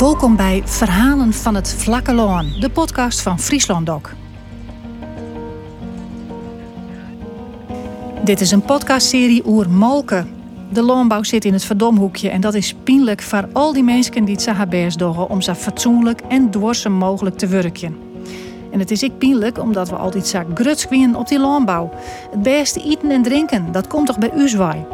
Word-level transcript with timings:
Welkom 0.00 0.36
bij 0.36 0.62
Verhalen 0.64 1.32
van 1.32 1.54
het 1.54 1.74
Vlakke 1.74 2.12
Loon, 2.12 2.52
de 2.60 2.70
podcast 2.70 3.20
van 3.20 3.38
Friesland 3.38 3.86
Doc. 3.86 4.02
Dit 8.24 8.40
is 8.40 8.50
een 8.50 8.62
podcastserie 8.62 9.42
oer 9.46 9.70
Molken. 9.70 10.34
De 10.72 10.82
loonbouw 10.82 11.22
zit 11.22 11.44
in 11.44 11.52
het 11.52 11.64
verdomhoekje 11.64 12.30
en 12.30 12.40
dat 12.40 12.54
is 12.54 12.74
pijnlijk 12.74 13.22
voor 13.22 13.48
al 13.52 13.72
die 13.72 13.82
mensen 13.82 14.24
die 14.24 14.34
het 14.34 14.42
zo 14.42 14.52
best 14.68 15.02
om 15.02 15.40
zo 15.40 15.54
fatsoenlijk 15.54 16.20
en 16.28 16.50
dwarsem 16.50 16.92
mogelijk 16.92 17.38
te 17.38 17.46
werken. 17.46 17.96
En 18.70 18.78
het 18.78 18.90
is 18.90 19.02
ik 19.02 19.18
pijnlijk 19.18 19.58
omdat 19.58 19.88
we 19.88 19.96
altijd 19.96 20.26
zo 20.26 20.42
gruts 20.54 20.86
op 21.14 21.28
die 21.28 21.40
loonbouw. 21.40 21.90
Het 22.30 22.42
beste 22.42 22.82
eten 22.82 23.10
en 23.10 23.22
drinken, 23.22 23.72
dat 23.72 23.86
komt 23.86 24.06
toch 24.06 24.18
bij 24.18 24.32
u 24.34 24.48
zwaai. 24.48 24.84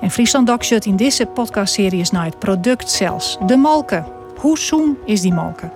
En 0.00 0.10
Friesland 0.10 0.46
Doc 0.46 0.70
in 0.70 0.96
deze 0.96 1.26
podcastserie 1.26 2.00
naar 2.10 2.24
het 2.24 2.38
product 2.38 2.90
zelfs, 2.90 3.38
de 3.46 3.56
molken. 3.56 4.17
Hoe 4.38 4.58
zoen 4.58 4.98
is 5.04 5.20
die 5.20 5.32
molken? 5.32 5.72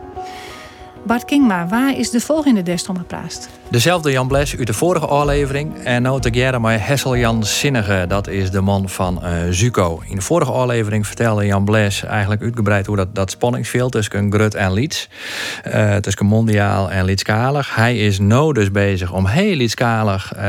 Bart 1.06 1.24
Kingma, 1.24 1.66
waar 1.66 1.98
is 1.98 2.10
de 2.10 2.20
volgende 2.20 2.62
des 2.62 2.88
om 2.88 3.06
praat? 3.06 3.48
Dezelfde 3.72 4.10
Jan 4.10 4.28
Bles 4.28 4.56
uit 4.56 4.66
de 4.66 4.72
vorige 4.72 5.06
aflevering. 5.06 5.78
En 5.84 6.02
nou 6.02 6.20
te 6.20 6.58
met 6.60 6.80
Hessel 6.80 7.16
Jan 7.16 7.44
Zinnige. 7.44 8.04
Dat 8.08 8.28
is 8.28 8.50
de 8.50 8.60
man 8.60 8.88
van 8.88 9.20
uh, 9.22 9.30
Zuko. 9.50 10.02
In 10.08 10.16
de 10.16 10.22
vorige 10.22 10.52
aflevering 10.52 11.06
vertelde 11.06 11.46
Jan 11.46 11.64
Bles 11.64 12.04
eigenlijk 12.04 12.42
uitgebreid 12.42 12.86
hoe 12.86 12.96
dat, 12.96 13.14
dat 13.14 13.30
spanningsveld 13.30 13.92
tussen 13.92 14.32
Grut 14.32 14.54
en 14.54 14.72
Lieds. 14.72 15.08
Uh, 15.66 15.96
tussen 15.96 16.26
mondiaal 16.26 16.90
en 16.90 17.04
Liedskalig. 17.04 17.74
Hij 17.74 17.98
is 17.98 18.18
nu 18.18 18.52
dus 18.52 18.70
bezig 18.70 19.12
om 19.12 19.26
heel 19.26 19.56
Liedskalig 19.56 20.32
uh, 20.36 20.42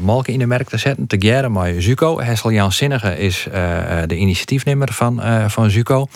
Malken 0.00 0.32
in 0.32 0.38
de 0.38 0.46
merk 0.46 0.68
te 0.68 0.78
zetten. 0.78 1.06
Te 1.06 1.48
met 1.50 1.82
Zuko. 1.82 2.20
Hessel 2.20 2.52
Jan 2.52 2.72
Zinnige 2.72 3.18
is 3.18 3.46
de 4.06 4.16
initiatiefnemer 4.16 4.92
van, 4.92 5.20
van 5.50 5.70
Zuko. 5.70 6.06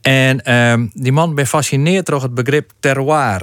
En 0.00 0.40
ehm, 0.40 0.86
die 0.92 1.12
man 1.12 1.34
ben 1.34 1.46
fascineerd 1.46 2.06
door 2.06 2.22
het 2.22 2.34
begrip 2.34 2.70
terroir. 2.80 3.40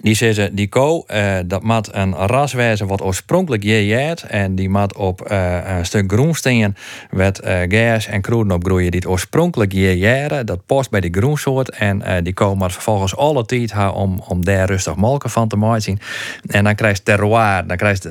Die 0.00 0.14
zeggen, 0.14 0.54
die 0.54 0.68
ko, 0.68 1.04
uh, 1.06 1.38
dat 1.46 1.62
moet 1.62 1.94
een 1.94 2.14
ras 2.14 2.52
wat 2.52 3.02
oorspronkelijk 3.02 3.62
jeet. 3.62 4.22
En 4.22 4.54
die 4.54 4.68
moet 4.68 4.96
op 4.96 5.30
uh, 5.30 5.58
een 5.64 5.86
stuk 5.86 6.12
groensteen 6.12 6.76
met 7.10 7.40
uh, 7.44 8.08
en 8.08 8.20
kroeden 8.20 8.56
opgroeien. 8.56 8.90
Die 8.90 9.00
het 9.00 9.08
oorspronkelijk 9.08 9.72
jeet. 9.72 10.46
Dat 10.46 10.66
past 10.66 10.90
bij 10.90 11.00
die 11.00 11.14
groensoort. 11.14 11.70
En 11.70 12.24
die 12.24 12.34
komen 12.34 12.70
vervolgens 12.70 13.16
alle 13.16 13.44
tijd 13.44 13.72
om, 13.92 14.22
om 14.28 14.44
daar 14.44 14.66
rustig 14.66 14.96
molken 14.96 15.30
van 15.30 15.48
te 15.48 15.56
maken. 15.56 15.98
En 16.46 16.64
dan 16.64 16.74
krijgt 16.74 17.04
terroir. 17.04 17.66
Dan 17.66 17.76
krijgt, 17.76 18.02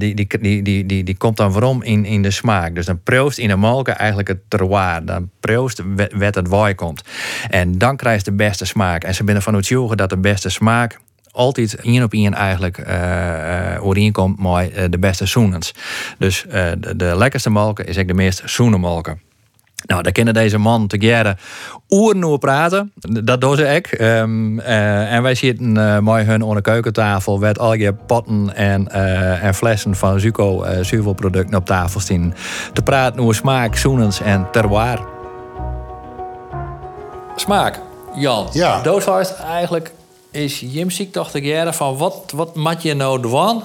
die, 0.00 0.14
die, 0.14 0.26
die, 0.40 0.62
die, 0.62 0.86
die, 0.86 1.04
die 1.04 1.16
komt 1.16 1.36
dan 1.36 1.52
waarom 1.52 1.82
in, 1.82 2.04
in 2.04 2.22
de 2.22 2.30
smaak. 2.30 2.74
Dus 2.74 2.86
dan 2.86 3.02
proost 3.02 3.38
in 3.38 3.48
de 3.48 3.56
molken 3.56 3.98
eigenlijk 3.98 4.28
het 4.28 4.40
terroir. 4.48 5.04
Dan 5.04 5.30
proost 5.40 5.82
wat 6.16 6.34
het 6.34 6.48
waai 6.48 6.74
komt. 6.74 7.02
En 7.50 7.78
dan 7.78 7.96
krijgt 7.96 8.24
de 8.24 8.32
beste 8.32 8.64
smaak. 8.64 9.04
En 9.04 9.14
ze 9.14 9.24
binnen 9.24 9.42
van 9.42 9.54
het 9.54 9.68
dat 9.96 10.10
de 10.10 10.18
beste 10.18 10.48
smaak 10.48 10.98
altijd 11.38 11.74
één 11.74 12.02
op 12.02 12.12
één 12.12 12.34
eigenlijk 12.34 12.78
uh, 12.78 14.12
komt 14.12 14.38
met 14.42 14.76
uh, 14.76 14.84
de 14.90 14.98
beste 14.98 15.26
zoenens. 15.26 15.74
Dus 16.18 16.44
de, 16.78 16.96
de, 16.96 17.16
lekkerste 17.16 17.50
malken 17.50 17.86
is 17.86 17.96
eigenlijk 17.96 18.18
de 18.18 18.24
meest 18.24 18.42
zoene 18.44 18.78
malken. 18.78 19.20
Nou, 19.86 20.02
daar 20.02 20.12
kennen 20.12 20.34
deze 20.34 20.58
man 20.58 20.86
te 20.86 20.98
jaren 20.98 21.38
oeren 21.90 22.24
over 22.24 22.38
praten. 22.38 22.92
Dat 23.24 23.40
doen 23.40 23.56
ze 23.56 23.76
ook. 23.76 24.00
Um, 24.00 24.58
uh, 24.58 25.12
en 25.12 25.22
wij 25.22 25.34
zitten 25.34 25.76
uh, 25.76 25.98
mooi 25.98 26.24
hun 26.24 26.42
onder 26.42 26.56
de 26.62 26.70
keukentafel 26.70 27.38
met 27.38 27.58
al 27.58 27.74
je 27.74 27.94
potten 27.94 28.56
en, 28.56 28.88
uh, 28.92 29.44
en 29.44 29.54
flessen 29.54 29.94
van 29.94 30.20
Zuko 30.20 30.64
uh, 30.64 30.70
zuivelproducten 30.70 31.58
op 31.58 31.66
tafel 31.66 32.00
staan. 32.00 32.34
Te 32.72 32.82
praten 32.82 33.20
over 33.20 33.34
smaak, 33.34 33.76
zoenens 33.76 34.20
en 34.20 34.46
terroir. 34.52 35.00
Smaak, 37.36 37.80
Jan. 38.14 38.48
Ja. 38.52 38.82
Doos 38.82 39.06
eigenlijk 39.44 39.92
is 40.38 40.60
Jim 40.60 40.90
ziek 40.90 41.12
dacht 41.12 41.34
ik 41.34 41.44
jaren 41.44 41.74
van 41.74 41.96
wat, 41.96 42.32
wat 42.34 42.56
moet 42.56 42.82
je 42.82 42.94
nou 42.94 43.20
doen 43.20 43.62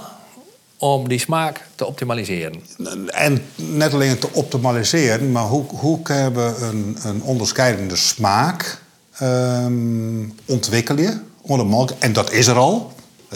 om 0.77 1.07
die 1.07 1.19
smaak 1.19 1.67
te 1.75 1.85
optimaliseren? 1.85 2.63
En 3.07 3.41
net 3.55 3.93
alleen 3.93 4.19
te 4.19 4.29
optimaliseren, 4.31 5.31
maar 5.31 5.43
hoe, 5.43 5.63
hoe 5.67 6.01
kunnen 6.01 6.33
we 6.33 6.55
een, 6.61 6.97
een 7.03 7.21
onderscheidende 7.21 7.95
smaak 7.95 8.81
um, 9.21 10.35
ontwikkelen 10.45 11.27
onder? 11.41 11.95
En 11.99 12.13
dat 12.13 12.31
is 12.31 12.47
er 12.47 12.57
al. 12.57 12.91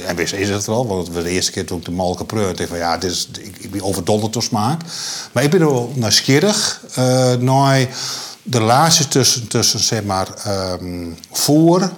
En 0.06 0.16
wist 0.16 0.34
is 0.34 0.50
het 0.50 0.68
er 0.68 0.74
al, 0.74 0.88
want 0.88 1.10
we 1.10 1.24
de 1.24 1.30
eerste 1.30 1.52
keer 1.52 1.66
toen 1.66 1.78
ik 1.78 1.86
de 1.86 1.92
malken 1.92 2.26
preurde, 2.26 2.68
van 2.68 2.78
ja, 2.78 2.98
dit 2.98 3.12
is, 3.12 3.30
ik, 3.40 3.58
ik 3.58 3.72
ben 3.72 3.82
overdonderd 3.82 4.34
door 4.34 4.44
smaak. 4.44 4.82
Maar 5.32 5.44
ik 5.44 5.50
ben 5.50 5.60
wel 5.60 5.92
nieuwsgierig 5.96 6.82
uh, 6.90 6.96
naar 7.34 7.88
de 8.44 8.58
relatie 8.58 9.08
tussen, 9.08 9.48
tussen 9.48 9.80
zeg 9.80 10.04
maar, 10.04 10.28
um, 10.82 11.18
voer 11.32 11.92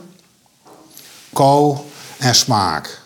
kou 1.33 1.77
en 2.17 2.35
smaak. 2.35 3.01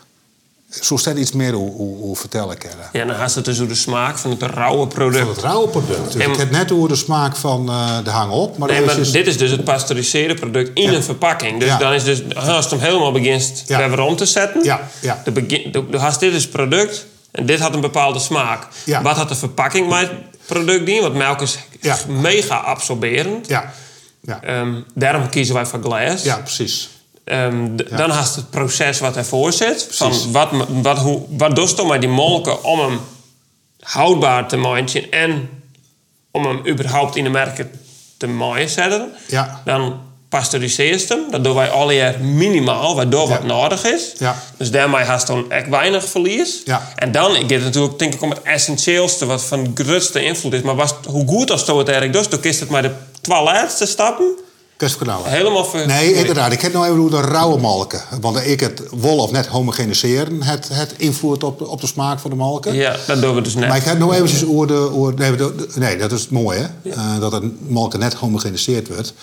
Zo 0.81 0.97
staat 0.97 1.17
iets 1.17 1.31
meer 1.31 1.53
hoe, 1.53 1.71
hoe, 1.71 1.97
hoe 1.97 2.15
vertel 2.15 2.51
ik 2.51 2.61
het. 2.61 2.75
Ja, 2.91 3.05
dan 3.05 3.15
gaat 3.15 3.33
het 3.33 3.45
dus 3.45 3.55
over 3.55 3.67
de 3.67 3.75
smaak 3.75 4.17
van 4.17 4.31
het 4.31 4.41
rauwe 4.41 4.87
product. 4.87 5.25
Van 5.25 5.33
het 5.33 5.43
rauwe 5.43 5.67
product. 5.67 6.11
Dus 6.13 6.25
ik 6.25 6.35
heb 6.35 6.51
net 6.51 6.71
over 6.71 6.89
de 6.89 6.95
smaak 6.95 7.35
van 7.35 7.69
uh, 7.69 8.03
de 8.03 8.09
hang 8.09 8.31
op. 8.31 8.57
Maar, 8.57 8.69
nee, 8.69 8.85
maar 8.85 8.95
dit 8.95 9.27
is 9.27 9.37
dus 9.37 9.51
het 9.51 9.63
pasteuriseerde 9.63 10.33
product 10.33 10.71
in 10.73 10.93
een 10.93 11.03
verpakking. 11.03 11.59
Dus 11.59 11.77
dan 11.77 11.93
is 11.93 12.03
dus, 12.03 12.35
als 12.35 12.69
hem 12.69 12.79
helemaal 12.79 13.11
begint 13.11 13.63
ja. 13.67 13.89
weer 13.89 13.99
om 13.99 14.15
te 14.15 14.25
zetten. 14.25 14.63
Ja. 14.63 14.89
Ja. 14.99 15.21
De 15.23 15.31
begin, 15.31 15.71
de, 15.71 15.89
de, 15.89 16.15
dit 16.19 16.33
is 16.33 16.47
product 16.47 17.05
en 17.31 17.45
dit 17.45 17.59
had 17.59 17.73
een 17.73 17.81
bepaalde 17.81 18.19
smaak. 18.19 18.67
Wat 19.03 19.15
had 19.15 19.29
de 19.29 19.35
verpakking 19.35 19.89
met 19.89 19.99
het 19.99 20.19
product 20.45 20.87
in? 20.87 21.01
Want 21.01 21.13
melk 21.13 21.41
is 21.41 21.57
mega 22.07 22.55
absorberend. 22.55 23.47
Ja. 23.47 23.73
Ja. 24.21 24.59
Um, 24.59 24.85
daarom 24.93 25.29
kiezen 25.29 25.55
wij 25.55 25.65
voor 25.65 25.79
glas. 25.83 26.23
Ja, 26.23 26.37
precies. 26.37 26.89
Um, 27.25 27.75
Dan 27.75 28.09
haast 28.09 28.35
het 28.35 28.49
proces 28.49 28.99
wat 28.99 29.17
ervoor 29.17 29.53
zit. 29.53 29.87
Van 29.91 30.31
wat, 30.31 30.49
wat, 30.67 30.97
hoe, 30.97 31.21
wat 31.29 31.55
doet 31.55 31.87
met 31.87 32.01
die 32.01 32.09
molken 32.09 32.63
om 32.63 32.79
hem 32.79 32.99
houdbaar 33.79 34.47
te 34.47 34.57
maken 34.57 35.11
en 35.11 35.49
om 36.31 36.45
hem 36.45 36.67
überhaupt 36.67 37.15
in 37.15 37.23
de 37.23 37.29
merken 37.29 37.71
te 38.17 38.27
maaien 38.27 38.69
zetten. 38.69 39.11
Ja. 39.27 39.61
Dan 39.65 39.99
pasteuriseert 40.29 41.09
hem. 41.09 41.31
Dat 41.31 41.43
doen 41.43 41.55
wij 41.55 41.69
al 41.69 41.91
jaar 41.91 42.19
minimaal, 42.19 42.95
waardoor 42.95 43.27
wat 43.27 43.43
nodig 43.43 43.83
is. 43.83 44.13
Ja. 44.17 44.35
Dus 44.57 44.71
daarmee 44.71 45.03
haast 45.03 45.27
dan 45.27 45.51
echt 45.51 45.69
weinig 45.69 46.09
verlies. 46.09 46.61
Ja. 46.65 46.91
En 46.95 47.11
dan 47.11 47.35
ik 47.35 47.49
het 47.49 47.63
natuurlijk 47.63 47.99
denk 47.99 48.13
ik 48.13 48.21
om 48.21 48.29
het 48.29 48.41
essentieelste 48.41 49.25
wat 49.25 49.43
van 49.43 49.71
grootste 49.73 50.23
invloed 50.23 50.53
is. 50.53 50.61
Maar 50.61 50.75
was, 50.75 50.93
hoe 51.07 51.27
goed 51.27 51.51
als 51.51 51.61
het 51.61 51.69
eigenlijk 51.69 52.13
doet, 52.13 52.31
dan 52.31 52.39
kiest 52.39 52.59
het 52.59 52.69
maar 52.69 52.81
de 52.81 52.91
laatste 53.21 53.85
stappen. 53.85 54.39
Helemaal 55.29 55.65
ver... 55.65 55.87
Nee, 55.87 56.13
inderdaad. 56.13 56.51
Ik 56.51 56.61
heb 56.61 56.73
nou 56.73 56.85
even 56.85 56.97
hoe 56.97 57.09
de 57.09 57.21
rauwe 57.21 57.59
malken. 57.59 58.01
Want 58.21 58.45
ik 58.45 58.59
het 58.59 58.81
wol 58.91 59.17
of 59.17 59.31
net 59.31 59.47
homogeniseren 59.47 60.43
het, 60.43 60.69
het 60.71 60.93
invloed 60.97 61.43
op 61.43 61.59
de, 61.59 61.67
op 61.67 61.81
de 61.81 61.87
smaak 61.87 62.19
van 62.19 62.29
de 62.29 62.35
malken. 62.35 62.73
Ja, 62.73 62.95
dat 63.07 63.21
doen 63.21 63.35
we 63.35 63.41
dus 63.41 63.55
net. 63.55 63.67
Maar 63.67 63.77
ik 63.77 63.83
heb 63.83 63.97
nog 63.97 64.13
eventjes 64.13 64.45
over 64.45 64.67
de... 64.67 64.73
Over, 64.73 65.13
nee, 65.13 65.31
nee, 65.75 65.97
dat 65.97 66.11
is 66.11 66.29
mooi 66.29 66.59
hè. 66.59 66.91
Uh, 66.91 67.19
dat 67.19 67.31
het 67.31 67.69
malken 67.69 67.99
net 67.99 68.13
homogeniseerd 68.13 68.87
wordt. 68.87 69.13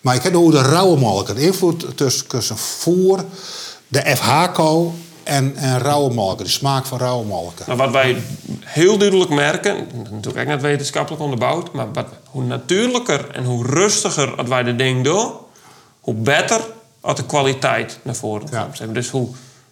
Maar 0.00 0.14
ik 0.14 0.22
heb 0.22 0.32
nog 0.32 0.42
over 0.42 0.62
de 0.62 0.68
rauwe 0.68 0.98
malken. 0.98 1.34
De 1.34 1.40
invloed 1.40 1.86
tussen, 1.94 2.26
tussen 2.26 2.56
voer, 2.56 3.24
de 3.88 4.16
FH-ko 4.16 4.94
en, 5.26 5.56
en 5.56 5.78
rauwe 5.78 6.14
malken, 6.14 6.44
de 6.44 6.50
smaak 6.50 6.86
van 6.86 6.98
rauwe 6.98 7.26
malken. 7.26 7.64
Maar 7.66 7.76
wat 7.76 7.90
wij 7.90 8.16
heel 8.64 8.98
duidelijk 8.98 9.30
merken, 9.30 9.86
natuurlijk 10.10 10.38
ook 10.38 10.46
net 10.46 10.62
wetenschappelijk 10.62 11.22
onderbouwd, 11.22 11.72
maar 11.72 11.92
wat, 11.92 12.06
hoe 12.24 12.42
natuurlijker 12.42 13.30
en 13.32 13.44
hoe 13.44 13.66
rustiger 13.66 14.48
wij 14.48 14.62
de 14.62 14.76
ding 14.76 15.04
doen, 15.04 15.32
hoe 16.00 16.14
beter 16.14 16.60
als 17.00 17.16
de 17.16 17.26
kwaliteit 17.26 17.98
naar 18.02 18.14
voren 18.14 18.50
komt. 18.50 18.78
Ja. 18.78 18.86
Dus 18.86 19.10
hoe, 19.10 19.28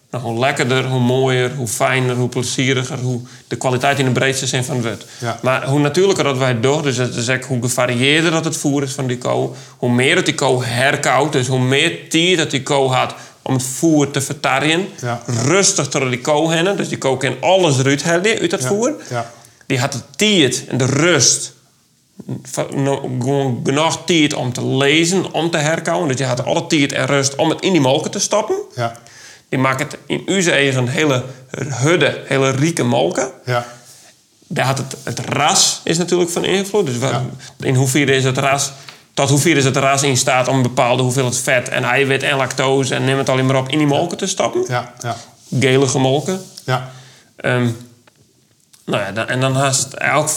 nou, 0.09 0.23
hoe 0.23 0.39
lekkerder, 0.39 0.85
hoe 0.85 0.99
mooier, 0.99 1.55
hoe 1.55 1.67
fijner, 1.67 2.15
hoe 2.15 2.29
plezieriger, 2.29 2.99
hoe 2.99 3.21
de 3.47 3.55
kwaliteit 3.55 3.99
in 3.99 4.05
de 4.05 4.11
breedste 4.11 4.47
zin 4.47 4.63
van 4.63 4.75
het 4.75 4.85
woord. 4.85 5.05
Ja. 5.19 5.39
Maar 5.41 5.67
hoe 5.67 5.79
natuurlijker 5.79 6.23
dat 6.23 6.37
wij 6.37 6.47
het 6.47 6.63
doen, 6.63 6.81
dus 6.81 6.97
het 6.97 7.15
is 7.15 7.27
hoe 7.27 7.61
gevarieerder 7.61 8.31
dat 8.31 8.45
het 8.45 8.57
voer 8.57 8.83
is 8.83 8.93
van 8.93 9.07
die 9.07 9.17
ko, 9.17 9.55
hoe 9.77 9.91
meer 9.91 10.15
dat 10.15 10.25
die 10.25 10.35
ko 10.35 10.63
herkoudt, 10.63 11.31
dus 11.33 11.47
hoe 11.47 11.59
meer 11.59 12.09
tijd 12.09 12.37
dat 12.37 12.51
die 12.51 12.63
ko 12.63 12.91
had 12.91 13.15
om 13.47 13.53
het 13.53 13.63
voer 13.63 14.11
te 14.11 14.21
vertarien. 14.21 14.87
Ja. 15.01 15.21
Rustig 15.25 15.89
door 15.89 16.09
die. 16.09 16.75
Dus 16.75 16.89
die 16.89 16.97
ko 16.97 17.17
kan 17.17 17.35
alles 17.41 17.77
eruit 17.77 18.03
halen 18.03 18.39
uit 18.39 18.49
dat 18.49 18.65
voer. 18.65 18.95
Ja. 19.09 19.31
Die 19.65 19.79
had 19.79 19.91
de 19.91 20.01
tijd 20.15 20.65
en 20.67 20.77
de 20.77 20.85
rust. 20.85 21.53
Gewoon 22.51 23.61
genoeg 23.63 24.05
tijd 24.05 24.33
om 24.33 24.53
te 24.53 24.65
lezen, 24.65 25.31
om 25.31 25.51
te 25.51 25.57
herkouwen. 25.57 26.07
Dus 26.07 26.17
je 26.17 26.25
had 26.25 26.45
alle 26.45 26.67
tijd 26.67 26.91
en 26.91 27.05
rust 27.05 27.35
om 27.35 27.49
het 27.49 27.61
in 27.61 27.71
die 27.71 27.81
molken 27.81 28.11
te 28.11 28.19
stappen. 28.19 28.57
Ja. 28.75 28.97
Die 29.49 29.59
maakt 29.59 29.79
het 29.79 29.97
in 30.05 30.21
uw 30.25 30.51
eigen 30.51 30.87
hele 30.87 31.23
hudde, 31.69 32.21
hele 32.25 32.49
rieke 32.49 32.83
molken. 32.83 33.31
Ja. 33.45 33.65
Daar 34.47 34.65
had 34.65 34.77
het, 34.77 34.95
het 35.03 35.19
ras 35.19 35.81
is 35.83 35.97
natuurlijk 35.97 36.29
van 36.29 36.45
invloed. 36.45 36.85
Dus 36.85 36.95
in 37.59 37.75
hoeverre 37.75 38.15
is 38.15 38.23
het 38.23 38.37
ras 38.37 38.71
tot 39.15 39.29
hoeveel 39.29 39.55
is 39.55 39.65
het 39.65 39.77
ras 39.77 40.03
in 40.03 40.17
staat 40.17 40.47
om 40.47 40.55
een 40.55 40.61
bepaalde 40.61 41.03
hoeveelheid 41.03 41.37
vet 41.37 41.69
en 41.69 41.83
eiwit 41.83 42.23
en 42.23 42.37
lactose 42.37 42.95
en 42.95 43.05
neem 43.05 43.17
het 43.17 43.29
alleen 43.29 43.45
maar 43.45 43.55
op 43.55 43.69
in 43.69 43.77
die 43.77 43.87
molken 43.87 44.17
te 44.17 44.27
stappen. 44.27 44.65
Ja, 44.67 44.93
ja. 45.01 45.15
Gelige 45.59 45.99
molken. 45.99 46.41
Ja. 46.65 46.91
Um, 47.41 47.77
nou 48.85 49.03
ja, 49.03 49.11
dan, 49.11 49.27
en 49.27 49.39
dan 49.39 49.55
haast 49.55 49.93
elk, 49.93 50.29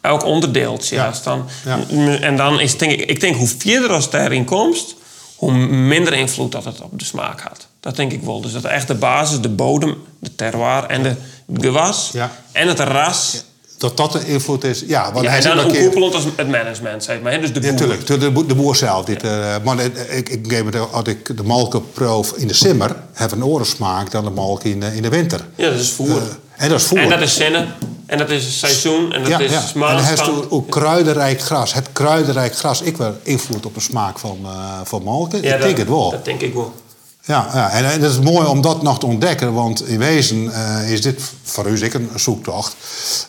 elk 0.00 0.24
onderdeeltje. 0.24 0.96
Ja. 0.96 1.12
Dan, 1.24 1.48
ja. 1.64 1.78
En 2.20 2.36
dan 2.36 2.60
is 2.60 2.78
denk 2.78 2.92
ik, 2.92 3.00
ik 3.00 3.20
denk 3.20 3.36
hoe 3.36 3.48
verder 3.58 3.92
als 3.92 4.10
daarin 4.10 4.44
komt, 4.44 4.94
hoe 5.36 5.52
minder 5.66 6.12
invloed 6.12 6.52
dat 6.52 6.64
het 6.64 6.80
op 6.80 6.98
de 6.98 7.04
smaak 7.04 7.40
had. 7.40 7.66
Dat 7.80 7.96
denk 7.96 8.12
ik 8.12 8.22
wel. 8.22 8.40
Dus 8.40 8.52
dat 8.52 8.64
echt 8.64 8.86
de 8.86 8.94
basis, 8.94 9.40
de 9.40 9.48
bodem, 9.48 10.02
de 10.18 10.34
terroir 10.34 10.84
en 10.84 11.02
de 11.02 11.14
gewas 11.54 12.12
en 12.52 12.68
het 12.68 12.80
ras. 12.80 13.44
Dat 13.80 13.96
dat 13.96 14.12
de 14.12 14.26
invloed 14.26 14.64
is. 14.64 14.82
Ja, 14.86 15.12
want 15.12 15.24
Ja, 15.24 15.30
hij 15.30 15.42
en 15.44 15.56
dan 15.56 15.66
overkoepelend 15.66 16.14
als 16.14 16.24
het 16.36 16.48
management, 16.48 17.04
zeg 17.04 17.20
maar. 17.20 17.32
hè. 17.32 17.38
Dus 17.40 17.52
de 17.52 17.60
Ja, 17.60 17.68
boer. 17.68 17.76
tuurlijk. 17.78 18.06
De, 18.06 18.18
de, 18.18 18.46
de 18.46 18.54
boer 18.54 18.76
zelf. 18.76 19.04
Dit, 19.04 19.22
eh, 19.22 19.54
maar 19.64 19.78
het- 19.78 20.06
ik, 20.10 20.28
ik 20.28 20.44
geef 20.52 20.64
het, 20.64 20.76
als 20.92 21.04
ik 21.08 21.36
de 21.36 21.42
malken 21.42 21.90
proef 21.92 22.32
in 22.32 22.46
de 22.46 22.54
simmer, 22.54 22.96
heeft 23.12 23.32
een 23.32 23.42
andere 23.42 23.64
smaak 23.64 24.10
dan 24.10 24.24
de 24.24 24.30
malk 24.30 24.62
in, 24.64 24.80
de- 24.80 24.96
in 24.96 25.02
de 25.02 25.08
winter. 25.08 25.40
Ja, 25.54 25.70
dat 25.70 25.78
is 25.80 25.90
voer. 25.90 26.08
Eh, 26.08 26.22
en 26.56 26.68
dat 26.68 26.80
is 26.80 26.86
voer. 26.86 26.98
en 26.98 27.08
dat 27.08 27.20
is 27.20 27.34
zinnen. 27.34 27.74
En 28.06 28.18
dat 28.18 28.30
is 28.30 28.58
seizoen. 28.58 29.12
En 29.12 29.20
dat 29.20 29.28
ja, 29.28 29.38
is 29.38 29.50
ja. 29.50 29.62
En 29.74 29.96
hij 29.96 30.04
heeft 30.04 30.50
ook- 30.50 30.70
kruidenrijk 30.70 31.40
gras. 31.40 31.74
Het 31.74 31.88
kruidenrijk 31.92 32.56
gras, 32.56 32.80
ik 32.82 32.96
wel 32.96 33.14
invloed 33.22 33.66
op 33.66 33.74
de 33.74 33.80
smaak 33.80 34.18
van, 34.18 34.38
eh, 34.44 34.80
van 34.84 35.02
malken. 35.02 35.42
Ja, 35.42 35.54
ik 35.54 35.60
denk 35.62 35.76
dat, 35.76 35.78
het 35.78 35.88
wel. 35.88 36.10
Dat 36.10 36.24
denk 36.24 36.40
ik 36.40 36.54
wel. 36.54 36.72
Ja, 37.24 37.48
ja, 37.52 37.70
en 37.70 37.84
het 37.84 38.02
is 38.02 38.18
mooi 38.18 38.46
om 38.46 38.60
dat 38.60 38.82
nog 38.82 38.98
te 38.98 39.06
ontdekken, 39.06 39.52
want 39.52 39.88
in 39.88 39.98
wezen 39.98 40.52
eh, 40.52 40.92
is 40.92 41.02
dit 41.02 41.22
voor 41.42 41.66
u 41.66 41.76
zeker 41.76 42.00
een 42.00 42.20
zoektocht. 42.20 42.76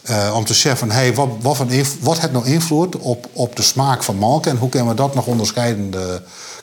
eh, 0.01 0.33
om 0.35 0.45
te 0.45 0.53
zeggen 0.53 0.91
hey, 0.91 1.13
wat, 1.13 1.29
wat, 1.41 1.57
van 1.57 1.69
wat 1.99 2.19
heeft 2.19 2.31
nou 2.31 2.45
invloed 2.45 2.97
op, 2.97 3.27
op 3.33 3.55
de 3.55 3.61
smaak 3.61 4.03
van 4.03 4.15
malken 4.15 4.51
en 4.51 4.57
hoe 4.57 4.69
kunnen 4.69 4.89
we 4.89 4.95
dat 4.95 5.15
nog 5.15 5.25
onderscheidend 5.25 5.95
eh, 5.95 6.01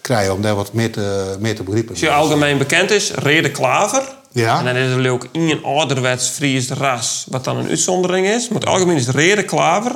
krijgen 0.01 0.35
om 0.35 0.43
daar 0.43 0.55
wat 0.55 0.73
meer 0.73 0.93
te, 0.93 1.37
meer 1.41 1.55
te 1.55 1.63
begrijpen? 1.63 1.91
Als 1.91 2.01
je 2.01 2.11
algemeen 2.11 2.59
bekend 2.59 2.91
is, 2.91 3.11
reden 3.11 3.53
klaver. 3.53 4.03
Ja. 4.33 4.59
En 4.59 4.65
dan 4.65 4.77
is 4.77 5.05
er 5.05 5.11
ook 5.11 5.27
in 5.33 5.51
een 5.51 5.65
ouderwets 5.65 6.29
Fries 6.29 6.69
ras, 6.69 7.25
wat 7.29 7.45
dan 7.45 7.57
een 7.57 7.69
uitzondering 7.69 8.27
is. 8.27 8.49
Maar 8.49 8.61
het 8.61 8.69
algemeen 8.69 8.97
is 8.97 9.09
reden 9.09 9.45
klaver 9.45 9.93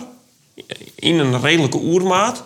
in 0.95 1.19
een 1.19 1.41
redelijke 1.41 1.79
oermaat 1.79 2.43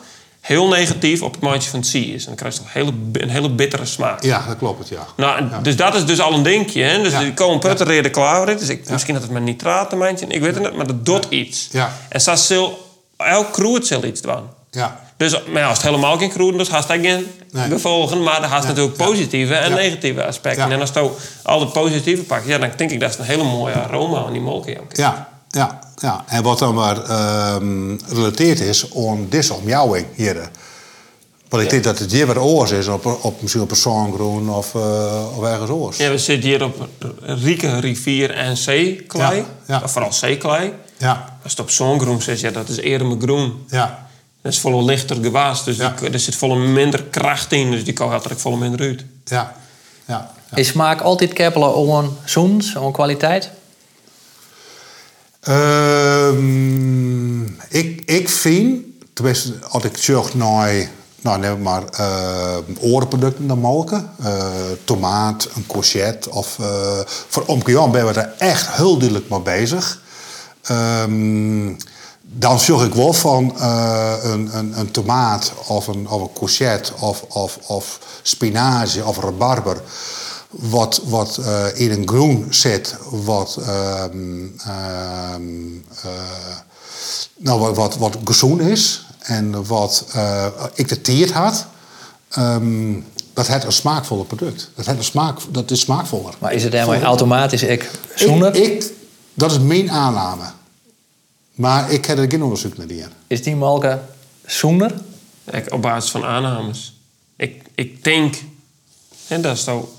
heel 0.46 0.68
negatief 0.68 1.22
op 1.22 1.32
het 1.32 1.42
mandje 1.42 1.70
van 1.70 1.78
het 1.78 1.88
zie 1.88 2.14
is. 2.14 2.20
En 2.20 2.26
dan 2.26 2.34
krijg 2.36 2.54
je 2.54 2.60
toch 2.60 2.68
een 2.74 2.80
hele, 2.80 3.22
een 3.24 3.30
hele 3.30 3.50
bittere 3.50 3.84
smaak. 3.86 4.22
Ja, 4.22 4.44
dat 4.46 4.56
klopt 4.58 4.78
het, 4.78 4.88
ja. 4.88 5.06
Nou, 5.16 5.38
en 5.38 5.50
Dus 5.62 5.76
dat 5.76 5.94
is 5.94 6.04
dus 6.06 6.20
al 6.20 6.32
een 6.32 6.42
dingetje. 6.42 6.82
Hè? 6.82 7.02
Dus 7.02 7.12
Ja. 7.12 7.20
die 7.20 7.34
komen 7.34 7.58
putten 7.58 7.86
reden 7.86 8.10
klaver 8.10 8.48
in. 8.48 8.56
Dus 8.56 8.68
ik, 8.68 8.90
misschien 8.90 9.14
dat 9.14 9.22
het 9.22 9.32
met 9.32 9.42
nitratenmandje, 9.42 10.26
ik 10.26 10.40
weet 10.40 10.54
het 10.54 10.62
niet, 10.62 10.76
maar 10.76 10.86
dat 10.86 11.04
doet 11.06 11.26
iets. 11.28 11.68
Ja. 11.72 11.92
En 12.08 12.20
zo 12.20 12.34
zal 12.34 12.78
elk 13.16 13.52
kroet 13.52 13.86
zal 13.86 14.04
iets 14.04 14.20
doen. 14.20 14.42
Ja, 14.70 15.00
Dus 15.16 15.32
maar 15.46 15.62
ja, 15.62 15.68
als 15.68 15.76
het 15.78 15.86
helemaal 15.86 16.18
geen 16.18 16.30
groen 16.30 16.60
is, 16.60 16.68
haast 16.68 16.88
hij 16.88 17.00
geen 17.00 17.26
Nee. 17.50 17.68
gevolgen. 17.68 18.22
Maar 18.22 18.40
dan 18.40 18.50
haast 18.50 18.62
Ja. 18.62 18.68
natuurlijk 18.68 18.96
Ja. 18.98 19.04
positieve 19.06 19.54
en 19.54 19.70
Ja. 19.70 19.76
negatieve 19.76 20.24
aspecten. 20.26 20.68
Ja. 20.68 20.74
En 20.74 20.80
als 20.80 20.90
je 20.94 21.10
al 21.42 21.60
het 21.60 21.72
positieve 21.72 22.22
pakt, 22.22 22.46
ja, 22.46 22.58
dan 22.58 22.70
denk 22.76 22.90
ik 22.90 23.00
dat 23.00 23.10
is 23.10 23.18
een 23.18 23.24
hele 23.24 23.42
mooie 23.44 23.74
aroma 23.74 24.18
aan 24.24 24.32
die 24.32 24.40
molken. 24.40 24.76
ja, 24.92 25.28
ja, 25.56 25.78
ja. 25.96 26.24
En 26.26 26.42
wat 26.42 26.58
dan 26.58 26.74
maar 26.74 27.02
ehm 27.04 27.96
relateerd 28.08 28.60
is 28.60 28.94
aan 28.96 29.26
deze 29.28 29.54
omjouwing 29.54 30.06
hier. 30.14 30.50
Want 31.48 31.62
ik 31.62 31.70
denk 31.70 31.84
dat 31.84 31.98
het 31.98 32.12
hier 32.12 32.26
wat 32.26 32.36
oors 32.36 32.70
is, 32.70 32.86
op, 32.88 33.18
op, 33.22 33.42
misschien 33.42 33.62
op 33.62 33.70
een 33.70 33.76
zongroen 33.76 34.50
of, 34.50 34.74
eh, 34.74 35.36
of 35.36 35.44
ergens 35.44 35.70
oors. 35.70 35.96
Ja, 35.96 36.10
we 36.10 36.18
zitten 36.18 36.48
hier 36.48 36.64
op 36.64 36.88
rieke 37.20 37.78
rivier 37.78 38.30
en 38.30 38.56
zeeklei. 38.56 39.44
Ja, 39.66 39.88
vooral 39.88 40.12
zeeklei. 40.12 40.72
Ja, 40.98 41.38
Als 41.42 41.52
het 41.52 41.60
op 41.60 41.70
zongroen 41.70 42.22
zit, 42.22 42.40
ja, 42.40 42.50
dat 42.50 42.68
is 42.68 42.76
eerder 42.76 43.06
mijn 43.06 43.20
groen. 43.20 43.64
ja, 43.68 44.06
Dat 44.42 44.52
is 44.52 44.58
volle 44.58 44.82
lichter 44.84 45.16
gewas, 45.22 45.64
dus 45.64 45.76
Ja. 45.76 45.94
die, 46.00 46.10
er 46.10 46.20
zit 46.20 46.36
volle 46.36 46.56
minder 46.56 47.02
kracht 47.02 47.52
in. 47.52 47.70
Dus 47.70 47.84
die 47.84 47.92
kan 47.92 48.12
er 48.12 48.22
volle 48.36 48.56
minder 48.56 48.80
uit. 48.80 49.04
ja, 49.24 49.54
ja. 50.06 50.30
ja. 50.50 50.56
Is 50.56 50.68
smaak 50.68 51.00
altijd 51.00 51.32
keppelen 51.32 51.74
om 51.74 52.16
zoens, 52.24 52.76
om 52.76 52.92
kwaliteit? 52.92 53.50
Ehm, 55.46 57.42
ik, 57.68 58.02
ik 58.04 58.28
vind, 58.28 58.84
tenminste, 59.12 59.52
als 59.68 59.84
ik 59.84 59.96
zeg 59.96 60.34
naar, 60.34 60.88
nou 61.20 61.38
neem 61.38 61.62
maar 61.62 61.82
uh, 62.00 62.56
orenproducten 62.80 63.46
dan 63.46 63.58
molken, 63.58 64.10
eh, 64.22 64.44
tomaat, 64.84 65.48
een 65.54 65.66
courgette 65.66 66.30
of 66.30 66.58
eh, 66.58 66.98
voor 67.28 67.44
omkeer 67.46 67.90
ben 67.90 68.06
we 68.06 68.12
daar 68.12 68.34
echt 68.38 68.70
heel 68.70 68.98
duidelijk 68.98 69.28
mee 69.30 69.40
bezig. 69.40 70.00
Ehm, 70.62 71.74
dan 72.22 72.60
zorg 72.60 72.84
ik 72.84 72.94
wel 72.94 73.12
van 73.12 73.54
een, 73.60 74.56
een, 74.56 74.78
een 74.78 74.90
tomaat 74.90 75.52
of 75.66 75.86
een, 75.86 76.08
of 76.08 76.20
een 76.20 76.32
courgette 76.34 76.92
of, 77.00 77.22
of, 77.28 77.58
of 77.66 77.98
spinazie 78.22 79.06
of 79.06 79.18
rabarber 79.18 79.80
wat, 80.50 81.02
wat 81.04 81.36
eh, 81.36 81.66
in 81.74 81.90
een 81.90 82.08
groen 82.08 82.46
zit, 82.50 82.96
wat, 83.10 83.58
ehm, 83.60 84.46
ehm, 84.58 85.42
eh, 86.02 86.56
nou, 87.36 87.60
wat, 87.60 87.76
wat, 87.76 87.96
wat 87.96 88.16
gezond 88.24 88.60
is 88.60 89.06
en 89.18 89.66
wat 89.66 90.04
uh, 90.16 90.46
ik 90.74 91.04
de 91.04 91.30
had, 91.32 91.66
ehm, 92.28 92.92
dat 93.32 93.46
heeft 93.46 93.64
een 93.64 93.72
smaakvolle 93.72 94.24
product. 94.24 94.70
Dat, 94.74 94.86
heeft 94.86 94.98
een 94.98 95.04
smaak, 95.04 95.38
dat 95.50 95.70
is 95.70 95.80
smaakvoller. 95.80 96.34
Maar 96.38 96.52
is 96.52 96.62
het 96.62 96.72
daarmee 96.72 97.02
automatisch 97.02 97.62
ik 97.62 97.90
zoener? 98.14 98.54
Ik, 98.54 98.66
ik, 98.66 98.92
dat 99.34 99.50
is 99.50 99.58
mijn 99.58 99.90
aanname. 99.90 100.44
Maar 101.54 101.90
ik 101.90 102.04
heb 102.04 102.18
er 102.18 102.30
geen 102.30 102.42
onderzoek 102.42 102.76
naar 102.76 102.86
die. 102.86 103.04
Is 103.26 103.42
die 103.42 103.56
molken 103.56 104.06
zoener? 104.46 104.94
Ik, 105.50 105.72
op 105.72 105.82
basis 105.82 106.10
van 106.10 106.24
aannames. 106.24 106.96
Ik, 107.36 107.62
ik 107.74 108.04
denk, 108.04 108.34
en 109.28 109.42
dat 109.42 109.56
is 109.56 109.64
zo, 109.64 109.95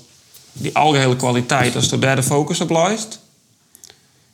die 0.58 0.76
algehele 0.76 1.16
kwaliteit, 1.16 1.74
als 1.74 1.88
de 1.88 2.22
focus 2.22 2.60
op 2.60 2.70
lijst. 2.70 3.18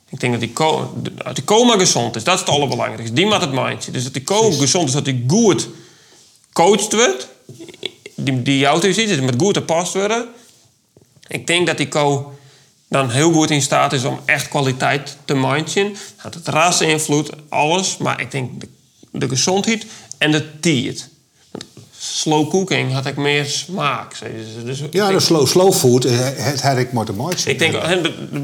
Ik 0.09 0.19
denk 0.19 0.33
dat 0.33 0.41
die, 0.41 0.53
ko 0.53 0.93
dat 1.23 1.35
die 1.35 1.43
coma 1.43 1.77
gezond 1.77 2.15
is, 2.15 2.23
dat 2.23 2.33
is 2.33 2.39
het 2.39 2.49
allerbelangrijkste. 2.49 3.15
Die 3.15 3.25
maakt 3.25 3.41
het 3.41 3.51
mindje. 3.51 3.91
Dus 3.91 4.03
dat 4.03 4.13
die 4.13 4.23
coma 4.23 4.55
gezond 4.55 4.87
is, 4.87 4.93
dat 4.93 5.05
die 5.05 5.23
goed 5.27 5.67
coached 6.53 6.93
wordt. 6.93 7.27
Die, 8.15 8.41
die 8.41 8.65
auto 8.65 8.91
ziet, 8.91 9.07
dus 9.07 9.19
met 9.19 9.35
goed 9.37 9.57
gepast 9.57 9.93
worden. 9.93 10.27
Ik 11.27 11.47
denk 11.47 11.67
dat 11.67 11.77
die 11.77 11.87
co 11.87 12.33
dan 12.87 13.09
heel 13.09 13.31
goed 13.31 13.49
in 13.49 13.61
staat 13.61 13.93
is 13.93 14.03
om 14.03 14.19
echt 14.25 14.47
kwaliteit 14.47 15.17
te 15.25 15.33
mindjen. 15.33 15.95
Dat 16.23 16.33
het 16.33 16.47
ras 16.47 16.81
invloed, 16.81 17.29
alles. 17.49 17.97
Maar 17.97 18.21
ik 18.21 18.31
denk 18.31 18.61
de, 18.61 18.67
de 19.11 19.27
gezondheid 19.27 19.85
en 20.17 20.31
de 20.31 20.59
tiert. 20.59 21.09
Slow 22.13 22.49
cooking 22.49 22.93
had 22.93 23.05
ik 23.05 23.15
meer 23.15 23.45
smaak. 23.45 24.15
Dus 24.63 24.83
ja, 24.91 25.11
de 25.11 25.19
slow, 25.19 25.47
slow 25.47 25.73
food, 25.73 26.03
het 26.03 26.61
had 26.61 26.77
ik 26.77 26.89
te 27.05 27.13
mindje. 27.13 27.49
Ik 27.49 27.59
denk, 27.59 27.73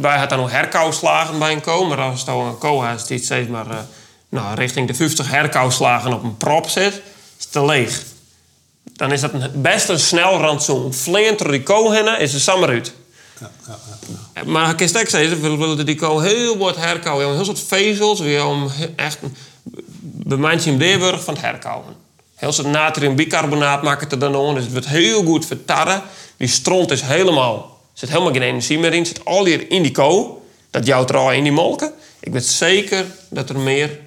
bij 0.02 0.18
had 0.18 0.30
dan 0.30 0.40
nog 0.40 0.52
herkauwslagen 0.52 1.40
bij 1.40 1.52
een 1.52 1.62
ko. 1.62 1.86
Maar 1.86 1.98
als 1.98 2.20
het 2.20 2.30
een 2.30 2.58
ko 2.58 2.84
is 2.84 3.06
die 3.06 3.24
steeds 3.24 3.50
maar 3.50 3.68
uh, 3.68 3.78
nou, 4.30 4.56
richting 4.56 4.88
de 4.88 4.94
50 4.94 5.30
herkauwslagen 5.30 6.14
op 6.14 6.24
een 6.24 6.38
prop 6.38 6.70
zit, 6.70 7.02
is 7.40 7.46
te 7.46 7.66
leeg. 7.66 8.04
Dan 8.84 9.12
is 9.12 9.22
dat 9.22 9.34
een, 9.34 9.62
best 9.62 9.90
een 9.90 10.00
snel 10.00 10.38
rantsoen. 10.38 10.94
Vleenter 10.94 11.52
die 11.52 11.64
ko 11.64 11.92
hennen, 11.92 12.20
is 12.20 12.32
de 12.32 12.40
sammer 12.40 12.70
uit. 12.70 12.94
Ja, 13.40 13.52
ja, 13.68 13.78
ja. 14.34 14.44
Maar 14.44 14.70
ik 14.70 14.78
kan 14.78 14.88
zeggen, 14.88 15.42
we 15.42 15.56
willen 15.56 15.86
die 15.86 15.96
ko 15.96 16.20
heel 16.20 16.58
wat 16.58 16.76
herkauwen. 16.76 17.36
Heel 17.36 17.46
soort 17.46 17.60
vezels, 17.60 18.20
weer 18.20 18.46
om 18.46 18.72
echt 18.96 19.18
bij 20.02 20.38
mensen 20.38 20.82
in 20.82 21.00
van 21.00 21.34
het 21.34 21.44
herkauwen. 21.44 21.96
Heel 22.42 22.52
soort 22.52 22.68
natriumbicarbonaat 22.68 23.82
maken 23.82 24.04
het 24.04 24.12
er 24.12 24.20
dan 24.20 24.48
aan. 24.48 24.54
Dus 24.54 24.64
het 24.64 24.72
wordt 24.72 24.88
heel 24.88 25.24
goed 25.24 25.46
vertarren. 25.46 26.02
Die 26.38 26.48
stront 26.48 26.92
is 26.92 27.02
helemaal... 27.02 27.56
Er 27.94 28.00
zit 28.00 28.10
helemaal 28.10 28.32
geen 28.32 28.42
energie 28.42 28.80
meer 28.80 28.94
in. 28.94 29.06
zit 29.06 29.26
al 29.26 29.46
hier 29.46 29.72
in 29.72 29.82
die 29.82 29.92
ko. 29.92 30.42
Dat 30.70 30.86
jouwt 30.86 31.10
er 31.10 31.16
al 31.16 31.32
in 31.32 31.44
die 31.44 31.52
molken. 31.52 31.92
Ik 32.20 32.34
weet 32.34 32.46
zeker 32.46 33.06
dat 33.30 33.50
er 33.50 33.60
meer 33.60 34.00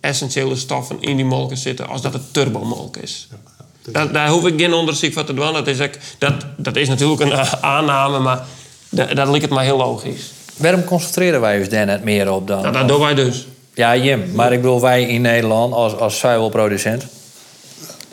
essentiële 0.00 0.56
stoffen 0.56 0.96
in 1.00 1.16
die 1.16 1.24
molken 1.24 1.56
zitten... 1.56 1.88
als 1.88 2.02
dat 2.02 2.12
het 2.12 2.32
turbomolk 2.32 2.96
is. 2.96 3.28
Ja, 3.30 3.36
ja, 3.58 3.92
daar, 3.92 4.12
daar, 4.12 4.28
hoef 4.28 4.46
ik 4.46 4.60
geen 4.60 4.72
onderzoek 4.72 5.12
van 5.12 5.24
te 5.24 5.34
doen. 5.34 5.52
Dat 5.52 5.66
is, 5.66 5.78
dat, 6.18 6.34
dat 6.56 6.76
is 6.76 6.88
natuurlijk 6.88 7.20
een 7.20 7.32
aanname, 7.60 8.18
maar 8.18 8.44
dat, 8.88 9.16
dat 9.16 9.28
lijkt 9.28 9.42
het 9.42 9.50
maar 9.50 9.64
heel 9.64 9.76
logisch. 9.76 10.32
Waarom 10.56 10.84
concentreren 10.84 11.40
wij 11.40 11.58
ons 11.58 11.68
daar 11.68 11.86
net 11.86 12.04
meer 12.04 12.32
op 12.32 12.46
dan? 12.46 12.62
Nou, 12.62 12.72
dat 12.72 12.88
doen 12.88 13.00
wij 13.00 13.14
dus. 13.14 13.46
Ja, 13.74 13.96
Jim. 13.96 14.32
Maar 14.34 14.52
ik 14.52 14.60
bedoel, 14.60 14.80
wij 14.80 15.02
in 15.02 15.20
Nederland 15.20 15.72
als, 15.74 15.96
als 15.96 16.18
zuivelproducent... 16.18 17.06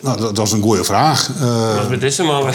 Nou, 0.03 0.17
dat, 0.19 0.35
dat, 0.35 0.47
is 0.47 0.53
een 0.53 0.61
goede 0.61 0.83
vraag. 0.83 1.27
Wat 1.75 1.89
met 1.89 2.01
deze 2.01 2.23
man? 2.23 2.53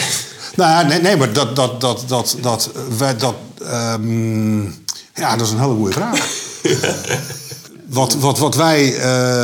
Nou, 0.54 0.86
nee, 0.86 1.00
nee, 1.00 1.16
maar 1.16 1.32
dat, 1.32 1.56
dat, 1.56 1.80
dat, 1.80 2.04
dat, 2.06 2.36
dat, 2.40 2.70
wij, 2.98 3.16
dat 3.16 3.34
um, 3.62 4.84
ja, 5.14 5.36
dat 5.36 5.46
is 5.46 5.52
een 5.52 5.60
hele 5.60 5.74
goede 5.74 5.92
vraag. 5.92 6.28
wat, 7.98 8.14
wat, 8.14 8.38
wat 8.38 8.54
wij, 8.54 8.94
uh, 8.94 9.00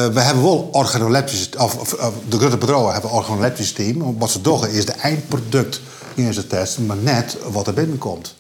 we 0.07 0.21
hebben 0.21 0.43
wel 0.43 0.69
organoleptisch, 0.73 1.49
of, 1.59 1.75
of, 1.75 1.93
of 1.93 2.13
de 2.29 2.39
grote 2.39 2.57
bedrijven 2.57 2.93
hebben 2.93 3.11
een 3.11 3.17
organoleptisch 3.17 3.73
team. 3.73 4.19
Wat 4.19 4.31
ze 4.31 4.41
doen 4.41 4.69
is 4.69 4.87
de 4.87 4.93
eindproduct 4.93 5.81
in 6.15 6.35
ze 6.35 6.47
testen, 6.47 6.87
maar 6.87 6.97
net 6.97 7.37
wat 7.53 7.67
er 7.67 7.75
binnenkomt. 7.75 8.35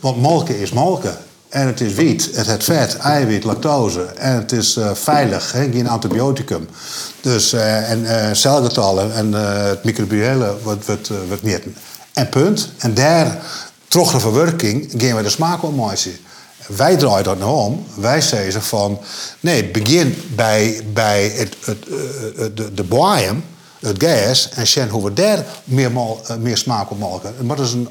Want 0.00 0.20
molken 0.20 0.58
is 0.58 0.72
molken. 0.72 1.18
En 1.54 1.66
het 1.66 1.80
is 1.80 1.94
wiet, 1.94 2.30
het 2.34 2.46
heeft 2.46 2.64
vet, 2.64 2.96
eiwit, 2.96 3.44
lactose. 3.44 4.02
En 4.02 4.34
het 4.34 4.52
is 4.52 4.76
uh, 4.76 4.94
veilig, 4.94 5.50
geen 5.50 5.88
antibioticum. 5.88 6.68
Dus, 7.20 7.52
uh, 7.52 7.90
en 7.90 8.02
uh, 8.02 8.28
celgetallen 8.32 9.14
en 9.14 9.32
het 9.32 9.84
microbiële 9.84 10.56
wordt, 10.62 10.86
wordt, 10.86 11.10
wordt 11.28 11.42
meten. 11.42 11.76
En 12.12 12.28
punt. 12.28 12.68
En 12.78 12.94
daar, 12.94 13.42
terug 13.88 14.12
de 14.12 14.20
verwerking, 14.20 14.92
gaan 14.96 15.16
we 15.16 15.22
de 15.22 15.28
smaak 15.28 15.60
zien. 15.94 16.16
Wij 16.66 16.96
draaien 16.96 17.24
dat 17.24 17.38
nou 17.38 17.56
om. 17.56 17.86
Wij 17.96 18.20
zeggen 18.20 18.62
van... 18.62 19.00
Nee, 19.40 19.70
begin 19.70 20.22
bij, 20.34 20.80
bij 20.92 21.28
het, 21.28 21.56
het, 21.64 21.84
de, 22.56 22.74
de 22.74 22.84
het 23.80 24.02
gas 24.02 24.48
en 24.48 24.66
zien 24.66 24.88
hoe 24.88 25.04
we 25.04 25.12
daar 25.12 25.44
meer, 25.64 25.90
eh, 26.26 26.36
meer 26.36 26.56
smaak 26.56 26.90
op 26.90 26.98
maken. 26.98 27.46
Maar 27.46 27.56
dat 27.56 27.66
is 27.66 27.72
een 27.72 27.88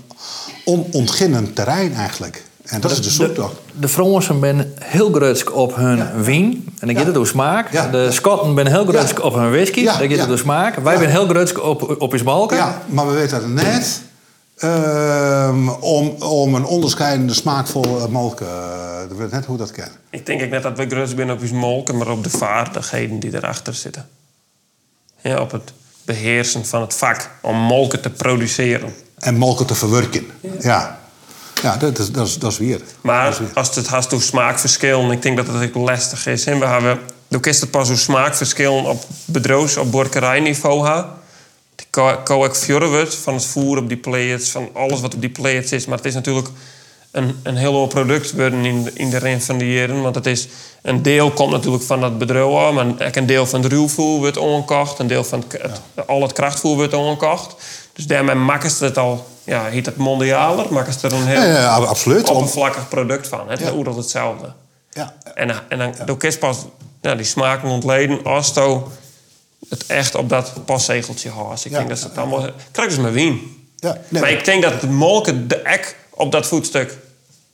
onontginnend 0.65 1.55
terrein 1.55 1.93
eigenlijk. 1.93 2.43
En 2.73 2.81
dat 2.81 2.91
is 2.91 3.01
de 3.01 3.09
zoektocht. 3.09 3.53
De, 3.55 3.79
de 3.79 3.87
Fransen 3.87 4.39
zijn 4.39 4.73
heel 4.79 5.11
grutsk 5.11 5.55
op 5.55 5.75
hun 5.75 6.23
wien. 6.23 6.67
En 6.79 6.87
dan 6.87 6.95
gaat 6.95 7.05
het 7.05 7.13
door 7.13 7.27
smaak. 7.27 7.71
Ja. 7.71 7.87
De 7.87 8.11
Schotten 8.11 8.53
zijn 8.53 8.67
heel 8.67 8.85
grutsk 8.85 9.23
op 9.23 9.33
hun 9.33 9.51
whisky. 9.51 9.79
Ja, 9.79 9.85
Dan 9.85 10.01
gaat 10.01 10.09
het 10.09 10.17
ja. 10.19 10.25
door 10.25 10.37
smaak. 10.37 10.75
Wij 10.75 10.93
Ja. 10.93 10.99
zijn 10.99 11.11
heel 11.11 11.27
grutsk 11.27 11.63
op, 11.63 12.01
op 12.01 12.13
je 12.15 12.23
balken. 12.23 12.57
Ja, 12.57 12.81
maar 12.85 13.07
we 13.07 13.13
weten 13.13 13.37
het 13.37 13.47
net 13.47 14.01
ehm, 14.57 15.69
om, 15.69 16.07
om 16.19 16.55
een 16.55 16.65
onderscheidende 16.65 17.33
smaakvolle 17.33 18.07
molk. 18.09 18.41
eh, 18.41 18.47
we 19.09 19.15
weten 19.15 19.35
net 19.35 19.45
hoe 19.45 19.57
dat 19.57 19.71
kan. 19.71 19.87
Ik 20.09 20.25
denk 20.25 20.41
ook 20.43 20.49
net 20.49 20.63
dat 20.63 20.77
we 20.77 20.85
grus 20.87 21.09
zijn 21.15 21.31
op 21.31 21.41
ons 21.41 21.51
molken, 21.51 21.97
maar 21.97 22.07
op 22.09 22.23
de 22.23 22.29
vaardigheden 22.29 23.19
die 23.19 23.35
erachter 23.35 23.73
zitten. 23.73 24.07
Ja, 25.21 25.39
op 25.41 25.51
het 25.51 25.73
beheersen 26.05 26.65
van 26.65 26.81
het 26.81 26.93
vak 26.93 27.29
om 27.41 27.55
molken 27.57 28.01
te 28.01 28.09
produceren. 28.09 28.93
En 29.17 29.35
molken 29.35 29.65
te 29.65 29.75
verwerken. 29.75 30.25
Ja, 30.59 30.99
ja. 31.63 31.77
dat, 31.77 31.99
is, 31.99 32.11
dat, 32.11 32.27
is, 32.27 32.37
dat 32.39 32.51
is 32.51 32.57
weer. 32.57 32.81
Maar 33.01 33.37
als 33.53 33.75
het 33.75 33.87
gaat 33.87 34.09
door 34.09 34.21
smaakverschillen, 34.21 35.11
ik 35.11 35.21
denk 35.21 35.37
dat 35.37 35.47
het 35.47 35.63
ook 35.63 35.75
lastig 35.89 36.25
is. 36.27 36.45
hè. 36.45 36.57
We 36.57 36.65
hebben, 36.65 36.99
dan 37.27 37.41
is 37.41 37.61
het 37.61 37.71
pas 37.71 37.87
hoe 37.87 37.97
smaakverschillen 37.97 38.83
op 38.85 39.03
bedrijfs- 39.25 39.77
op 39.77 39.91
borkerijniveau. 39.91 41.05
Die 41.75 41.87
ko- 41.89 42.17
ko 42.23 42.45
ik 42.45 42.55
van 43.11 43.33
het 43.33 43.45
voer 43.45 43.77
op 43.77 43.87
die 43.87 43.97
plates, 43.97 44.49
van 44.49 44.69
alles 44.73 45.01
wat 45.01 45.13
op 45.15 45.21
die 45.21 45.29
plates 45.29 45.71
is. 45.71 45.85
Maar 45.85 45.97
het 45.97 46.05
is 46.05 46.13
natuurlijk 46.13 46.47
een, 47.11 47.39
een 47.43 47.55
heel 47.55 47.73
hoog 47.73 47.89
product 47.89 48.31
worden 48.33 48.65
in, 48.65 48.83
de- 48.83 48.91
in 48.93 49.09
de 49.09 49.17
ren 49.17 49.41
van 49.41 49.57
de 49.57 49.73
jaren. 49.73 50.01
Want 50.01 50.15
het 50.15 50.25
is, 50.25 50.47
een 50.81 51.01
deel 51.01 51.31
komt 51.31 51.51
natuurlijk 51.51 51.83
van 51.83 52.01
dat 52.01 52.17
bedrijf 52.17 52.73
maar 52.73 52.85
ook 52.87 53.15
een 53.15 53.25
deel 53.25 53.45
van 53.45 53.61
het 53.63 53.71
ruwvoer 53.71 54.19
wordt 54.19 54.37
ongekocht. 54.37 54.99
Een 54.99 55.07
deel 55.07 55.23
van 55.23 55.43
het, 55.49 55.61
het- 55.61 56.07
al 56.07 56.21
het 56.21 56.33
krachtvoer 56.33 56.75
wordt 56.75 56.93
ongekocht. 56.93 57.55
Dus 57.93 58.05
daarmee 58.05 58.35
maken 58.35 58.69
ze 58.69 58.83
het 58.83 58.97
al, 58.97 59.27
ja, 59.43 59.65
heet 59.65 59.85
het 59.85 59.97
mondialer, 59.97 60.73
maken 60.73 60.93
ze 60.93 61.07
er 61.07 61.13
een 61.13 61.27
heel 61.27 61.41
Ja, 61.41 61.75
absoluut. 61.75 62.29
Oppervlakkig 62.29 62.87
product 62.87 63.27
van. 63.27 63.49
Het 63.49 63.61
is 63.61 63.71
oerend 63.71 63.95
hetzelfde. 63.95 64.53
ja. 64.91 65.13
En, 65.33 65.69
en 65.69 65.95
dan 66.05 66.17
kun 66.17 66.31
je 66.31 66.37
pas 66.37 66.57
ja, 67.01 67.15
die 67.15 67.25
smaken 67.25 67.69
ontleden 67.69 68.23
als 68.23 68.55
het 69.69 69.85
echt 69.87 70.15
op 70.15 70.29
dat 70.29 70.53
paszegeltje 70.65 71.29
houdt. 71.29 71.65
Ik 71.65 71.71
denk 71.71 71.89
dat 71.89 71.99
ze 71.99 72.07
het 72.07 72.17
allemaal... 72.17 72.49
Krijg 72.71 72.89
dus 72.89 72.97
mijn 72.97 73.13
wien. 73.13 73.65
Ja, 73.75 73.97
nee, 74.07 74.21
maar 74.21 74.31
ik 74.31 74.45
denk 74.45 74.63
dat 74.63 74.73
het 74.73 74.89
molken 74.89 75.47
de 75.47 75.55
ek 75.55 75.95
op 76.09 76.31
dat 76.31 76.47
voetstuk... 76.47 76.97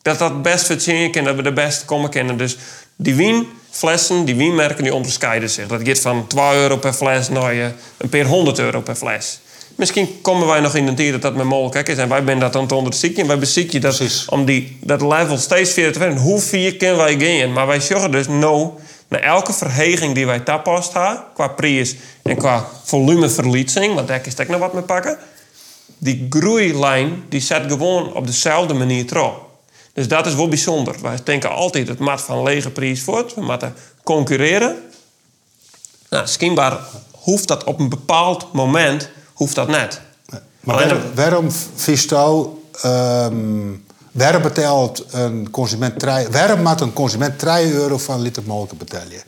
dat 0.01 0.19
dat 0.19 0.41
best 0.41 0.65
verzinnen 0.65 1.11
kan, 1.11 1.23
dat 1.23 1.35
we 1.35 1.41
de 1.41 1.53
best 1.53 1.85
komen 1.85 2.09
kennen. 2.09 2.37
Dus 2.37 2.57
die 2.95 3.15
wienflessen, 3.15 4.25
die 4.25 4.35
wienmerken, 4.35 4.83
die 4.83 4.93
onderscheiden 4.93 5.49
zich. 5.49 5.67
Dat 5.67 5.81
gaat 5.83 5.99
van 5.99 6.27
2 6.27 6.55
euro 6.55 6.77
per 6.77 6.93
fles 6.93 7.29
naar 7.29 7.73
een 7.97 8.09
paar 8.09 8.25
100 8.25 8.59
euro 8.59 8.81
per 8.81 8.95
fles. 8.95 9.39
Misschien 9.79 10.21
komen 10.21 10.47
wij 10.47 10.59
nog 10.59 10.75
in 10.75 10.87
een 10.87 10.95
tijd 10.95 11.11
dat 11.11 11.21
dat 11.21 11.35
met 11.35 11.45
molken 11.45 11.85
is. 11.85 11.97
En 11.97 12.09
wij 12.09 12.21
zijn 12.25 12.39
dat 12.39 12.55
aan 12.55 12.61
het 12.61 12.71
onderzoeken. 12.71 13.21
En 13.21 13.27
wij 13.27 13.39
bezieken 13.39 13.81
dat 13.81 13.95
Precies. 13.95 14.25
om 14.29 14.45
die, 14.45 14.77
dat 14.81 15.01
level 15.01 15.37
steeds 15.37 15.71
verder 15.71 15.91
te 15.91 15.99
vinden. 15.99 16.17
Hoe 16.17 16.39
vier 16.39 16.75
kunnen 16.75 16.97
wij 16.97 17.19
gaan? 17.19 17.53
Maar 17.53 17.67
wij 17.67 17.79
zeggen 17.79 18.11
dus 18.11 18.27
no. 18.27 18.79
Na 19.07 19.19
elke 19.19 19.53
verheging 19.53 20.15
die 20.15 20.25
wij 20.25 20.39
tapast 20.39 20.93
hebben, 20.93 21.23
qua 21.33 21.47
prijs 21.47 21.95
en 22.23 22.37
qua 22.37 22.69
volumeverliezing, 22.83 23.93
want 23.93 24.07
daar 24.07 24.21
is 24.25 24.39
ook 24.39 24.47
nog 24.47 24.59
wat 24.59 24.73
mee 24.73 24.83
pakken. 24.83 25.17
Die 25.97 26.27
groeilijn 26.29 27.23
die 27.29 27.41
zet 27.41 27.63
gewoon 27.67 28.13
op 28.13 28.25
dezelfde 28.25 28.73
manier 28.73 29.05
terug. 29.05 29.31
Dus 29.93 30.07
dat 30.07 30.25
is 30.25 30.35
wel 30.35 30.47
bijzonder. 30.47 30.95
Wij 31.01 31.17
denken 31.23 31.51
altijd 31.51 31.87
het 31.87 31.99
maat 31.99 32.21
van 32.21 32.43
lege 32.43 32.69
prijs 32.69 33.01
voort. 33.01 33.33
We 33.33 33.41
moeten 33.41 33.75
concurreren. 34.03 34.77
Nou, 36.09 36.27
schijnbaar 36.27 36.79
hoeft 37.11 37.47
dat 37.47 37.63
op 37.63 37.79
een 37.79 37.89
bepaald 37.89 38.53
moment 38.53 39.09
hoeft 39.39 39.55
dat 39.55 39.67
net. 39.67 40.01
Maar 40.59 40.75
waarom, 40.75 41.01
waarom 41.15 41.51
vies 41.75 42.03
jou, 42.03 42.47
ehm, 42.81 43.35
waarom 44.11 44.41
betaalt 44.41 45.05
een 45.11 45.47
consument, 45.51 45.99
drie- 45.99 46.27
waarom 46.31 46.61
moet 46.63 46.81
een 46.81 46.93
consument 46.93 47.39
3 47.39 47.73
euro 47.73 47.97
van 47.97 48.21
liter 48.21 48.43
molken 48.45 48.77
betalen? 48.77 49.21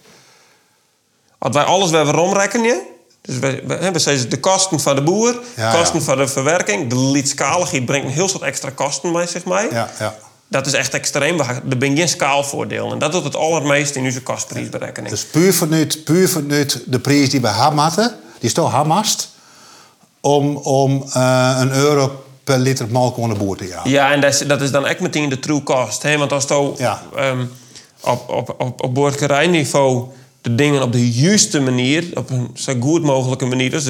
Als 1.37 1.55
wij 1.55 1.63
alles 1.63 1.89
weer 1.89 2.17
omrekenen, 2.19 2.81
dus 3.21 3.39
we, 3.39 3.63
we, 3.67 3.91
we 3.91 3.99
zeggen 3.99 4.29
de 4.29 4.39
kosten 4.39 4.79
van 4.79 4.95
de 4.95 5.01
boer, 5.03 5.39
Ja, 5.55 5.71
kosten 5.73 5.99
ja. 5.99 6.05
van 6.05 6.17
de 6.17 6.27
verwerking, 6.27 6.89
de 6.89 6.97
liedskaligheid 6.99 7.85
brengt 7.85 8.05
een 8.07 8.13
heel 8.13 8.29
soort 8.29 8.43
extra 8.43 8.69
kosten 8.69 9.11
mee, 9.11 9.27
zeg 9.27 9.43
maar. 9.43 9.73
Ja, 9.73 9.89
ja. 9.99 10.15
Dat 10.47 10.65
is 10.67 10.73
echt 10.73 10.93
extreem. 10.93 11.39
Er 11.39 11.77
ben 11.77 11.97
geen 11.97 12.09
skaalvoordeel. 12.09 12.91
En 12.91 12.99
dat 12.99 13.11
doet 13.11 13.23
het 13.23 13.35
allermeest 13.35 13.95
in 13.95 14.03
onze 14.05 14.21
kostprijsberekening. 14.21 15.09
Dus 15.13 15.25
puur 15.25 15.53
vanuit, 15.53 16.03
puur 16.03 16.29
vanuit 16.29 16.83
de 16.85 16.99
prijs 16.99 17.29
die 17.29 17.41
we 17.41 17.47
hamatten, 17.47 18.07
die 18.39 18.49
is 18.49 18.53
toch 18.53 18.71
hamast, 18.71 19.29
om, 20.21 20.55
om 20.57 21.05
eh, 21.13 21.57
een 21.59 21.71
euro 21.71 22.23
per 22.43 22.59
liter 22.59 22.87
melk 22.89 23.17
aan 23.17 23.29
de 23.29 23.35
boer 23.35 23.57
te 23.57 23.67
jagen. 23.67 23.89
Ja, 23.89 24.11
en 24.11 24.21
dat 24.21 24.33
is, 24.33 24.39
dat 24.39 24.61
is 24.61 24.71
dan 24.71 24.85
echt 24.87 24.99
meteen 24.99 25.29
de 25.29 25.39
true 25.39 25.63
cost. 25.63 26.03
Hè? 26.03 26.17
Want 26.17 26.31
als 26.31 26.45
je 26.47 26.73
Ja. 26.77 27.01
ehm, 27.15 27.45
op, 28.01 28.29
op, 28.29 28.55
op, 28.57 28.83
op 28.83 28.93
boerderijniveau 28.93 30.03
de 30.41 30.55
dingen 30.55 30.81
op 30.81 30.91
de 30.91 31.11
juiste 31.11 31.59
manier, 31.59 32.05
op 32.13 32.29
een 32.29 32.49
zo 32.53 32.73
goed 32.79 33.03
mogelijke 33.03 33.45
manier, 33.45 33.69
dus 33.69 33.85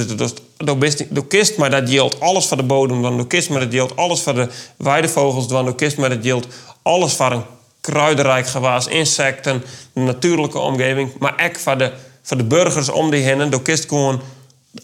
door 1.09 1.27
kist 1.27 1.57
maar 1.57 1.69
dat 1.69 1.89
geldt 1.89 2.19
alles 2.19 2.45
voor 2.45 2.57
de 2.57 2.63
bodem, 2.63 3.01
dan 3.01 3.17
door 3.17 3.27
kist 3.27 3.49
maar 3.49 3.59
dat 3.59 3.73
geldt 3.73 3.95
alles 3.95 4.21
voor 4.21 4.33
de 4.33 4.47
weidevogels, 4.77 5.47
dan 5.47 5.65
door 5.65 5.75
kist 5.75 5.97
maar 5.97 6.09
dat 6.09 6.19
geldt 6.21 6.47
alles 6.81 7.13
voor 7.13 7.31
een 7.31 7.43
kruidenrijk 7.81 8.47
gewas, 8.47 8.87
insecten, 8.87 9.63
de 9.93 10.01
natuurlijke 10.01 10.59
omgeving, 10.59 11.11
maar 11.19 11.43
ook 11.45 11.59
voor 11.59 11.77
de, 11.77 11.91
voor 12.21 12.37
de 12.37 12.43
burgers 12.43 12.89
om 12.89 13.09
die 13.11 13.21
heen. 13.21 13.49
Door 13.49 13.61
kist 13.61 13.87
gewoon 13.87 14.21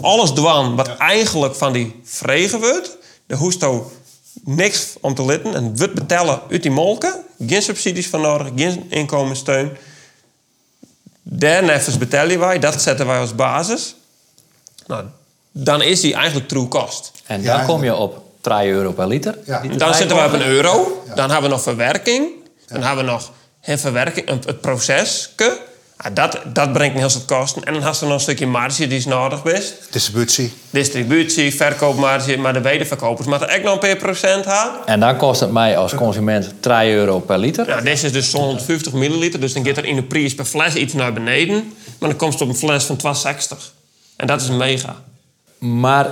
alles 0.02 0.30
dwan 0.32 0.76
wat 0.76 0.88
eigenlijk 0.98 1.56
van 1.56 1.74
die 1.74 2.00
vregen 2.04 2.60
wordt, 2.60 2.98
de 3.26 3.36
hoesto 3.36 3.92
niks 4.44 4.94
om 5.02 5.14
te 5.16 5.26
litten 5.26 5.56
en 5.56 5.78
wordt 5.78 5.94
betalen 5.94 6.40
uit 6.52 6.62
die 6.62 6.72
molken, 6.72 7.24
geen 7.48 7.62
subsidies 7.62 8.08
van 8.08 8.22
nodig, 8.22 8.48
geen 8.56 8.86
inkomenssteun. 8.90 9.78
Daarnevens 11.24 11.98
betalen 11.98 12.40
wij, 12.40 12.60
dat 12.60 12.82
zetten 12.82 13.08
wij 13.08 13.20
als 13.20 13.36
basis. 13.36 13.96
Nou, 14.88 15.06
dan 15.52 15.82
is 15.82 16.02
die 16.02 16.14
eigenlijk 16.14 16.48
true 16.48 16.68
cost. 16.68 17.12
En 17.26 17.42
Ja, 17.42 17.58
dan 17.58 17.66
kom 17.66 17.84
je 17.84 17.96
op 17.96 18.22
3 18.42 18.70
euro 18.70 18.92
per 18.92 19.08
liter. 19.08 19.38
Ja. 19.46 19.62
Dan 19.78 19.94
zitten 19.94 20.18
we 20.18 20.24
op 20.26 20.34
een 20.34 20.46
euro. 20.46 21.04
Dan 21.16 21.30
hebben 21.32 21.50
we 21.50 21.56
nog 21.56 21.62
verwerking. 21.62 22.28
Dan 22.68 22.84
hebben 22.84 23.06
we 23.06 23.12
nog 23.12 23.32
een 23.62 23.80
verwerking, 23.80 24.30
een- 24.30 24.42
het 24.46 24.62
proces. 24.62 25.34
Dat, 26.14 26.40
dat 26.54 26.74
brengt 26.74 26.94
een 26.94 27.00
heel 27.00 27.10
soort 27.10 27.26
kosten. 27.26 27.64
En 27.64 27.74
dan 27.74 27.84
heb 27.84 27.94
je 27.94 28.06
nog 28.06 28.14
een 28.14 28.20
stukje 28.20 28.48
marge 28.48 28.88
die 28.88 28.98
is 28.98 29.06
nodig 29.06 29.44
is. 29.44 29.74
Distributie. 29.92 30.54
Distributie, 30.70 31.56
verkoopmarge, 31.56 32.38
maar 32.38 32.54
de 32.54 32.62
wederverkopers 32.62 33.28
moeten 33.28 33.50
echt 33.50 33.64
nog 33.64 33.74
een 33.74 33.80
paar 33.80 33.96
procent 33.96 34.46
hebben. 34.46 34.86
En 34.86 35.00
dan 35.00 35.18
kost 35.18 35.40
het 35.40 35.52
mij 35.52 35.78
als 35.78 35.96
consument 35.96 36.54
3 36.60 36.92
euro 36.92 37.20
per 37.20 37.38
liter. 37.38 37.68
Nou, 37.68 37.84
deze 37.84 38.06
is 38.06 38.12
dus 38.12 38.30
zo'n 38.30 38.44
150 38.44 38.94
milliliter, 38.94 39.40
dus 39.40 39.54
dan 39.54 39.66
gaat 39.66 39.78
er 39.78 39.86
in 39.86 39.96
de 39.96 40.04
prijs 40.04 40.36
per 40.36 40.46
fles 40.46 40.76
iets 40.76 40.94
naar 40.94 41.14
beneden. 41.14 41.74
Maar 42.00 42.10
dan 42.10 42.18
komt 42.18 42.34
het 42.34 42.42
op 42.42 42.50
een 42.50 42.56
fles 42.56 42.84
van 42.84 42.98
2,60. 42.98 43.58
En 44.16 44.28
dat 44.28 44.42
is 44.42 44.50
mega. 44.50 44.96
Maar 45.58 46.10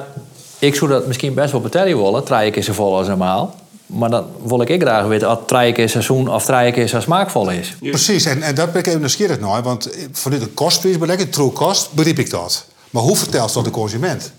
ik 0.60 0.76
zou 0.76 0.92
dat 0.92 1.08
misschien 1.08 1.34
best 1.34 1.52
wel 1.52 1.62
betalen 1.62 2.04
willen. 2.04 2.24
Drie 2.24 2.52
keer 2.52 2.64
zo 2.64 2.74
vol 2.74 2.98
als 2.98 3.08
normaal. 3.08 3.56
Maar 3.86 4.10
dan 4.10 4.26
wil 4.44 4.62
ik 4.62 4.82
graag 4.82 5.06
weten 5.06 5.32
of 5.32 5.40
drie 5.46 5.72
keer 5.74 5.90
seizoen 5.90 6.30
of 6.30 6.46
drie 6.46 6.72
keer 6.72 6.88
zo 6.88 7.00
smaakvol 7.00 7.50
is. 7.50 7.74
Precies, 7.80 8.26
en, 8.26 8.42
en 8.42 8.56
dat 8.56 8.72
ben 8.72 8.80
ik 8.82 8.88
even 8.88 9.00
nieuwsgierig 9.00 9.40
naar. 9.40 9.64
Want 9.64 9.90
vanuit 10.12 10.42
de 10.42 10.48
kostprijsberekening, 10.48 11.34
true 11.34 11.52
cost, 11.52 11.94
begrijp 11.94 12.20
ik 12.20 12.30
dat. 12.30 12.66
Maar 12.90 13.04
hoe 13.04 13.18
vertelt 13.18 13.54
dat 13.54 13.64
de 13.64 13.72
consument? 13.72 14.32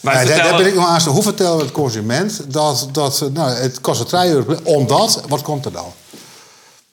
Wij 0.00 0.24
daar- 0.24 0.56
ben 0.56 0.66
ik 0.66 0.74
nog 0.74 0.86
aan. 0.86 1.00
Hoe 1.02 1.22
vertellen 1.22 1.58
we 1.58 1.64
de 1.64 1.72
consument 1.72 2.52
dat, 2.52 2.88
dat 2.92 3.30
nou, 3.32 3.50
het 3.50 3.80
kost 3.80 4.08
3 4.08 4.30
euro? 4.30 4.56
Omdat, 4.62 5.22
wat 5.28 5.42
komt 5.42 5.64
er 5.64 5.72
dan? 5.72 5.92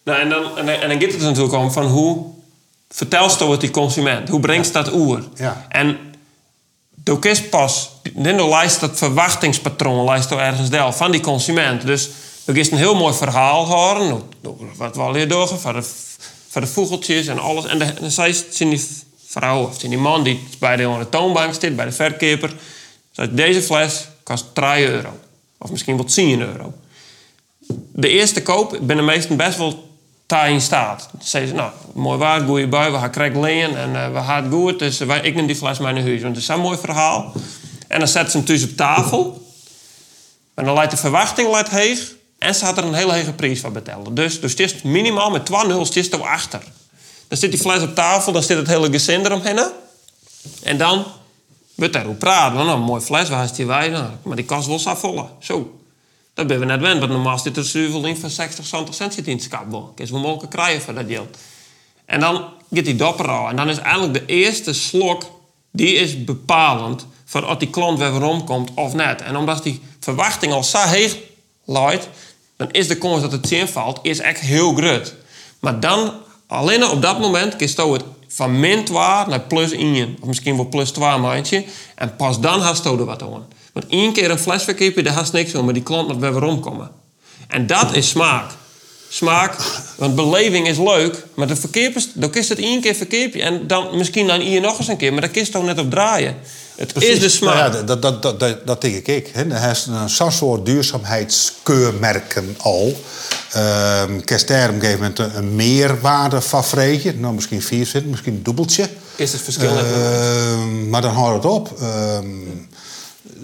Nou, 0.03 0.19
en, 0.19 0.29
dan, 0.29 0.43
en, 0.57 0.65
dan- 0.65 0.75
en 0.75 0.89
dan 0.89 1.01
gaat 1.01 1.11
het 1.11 1.21
er 1.21 1.27
natuurlijk 1.27 1.53
om 1.55 1.71
van 1.71 1.85
hoe 1.87 2.25
vertelst 2.89 3.39
je 3.39 3.45
het 3.45 3.61
die 3.61 3.71
consument? 3.71 4.29
Hoe 4.29 4.39
brengt 4.39 4.73
dat 4.73 4.93
oer? 4.93 5.23
Ja. 5.35 5.65
En 5.69 5.97
door 7.07 7.19
kiest 7.19 7.49
pas, 7.49 7.89
dan 8.13 8.49
lijst 8.49 8.79
dat 8.79 8.97
verwachtingspatroon 8.97 10.05
lijst 10.05 10.31
ergens 10.31 10.69
deel 10.69 10.91
van 10.93 11.11
die 11.11 11.21
consument. 11.21 11.85
Dus 11.85 12.09
er 12.45 12.57
is 12.57 12.71
een 12.71 12.77
heel 12.77 12.95
mooi 12.95 13.13
verhaal 13.13 13.65
horen, 13.65 14.09
door- 14.09 14.23
door 14.41 14.67
wat 14.75 14.95
we 14.95 15.01
al 15.01 15.13
hier 15.15 15.27
door 15.27 15.47
van 15.59 15.73
de, 15.73 15.83
van 16.47 16.61
de 16.61 16.67
vogeltjes 16.67 17.27
en 17.27 17.39
alles. 17.39 17.65
En 17.65 17.79
dan 17.79 18.11
die 18.69 18.87
vrouw 19.27 19.63
of 19.65 19.77
die 19.77 19.97
man 19.97 20.23
die 20.23 20.47
bij 20.59 20.75
de, 20.75 21.07
toonbank 21.09 21.53
zit, 21.59 21.75
bij 21.75 21.85
de 21.85 21.91
verkeper. 21.91 22.55
Zei, 23.11 23.33
deze 23.33 23.61
fles 23.61 24.07
kost 24.23 24.45
3 24.53 24.87
euro. 24.87 25.09
Of 25.57 25.71
misschien 25.71 25.95
wel 25.95 26.05
10 26.05 26.41
euro 26.41 26.73
de 27.93 28.09
eerste 28.09 28.41
koop 28.41 28.77
ben 28.81 28.95
de 28.97 29.01
meesten 29.03 29.37
best 29.37 29.57
wel 29.57 29.86
taai 30.27 30.53
in 30.53 30.61
staat. 30.61 31.09
Ze, 31.23 31.39
nou, 31.53 31.71
mooi 31.93 32.17
waar, 32.17 32.41
goeie 32.41 32.67
bui, 32.67 32.91
we 32.91 32.97
gaan 32.97 33.11
krijgen 33.11 33.39
leen 33.39 33.77
en 33.77 33.95
eh, 33.95 34.13
we 34.13 34.19
gaan 34.19 34.43
het 34.43 34.53
goed. 34.53 34.79
Dus 34.79 34.97
wij, 34.97 35.21
ik 35.21 35.35
neem 35.35 35.47
die 35.47 35.55
fles 35.55 35.79
mee 35.79 35.93
naar 35.93 36.03
huis. 36.03 36.21
Want 36.21 36.35
het 36.35 36.43
is 36.43 36.45
zo'n 36.45 36.59
mooi 36.59 36.77
verhaal. 36.77 37.33
En 37.87 37.99
dan 37.99 38.07
zetten 38.07 38.31
ze 38.31 38.37
hem 38.37 38.45
dus 38.45 38.63
op 38.63 38.75
tafel. 38.75 39.51
En 40.53 40.65
dan 40.65 40.73
leidt 40.73 40.91
de 40.91 40.97
verwachting 40.97 41.51
leidt 41.51 41.69
heeg. 41.69 42.15
En 42.37 42.55
ze 42.55 42.65
had 42.65 42.77
er 42.77 42.83
een 42.83 42.93
hele 42.93 43.13
hoge 43.13 43.33
prijs 43.33 43.59
van 43.59 43.73
betalen. 43.73 44.15
Dus, 44.15 44.39
dus 44.39 44.51
het 44.51 44.59
is 44.59 44.81
minimaal 44.81 45.29
met 45.29 45.45
2 45.45 45.65
nul's, 45.65 45.87
het 45.87 45.97
is 45.97 46.11
er 46.11 46.23
achter. 46.23 46.61
Dan 47.27 47.37
zit 47.37 47.51
die 47.51 47.59
fles 47.59 47.81
op 47.81 47.95
tafel, 47.95 48.31
dan 48.31 48.43
zit 48.43 48.57
het 48.57 48.67
hele 48.67 48.91
gezin 48.91 49.25
eromheen. 49.25 49.59
En 50.63 50.77
dan 50.77 51.05
We 51.75 51.89
daarover 51.89 52.17
praten. 52.17 52.57
Nou, 52.57 52.69
een 52.69 52.81
mooi 52.81 53.01
fles, 53.01 53.29
waar 53.29 53.43
is 53.43 53.51
die? 53.51 53.65
Nou, 53.65 54.09
maar 54.23 54.35
die 54.35 54.45
kast 54.45 54.81
zo 54.81 54.95
vol. 54.95 55.29
Zo. 55.39 55.76
Dat 56.37 56.47
ben 56.47 56.59
we 56.59 56.65
net 56.65 56.81
wend, 56.81 56.99
want 56.99 57.11
normaal 57.11 57.39
zit 57.39 57.57
er 57.57 57.65
zoveel 57.65 58.05
in 58.05 58.17
van 58.17 58.29
60, 58.29 58.65
70 58.65 58.95
cent 58.95 59.27
in 59.27 59.33
het 59.33 59.43
schap. 59.43 59.95
Kun 59.95 60.07
mogelijk 60.19 60.51
krijgen 60.51 60.81
voor 60.81 60.93
dat 60.93 61.05
geld. 61.07 61.37
En 62.05 62.19
dan 62.19 62.35
gaat 62.71 62.85
die 62.85 62.95
dopper 62.95 63.27
al. 63.27 63.49
En 63.49 63.55
dan 63.55 63.69
is 63.69 63.77
eigenlijk 63.77 64.13
de 64.13 64.25
eerste 64.25 64.73
slok, 64.73 65.23
die 65.71 65.93
is 65.93 66.23
bepalend 66.23 67.05
voor 67.25 67.43
of 67.43 67.59
die 67.59 67.69
klant 67.69 67.99
weer 67.99 68.09
rondkomt 68.09 68.71
of 68.75 68.93
net. 68.93 69.21
En 69.21 69.37
omdat 69.37 69.63
die 69.63 69.81
verwachting 69.99 70.53
al 70.53 70.63
zo 70.63 70.79
heeg 70.79 71.17
luidt, 71.65 72.09
dan 72.57 72.71
is 72.71 72.87
de 72.87 72.97
kans 72.97 73.21
dat 73.21 73.31
het 73.31 73.47
zin 73.47 73.67
valt, 73.67 73.99
is 74.01 74.19
echt 74.19 74.39
heel 74.39 74.73
groot. 74.73 75.15
Maar 75.59 75.79
dan, 75.79 76.13
alleen 76.47 76.89
op 76.89 77.01
dat 77.01 77.19
moment, 77.19 77.55
kun 77.55 77.67
je 77.67 77.91
het 77.93 78.03
van 78.27 78.59
min 78.59 78.85
2 78.85 78.97
naar 78.97 79.41
plus 79.47 79.71
1. 79.71 80.17
Of 80.19 80.27
misschien 80.27 80.55
wel 80.55 80.67
plus 80.67 80.91
2 80.91 81.17
maandje. 81.17 81.65
En 81.95 82.15
pas 82.15 82.39
dan 82.39 82.59
hast 82.61 82.83
je 82.83 83.05
wat 83.05 83.21
aan. 83.21 83.56
Want 83.77 83.91
één 83.91 84.13
keer 84.13 84.31
een 84.31 84.39
fles 84.39 84.63
verkopen, 84.63 85.03
daar 85.03 85.13
haast 85.13 85.33
niks 85.33 85.51
van. 85.51 85.65
Maar 85.65 85.73
die 85.73 85.83
klant 85.83 86.07
moet 86.07 86.17
weer 86.17 86.31
rondkomen. 86.31 86.91
En 87.47 87.67
dat 87.67 87.95
is 87.95 88.09
smaak. 88.09 88.51
Smaak, 89.09 89.55
want 89.95 90.15
beleving 90.15 90.67
is 90.67 90.77
leuk. 90.77 91.25
Maar 91.33 91.47
de 91.47 91.55
verkeepers, 91.55 92.07
dan 92.13 92.29
kiest 92.29 92.49
het 92.49 92.59
één 92.59 92.81
keer 92.81 92.95
verkeepje. 92.95 93.41
En 93.41 93.67
dan 93.67 93.97
misschien 93.97 94.27
dan 94.27 94.39
hier 94.39 94.61
nog 94.61 94.79
eens 94.79 94.87
een 94.87 94.97
keer. 94.97 95.11
Maar 95.11 95.21
daar 95.21 95.29
kiest 95.29 95.51
toch 95.51 95.63
net 95.63 95.79
op 95.79 95.89
draaien. 95.89 96.35
Het 96.75 97.03
is 97.03 97.19
de 97.19 97.29
smaak. 97.29 97.55
Nou 97.55 97.75
ja, 97.75 97.81
dat, 97.81 98.01
dat, 98.01 98.21
dat, 98.21 98.39
dat, 98.39 98.67
dat 98.67 98.81
denk 98.81 99.07
ik. 99.07 99.29
Hè. 99.33 99.43
Er 99.51 99.71
is 99.71 99.87
zo'n 100.05 100.31
soort 100.31 100.65
duurzaamheidskeurmerken 100.65 102.55
al. 102.57 103.01
Um, 103.55 104.23
Kerst 104.23 104.47
daar 104.47 104.69
op 104.69 104.75
een 104.75 104.81
gegeven 104.81 104.99
moment 104.99 105.35
een, 105.35 105.55
meerwaarde 105.55 106.41
van 106.41 106.63
Nou, 107.17 107.33
misschien 107.33 107.61
vier 107.61 107.85
zitten, 107.85 108.09
misschien 108.09 108.33
een 108.33 108.43
dubbeltje. 108.43 108.89
Is 109.15 109.31
het 109.31 109.41
verschil? 109.41 109.71
Uh, 109.71 110.89
maar 110.89 111.01
dan 111.01 111.13
houdt 111.13 111.43
het 111.43 111.53
op. 111.53 111.77
Uh, 111.81 112.17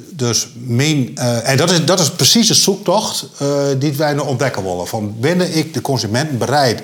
dus 0.10 0.48
mijn, 0.54 1.12
uh, 1.16 1.50
en 1.50 1.58
dat 1.58 1.72
is, 1.72 1.86
dat 1.86 2.00
is 2.00 2.12
precies 2.12 2.48
de 2.48 2.54
zoektocht 2.54 3.26
uh, 3.42 3.64
die 3.80 3.94
wij 3.94 4.14
nu 4.14 4.20
ontdekken 4.20 4.64
willen. 4.64 4.88
Van 4.88 5.16
binnen 5.20 5.56
ik 5.56 5.74
de 5.74 5.82
consument 5.82 6.38
bereid 6.38 6.84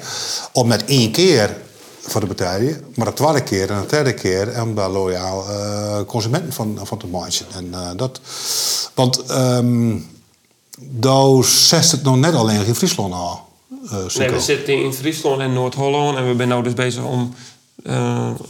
om 0.51 0.67
met 0.67 0.85
één 0.85 1.11
keer 1.11 1.57
voor 2.01 2.21
de 2.21 2.27
betalen, 2.27 2.83
maar 2.95 3.05
de 3.05 3.13
tweede 3.13 3.43
keer 3.43 3.69
en 3.69 3.81
de 3.81 3.87
derde 3.87 4.13
keer 4.13 4.61
om 4.61 4.75
daar 4.75 4.89
loyaal 4.89 5.45
uh, 5.49 5.99
consumenten 6.05 6.53
van, 6.53 6.79
van 6.83 6.97
te 6.97 7.07
maken. 7.07 7.45
En 7.53 7.97
dat, 7.97 8.19
want 8.93 9.31
um, 9.31 10.07
daar 10.79 11.43
zet 11.43 11.91
het 11.91 12.03
nog 12.03 12.17
net 12.17 12.33
alleen 12.33 12.65
in 12.65 12.75
Friesland 12.75 13.13
al. 13.13 13.47
nee, 14.17 14.31
we 14.31 14.39
zitten 14.39 14.83
in 14.83 14.93
Friesland 14.93 15.41
en 15.41 15.53
Noord-Holland 15.53 16.17
en 16.17 16.29
we 16.29 16.35
zijn 16.37 16.49
nu 16.49 16.61
dus 16.61 16.73
bezig 16.73 17.03
om 17.03 17.33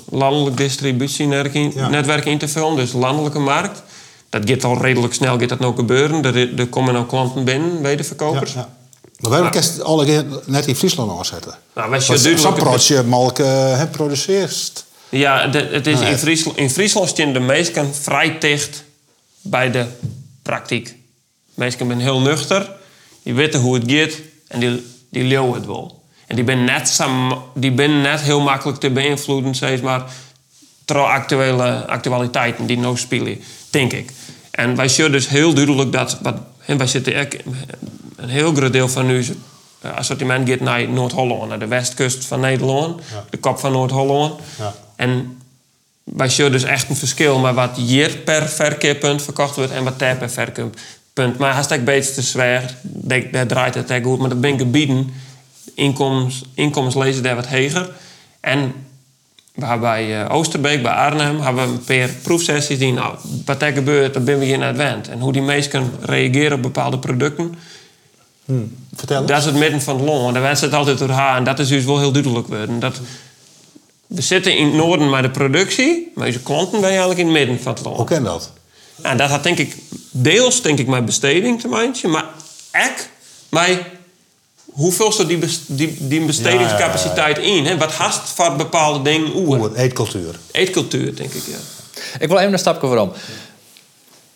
landelijk 0.10 0.58
distributienetwerk 0.58 2.26
in 2.26 2.38
te 2.38 2.48
vullen, 2.48 2.76
dus 2.76 2.94
landelijke 2.94 3.40
markt 3.40 3.82
dat 4.30 4.50
gaat 4.50 4.64
al 4.64 4.82
redelijk 4.82 5.14
snel 5.14 5.40
gaat 5.40 5.50
dat 5.50 5.60
nou 5.60 5.76
gebeuren. 5.76 6.24
Er, 6.24 6.60
er 6.60 6.68
komen 6.68 6.94
nou 6.94 7.06
klanten 7.06 7.44
binnen 7.44 7.82
bij 7.82 7.96
de 7.96 8.04
verkopers. 8.04 8.54
Ja, 8.54 8.60
ja. 8.60 8.78
Maar 9.20 9.32
waarom 9.32 9.50
kan 9.50 9.62
je 9.62 9.84
alle 9.84 10.26
net 10.46 10.68
in 10.68 10.76
Friesland 10.76 11.12
aanzetten? 11.12 11.58
Nou, 11.76 11.94
als 11.94 12.08
je 12.08 12.20
duidelijk... 12.94 13.06
malk 13.06 13.40
uh, 13.40 13.84
produceert. 13.92 14.86
Ja, 15.10 15.48
de, 15.48 15.70
het 15.72 15.88
is 15.88 16.00
in, 16.00 16.18
Friesland, 16.18 16.58
in 16.58 16.70
Friesland 16.70 17.10
staan 17.10 17.34
de 17.34 17.40
meesten 17.40 17.96
vrij 17.96 18.38
dicht 18.40 18.84
bij 19.42 19.72
de 19.72 19.86
praktijk. 20.42 20.96
Meesten 21.54 21.88
zijn 21.88 22.00
heel 22.00 22.20
nuchter. 22.22 22.72
Die 23.24 23.34
weten 23.34 23.60
hoe 23.60 23.74
het 23.74 23.92
gaat 23.92 24.22
en 24.48 24.60
die, 24.60 24.86
die 25.10 25.24
leeuwen 25.24 25.54
het 25.54 25.66
wel. 25.66 26.04
En 26.28 26.36
die 26.36 26.46
ben 26.46 26.64
net, 26.64 27.00
die 27.54 27.72
ben 27.72 28.02
net 28.02 28.22
heel 28.22 28.42
makkelijk 28.42 28.80
te 28.80 28.90
beïnvloeden, 28.90 29.56
zeg 29.56 29.82
maar, 29.82 30.04
door 30.86 31.06
actuele 31.06 31.86
actualiteiten 31.86 32.66
die 32.66 32.78
nog 32.78 33.00
spelen, 33.00 33.42
denk 33.70 33.94
ik. 33.94 34.12
En 34.60 34.76
wij 34.76 34.88
zien 34.88 35.12
dus 35.12 35.28
heel 35.28 35.54
duidelijk 35.54 35.92
dat... 35.92 36.18
Wat, 36.22 36.36
en 36.66 36.78
wij 36.78 36.88
zitten 36.88 37.28
een 38.16 38.30
heel 38.30 38.54
groot 38.54 38.74
deel 38.74 38.90
van 38.90 39.06
nu 39.06 39.26
assortiment 39.82 40.50
gaat 40.50 40.60
naar 40.60 40.90
Noord-Holland, 40.90 41.50
naar 41.50 41.60
de 41.60 41.68
westkust 41.68 42.26
van 42.26 42.40
Nederland, 42.40 43.02
de 43.30 43.38
kop 43.38 43.60
van 43.60 43.72
Noord-Holland. 43.72 44.40
Ja. 44.58 44.74
En 44.96 45.42
wij 46.04 46.30
zien 46.30 46.52
dus 46.52 46.64
echt 46.64 46.90
een 46.90 46.96
verschil 46.96 47.40
met 47.40 47.56
wat 47.56 47.78
hier 47.78 48.18
per 48.18 48.50
verkeerpunt 48.50 49.22
verkocht 49.22 49.56
wordt 49.56 49.72
en 49.72 49.84
wat 49.84 50.00
daar 50.00 50.16
per 50.16 50.30
verkeerpunt. 50.30 51.38
Maar 51.38 51.54
als 51.54 51.68
ik 51.68 51.86
beter 51.86 52.14
te 52.14 52.22
zwaar, 52.22 52.74
daar 52.84 53.48
draait 53.48 53.76
het 53.76 53.90
echt 53.90 54.04
goed. 54.04 54.20
Maar 54.20 54.30
dat 54.30 54.42
ben 54.42 54.58
gebieden, 54.58 55.14
inkomens, 55.74 56.42
inkomens 56.54 56.96
lezen 56.96 57.24
daar 57.24 57.36
wat 57.36 57.48
heger. 57.48 57.90
En 58.40 58.74
bij 59.60 60.24
uh, 60.24 60.34
Oosterbeek, 60.36 60.84
bij 60.84 60.92
Arnhem, 60.92 61.42
hebben 61.42 61.66
we 61.66 61.72
een 61.72 61.84
paar 61.84 62.16
proefsessies 62.22 62.78
die, 62.78 62.94
nou, 62.94 63.16
wat 63.46 63.62
er 63.62 63.72
gebeurt, 63.72 64.14
dan 64.14 64.24
ben 64.24 64.40
we 64.40 64.46
hier 64.46 64.58
naar 64.58 64.68
het 64.68 64.78
wend. 64.78 65.08
En 65.08 65.20
hoe 65.20 65.32
die 65.32 65.42
mensen 65.42 65.92
reageren 66.02 66.54
op 66.54 66.62
bepaalde 66.62 67.00
producten. 67.00 67.56
Hmm. 68.46 68.76
Vertel 68.96 69.26
Dat 69.26 69.40
is 69.40 69.46
het 69.46 69.56
midden 69.56 69.82
van 69.82 69.96
het 69.96 70.06
long. 70.06 70.36
En 70.36 70.42
wens 70.42 70.60
zit 70.60 70.74
altijd 70.74 70.98
door 70.98 71.10
haar. 71.10 71.38
En 71.38 71.44
dat 71.44 71.60
is 71.60 71.68
dus 71.68 71.86
wel 71.86 72.00
heel 72.00 72.12
duidelijk 72.12 72.48
worden. 72.48 72.80
Dat, 72.80 73.00
we 74.08 74.22
zitten 74.22 74.58
in 74.58 74.66
het 74.66 74.74
noorden 74.74 75.10
met 75.10 75.24
de 75.24 75.30
productie, 75.30 76.12
maar 76.16 76.28
onze 76.28 76.42
klanten 76.42 76.82
ben 76.82 76.92
je 76.92 76.98
eigenlijk 76.98 77.20
in 77.20 77.26
het 77.26 77.36
midden 77.36 77.60
van 77.60 77.74
het 77.74 77.84
long. 77.84 77.96
Hoe 77.96 78.06
ken 78.06 78.24
dat? 78.24 78.52
En 79.02 79.18
dat 79.18 79.30
had 79.30 79.44
denk 79.44 79.58
ik 79.58 79.76
deels 80.12 80.62
denk 80.62 80.80
ik 80.80 80.88
mijn 80.88 81.06
besteding 81.06 81.62
te 81.62 81.68
maken, 81.68 82.10
maar 82.10 82.26
echt 82.72 83.10
mijn 83.50 83.80
hoeveel 84.72 85.12
ze 85.12 85.26
die, 85.26 85.40
die, 85.68 85.98
die 86.00 86.26
bestedingscapaciteit 86.26 87.38
in? 87.38 87.66
Hè? 87.66 87.78
Wat 87.78 87.92
haast 87.92 88.20
voor 88.20 88.56
bepaalde 88.56 89.02
dingen 89.02 89.36
oer? 89.36 89.76
eetcultuur. 89.76 90.40
Eetcultuur, 90.52 91.16
denk 91.16 91.34
ik, 91.34 91.44
ja. 91.48 91.58
Ik 92.20 92.28
wil 92.28 92.38
even 92.38 92.54
een 92.54 92.60
stapje 92.60 92.88
voorom. 92.88 93.12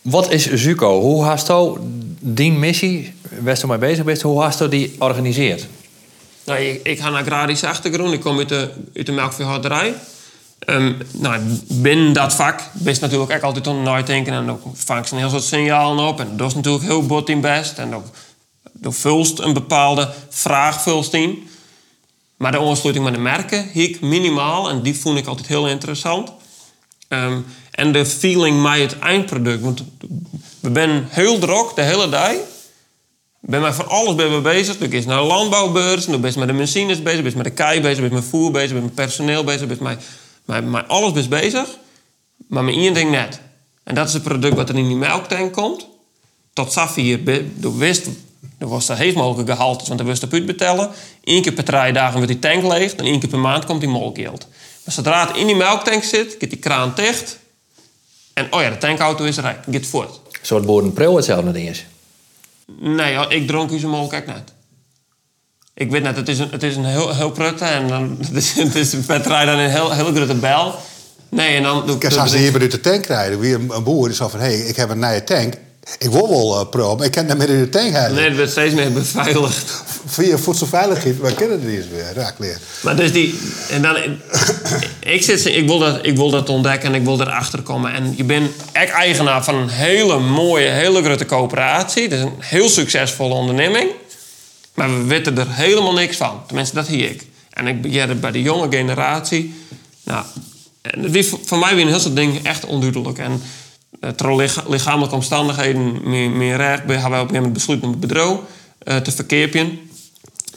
Wat 0.02 0.32
is 0.32 0.54
Zuko? 0.54 1.02
Hoe 1.02 1.24
haast 1.24 1.50
u 1.50 1.74
die 2.19 2.52
missie, 2.52 3.13
waar 3.39 3.58
je 3.62 3.67
mee 3.67 3.78
bezig 3.78 4.04
bent, 4.04 4.22
hoe 4.22 4.41
haast 4.41 4.62
u 4.62 4.69
die 4.69 4.96
organiseert? 5.00 5.67
Nou, 6.46 6.60
ik, 6.60 6.88
ik 6.88 7.00
ga 7.00 7.10
naar 7.10 7.22
agrarische 7.22 7.67
achtergrond. 7.67 8.13
Ik 8.13 8.19
kom 8.19 8.38
uit 8.38 8.50
de, 8.50 8.69
uit 8.96 9.06
de 9.06 9.12
melkveehouderij. 9.12 9.93
Um, 10.65 10.98
nou, 11.12 11.41
binnen 11.67 12.13
dat 12.13 12.34
vak 12.34 12.62
best 12.74 13.02
natuurlijk 13.02 13.32
ook 13.32 13.41
altijd 13.41 13.67
aan 13.67 14.04
denken 14.06 14.34
en 14.34 14.46
dan 14.46 14.60
vang 14.74 15.08
ze 15.08 15.13
een 15.13 15.19
heel 15.19 15.30
soort 15.30 15.43
signalen 15.43 16.08
op. 16.08 16.19
En 16.19 16.38
dat 16.38 16.48
is 16.48 16.56
natuurlijk 16.56 16.84
heel 16.84 17.06
bot 17.06 17.30
in 17.30 17.41
best. 17.41 17.78
En 17.78 17.96
ook 17.96 18.06
er 18.82 18.93
vulst 18.93 19.39
een 19.39 19.54
bepaalde 19.54 20.13
vraag 20.30 20.86
in. 21.12 21.47
Maar 22.38 22.52
de 22.52 22.60
aansluiting 22.60 23.06
met 23.06 23.13
de 23.13 23.21
merken 23.21 23.69
ik 23.73 24.02
minimaal. 24.02 24.69
En 24.69 24.82
die 24.82 24.99
vond 24.99 25.17
ik 25.17 25.26
altijd 25.26 25.47
heel 25.47 25.67
interessant. 25.67 26.32
Ehm, 27.08 27.39
en 27.71 27.91
de 27.91 28.06
feeling 28.06 28.62
met 28.62 28.80
het 28.80 28.99
eindproduct. 28.99 29.62
Want 29.62 29.84
we 30.60 30.69
zijn 30.73 31.08
heel 31.10 31.39
druk 31.39 31.71
de 31.76 31.82
hele 31.82 32.10
dag. 32.10 32.34
ben 33.39 33.62
maar 33.62 33.73
van 33.73 33.88
alles 33.89 34.15
ben 34.15 34.36
we 34.36 34.41
bezig. 34.41 34.80
Ik 34.80 34.93
is 34.93 35.06
naar 35.06 35.21
de 35.21 35.28
landbouwbeurs. 35.28 36.08
Ik 36.08 36.21
ben 36.21 36.39
met 36.39 36.47
de 36.47 36.54
machines 36.54 37.02
bezig. 37.02 37.23
Ben 37.23 37.34
met 37.36 37.45
de 37.45 37.52
kei 37.52 37.82
bezig. 37.82 37.99
Ben 37.99 38.13
met 38.13 38.23
voer 38.23 38.52
bezig. 38.52 38.71
Ben 38.71 38.84
met 38.84 38.93
personeel 38.93 39.43
bezig. 39.43 39.67
Ben 40.45 40.69
met, 40.69 40.88
alles 40.88 41.28
bezig. 41.28 41.78
Maar 42.47 42.63
met 42.63 42.76
één 42.76 42.93
ding 42.93 43.12
net. 43.12 43.39
En 43.84 43.95
dat 43.95 44.08
is 44.08 44.13
het 44.13 44.23
product 44.23 44.56
wat 44.56 44.69
er 44.69 44.78
in 44.78 44.88
die 44.88 44.97
melktank 44.97 45.54
komt. 45.54 45.88
Tot 46.54 46.71
Safir, 46.71 47.23
du 47.56 47.69
wist 47.78 48.08
er 48.63 48.69
was 48.69 48.89
er 48.89 48.97
heeft 48.97 49.15
mogelijk 49.15 49.49
gehaald, 49.49 49.88
want 49.88 49.99
er 49.99 50.06
was 50.06 50.19
de 50.19 50.28
put 50.28 50.45
betellen. 50.45 50.89
Eén 51.23 51.41
keer 51.41 51.52
per 51.52 51.63
drie 51.63 51.93
dagen 51.93 52.13
wordt 52.13 52.28
die 52.28 52.39
tank 52.39 52.63
leeg. 52.63 52.93
En 52.93 53.06
één 53.06 53.19
keer 53.19 53.30
per 53.30 53.39
maand 53.39 53.65
komt 53.65 53.80
die 53.80 53.89
molkgeld. 53.89 54.47
Maar 54.84 54.93
zodra 54.93 55.28
het 55.28 55.38
in 55.38 55.45
die 55.45 55.56
melktank 55.56 56.04
zit, 56.04 56.36
gaat 56.39 56.49
die 56.49 56.60
kraan 56.60 56.91
dicht. 56.95 57.39
En 58.34 58.54
oh 58.54 58.62
ja, 58.62 58.69
de 58.69 58.78
tankauto 58.78 59.23
is 59.23 59.38
rijk. 59.38 59.60
Gaat 59.71 59.86
voort. 59.86 60.10
Een 60.10 60.39
soort 60.41 60.65
boerenpril 60.65 61.15
hetzelfde 61.15 61.52
ding 61.52 61.69
is? 61.69 61.86
Nee, 62.80 63.28
ik 63.28 63.47
dronk 63.47 63.71
u 63.71 63.80
zijn 63.80 63.91
molk 63.91 64.13
echt 64.13 64.26
net. 64.26 64.54
Ik 65.73 65.91
weet 65.91 66.04
net, 66.04 66.15
het 66.15 66.30
is 66.30 66.39
een, 66.39 66.49
het 66.52 66.63
is 66.63 66.76
een 66.76 66.86
heel, 66.86 67.15
heel 67.15 67.32
prutte 67.32 67.65
en 67.65 67.88
dan, 67.88 68.17
het 68.28 68.36
is, 68.36 68.54
het 68.54 68.76
is 68.76 68.95
per 69.06 69.23
dan 69.23 69.47
een 69.47 69.69
heel, 69.69 69.91
heel 69.91 70.13
grote 70.13 70.36
bel. 70.36 70.76
Nee, 71.30 71.56
en 71.56 71.63
dan... 71.63 71.97
Kijk, 71.97 72.15
als 72.15 72.32
ze 72.32 72.38
hier 72.38 72.52
bij 72.52 72.67
de 72.67 72.82
tank 72.82 73.06
rijden, 73.06 73.39
wie 73.39 73.54
een 73.54 73.84
boer 73.84 74.10
is 74.10 74.17
zo 74.17 74.28
van... 74.28 74.39
hé, 74.39 74.45
hey, 74.45 74.67
ik 74.67 74.76
heb 74.76 74.89
een 74.89 74.99
nieuwe 74.99 75.23
tank, 75.23 75.54
ik 75.98 76.10
wil 76.10 76.30
wel 76.30 76.60
uh, 76.60 76.69
pro, 76.69 76.96
maar 76.96 77.06
ik 77.06 77.12
kan 77.12 77.28
dat 77.28 77.38
met 77.38 77.50
in 77.50 77.69
de 77.72 77.80
hebben. 77.80 78.13
Nee, 78.13 78.28
het 78.28 78.36
wordt 78.36 78.52
steeds 78.52 78.74
meer 78.74 78.91
beveiligd. 78.91 79.84
Via 80.06 80.38
voedselveiligheid, 80.38 81.19
we 81.19 81.34
kennen 81.34 81.62
het 81.62 81.69
eens 81.69 81.88
weer, 81.88 82.13
raak 82.15 82.39
leer. 82.39 82.58
Maar 82.82 82.96
dus 82.96 83.12
die... 83.12 83.39
En 83.69 83.82
dan, 83.82 83.96
ik, 85.00 85.24
zit, 85.24 85.46
ik, 85.46 85.67
wil 85.67 85.80
dat, 85.80 86.06
ik 86.06 86.15
wil 86.15 86.30
dat 86.30 86.50
ontdekken 86.50 86.89
en 86.89 86.96
ik 86.96 87.04
wil 87.04 87.22
erachter 87.22 87.62
komen. 87.62 87.93
En 87.93 88.13
je 88.17 88.24
bent 88.24 88.52
echt 88.72 88.91
eigenaar 88.91 89.43
van 89.43 89.56
een 89.56 89.69
hele 89.69 90.19
mooie, 90.19 90.67
hele 90.67 91.04
grote 91.04 91.26
coöperatie. 91.26 92.04
Het 92.04 92.12
is 92.12 92.19
een 92.19 92.34
heel 92.39 92.69
succesvolle 92.69 93.34
onderneming. 93.34 93.89
Maar 94.74 94.98
we 94.98 95.04
weten 95.04 95.38
er 95.38 95.48
helemaal 95.50 95.93
niks 95.93 96.17
van. 96.17 96.41
Tenminste, 96.48 96.76
dat 96.76 96.88
hier 96.88 97.10
ik. 97.10 97.26
En 97.50 97.67
ik 97.67 97.82
begeer 97.82 98.19
bij 98.19 98.32
de 98.32 98.41
jonge 98.41 98.67
generatie... 98.69 99.54
Nou, 100.04 100.26
en 100.82 101.13
het 101.13 101.36
voor 101.46 101.58
mij 101.58 101.76
weer 101.76 101.84
een 101.84 101.89
heel 101.89 102.00
soort 102.00 102.15
ding 102.15 102.46
echt 102.46 102.65
onduidelijk. 102.65 103.17
En 103.17 103.41
eh, 103.99 104.47
lichamelijke 104.67 105.15
omstandigheden 105.15 106.10
meer, 106.10 106.29
meer 106.29 106.58
recht 106.58 106.77
hebben 106.77 106.88
wij 106.88 107.06
op 107.06 107.12
een 107.12 107.17
gegeven 107.17 107.36
moment 107.36 107.53
besloten 107.53 107.84
om 107.84 107.89
het 107.89 107.99
bedrijf 107.99 108.38
uh, 108.84 108.95
te 108.95 109.12
verkeerpen. 109.12 109.79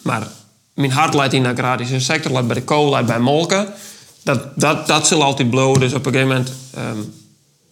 Maar 0.02 0.28
mijn 0.74 0.90
hart 0.90 1.14
leidt 1.14 1.34
in 1.34 1.42
de 1.42 1.48
agrarische 1.48 2.00
sector, 2.00 2.32
leidt 2.32 2.46
bij 2.46 2.56
de 2.56 2.62
kool, 2.62 2.90
leidt 2.90 3.06
bij 3.06 3.18
molken. 3.18 3.66
Dat, 4.22 4.60
dat, 4.60 4.86
dat 4.86 5.06
zal 5.06 5.22
altijd 5.22 5.50
blowen. 5.50 5.80
Dus 5.80 5.92
op 5.92 6.06
een 6.06 6.12
gegeven 6.12 6.34
moment 6.34 6.52
um, 6.78 7.12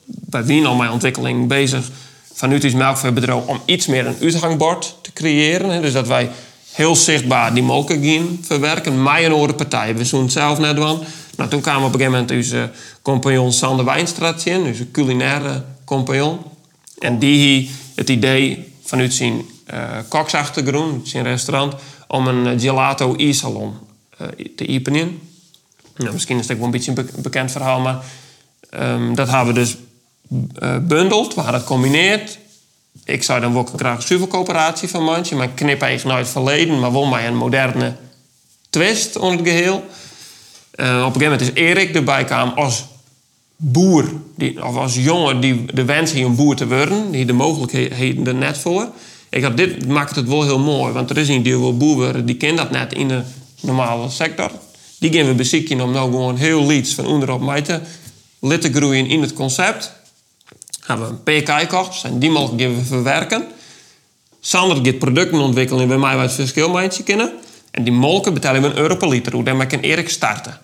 bij 0.07 0.45
Wien 0.45 0.67
al 0.67 0.75
mijn 0.75 0.91
ontwikkeling 0.91 1.49
bezig 1.49 1.91
vanuit 2.35 2.65
ons 2.65 2.73
melkveebedrijf 2.73 3.47
om 3.47 3.61
iets 3.65 3.87
meer 3.87 4.07
een 4.07 4.17
uitgangbord 4.21 4.97
te 5.03 5.13
creëren. 5.13 5.71
Hè. 5.71 5.81
Dus 5.81 5.93
dat 5.93 6.07
wij 6.07 6.31
heel 6.73 6.97
zichtbaar 6.97 7.55
die 7.55 7.63
molken 7.63 8.05
gaan 8.05 8.39
verwerken. 8.43 9.03
Mij 9.03 9.27
een 9.27 9.33
andere 9.33 9.55
partij. 9.55 9.97
We 9.97 10.05
zoen 10.05 10.31
zelf 10.31 10.59
net 10.59 10.77
van. 10.77 11.05
Nou, 11.37 11.51
toen 11.51 11.61
kwam 11.61 11.77
op 11.77 11.83
een 11.83 12.01
gegeven 12.01 12.13
moment 12.13 12.31
onze 12.31 12.71
compagnon 13.05 13.53
Sander 13.53 13.85
Wijnstraat 13.85 14.45
in, 14.47 14.63
onze 14.63 14.91
culinaire 14.91 15.65
compagnon. 15.85 16.39
En 16.99 17.19
die 17.19 17.71
het 17.95 18.09
idee 18.09 18.73
vanuit 18.85 19.15
zijn 19.15 19.43
uh, 19.75 19.99
koksachtergrond, 20.09 21.09
zijn 21.09 21.25
restaurant, 21.25 21.75
om 22.09 22.27
een 22.27 22.61
gelato 22.61 23.15
e-salon 23.17 23.75
uh, 24.21 24.47
te 24.57 24.69
openen. 24.69 25.21
Nou, 25.97 26.13
misschien 26.13 26.39
is 26.39 26.47
dat 26.47 26.57
wel 26.57 26.67
een 26.67 26.73
beetje 26.73 26.93
een 26.97 27.23
bekend 27.23 27.53
verhaal, 27.53 27.81
maar 27.81 28.05
um, 28.81 29.15
dat 29.15 29.29
hebben 29.29 29.55
we 29.55 29.61
dus 29.61 29.77
uh, 30.63 30.77
bundeld, 30.79 31.35
we 31.35 31.41
hadden 31.41 31.61
het 31.61 31.69
combineerd. 31.69 32.39
Ik 33.05 33.23
zou 33.23 33.41
dan 33.41 33.57
ook 33.57 33.71
graag 33.77 34.11
een 34.83 34.89
van 34.89 35.05
mandje, 35.05 35.37
maar 35.37 35.49
knip 35.49 35.83
eigenlijk 35.83 36.17
nooit 36.17 36.29
verleden, 36.29 36.81
maar 36.81 36.93
wel 36.93 37.05
maar 37.05 37.25
een 37.25 37.37
moderne 37.37 37.95
twist 38.71 39.17
onder 39.17 39.39
het 39.39 39.49
geheel. 39.49 39.77
Op 39.77 39.85
een 40.79 40.87
gegeven 40.87 41.23
moment 41.23 41.41
is 41.41 41.53
Erik 41.53 41.95
erbij 41.95 42.25
kwam 42.25 42.53
als 42.55 42.85
boer, 43.57 44.13
die, 44.37 44.65
of 44.65 44.77
als 44.77 44.95
jongen 44.95 45.41
die 45.41 45.65
de 45.73 45.85
wens 45.85 46.13
heeft 46.13 46.27
om 46.27 46.37
boer 46.37 46.57
te 46.57 46.69
worden, 46.69 47.11
die 47.11 47.25
de 47.25 47.33
mogelijkheden 47.33 48.39
net 48.39 48.59
voor. 48.59 48.89
Ik 49.29 49.43
had 49.43 49.57
dit 49.57 49.89
maakt 49.89 50.17
het 50.17 50.29
wel 50.29 50.43
heel 50.43 50.59
mooi, 50.59 50.93
want 50.93 51.11
er 51.11 51.19
is 51.19 51.29
een 51.29 51.43
die 51.43 51.59
wil 51.59 51.77
boer 51.77 51.95
worden, 51.95 52.27
die 52.27 52.37
kent 52.37 52.57
dat 52.57 52.71
net 52.71 52.93
in 52.93 53.09
de 53.09 53.23
normale 53.61 54.11
sector. 54.11 54.51
Die 54.99 55.13
gaan 55.13 55.27
we 55.27 55.35
bezieken 55.35 55.81
om 55.81 55.93
nou 55.93 56.11
gewoon 56.11 56.37
heel 56.37 56.67
lieds 56.67 56.95
van 56.95 57.07
onderop 57.07 57.41
mij 57.41 57.63
te 57.63 57.81
litten 58.41 58.75
groeien 58.75 59.07
in 59.07 59.21
het 59.21 59.33
concept. 59.33 59.93
Hebben 60.81 61.07
we 61.07 61.33
een 61.33 61.43
PK 61.43 61.51
gekocht, 61.51 62.05
en 62.05 62.19
die 62.19 62.31
mogen 62.31 62.57
we 62.57 62.85
verwerken. 62.85 63.47
Sander 64.41 64.85
gaat 64.85 64.99
producten 64.99 65.39
ontwikkelen 65.39 65.83
en 65.83 65.89
bij 65.89 65.99
mij 65.99 66.17
wat 66.17 66.33
verschil 66.33 66.89
kennen. 67.05 67.33
En 67.71 67.85
die 67.85 67.93
molken 67.93 68.35
betalen 68.35 68.63
we 68.63 68.69
een 68.69 68.77
euro 68.77 68.97
per 68.97 69.09
liter. 69.09 69.33
Hoe 69.33 69.45
dan 69.45 69.67
kan 69.67 69.81
Erik 69.81 70.09
starten. 70.09 70.59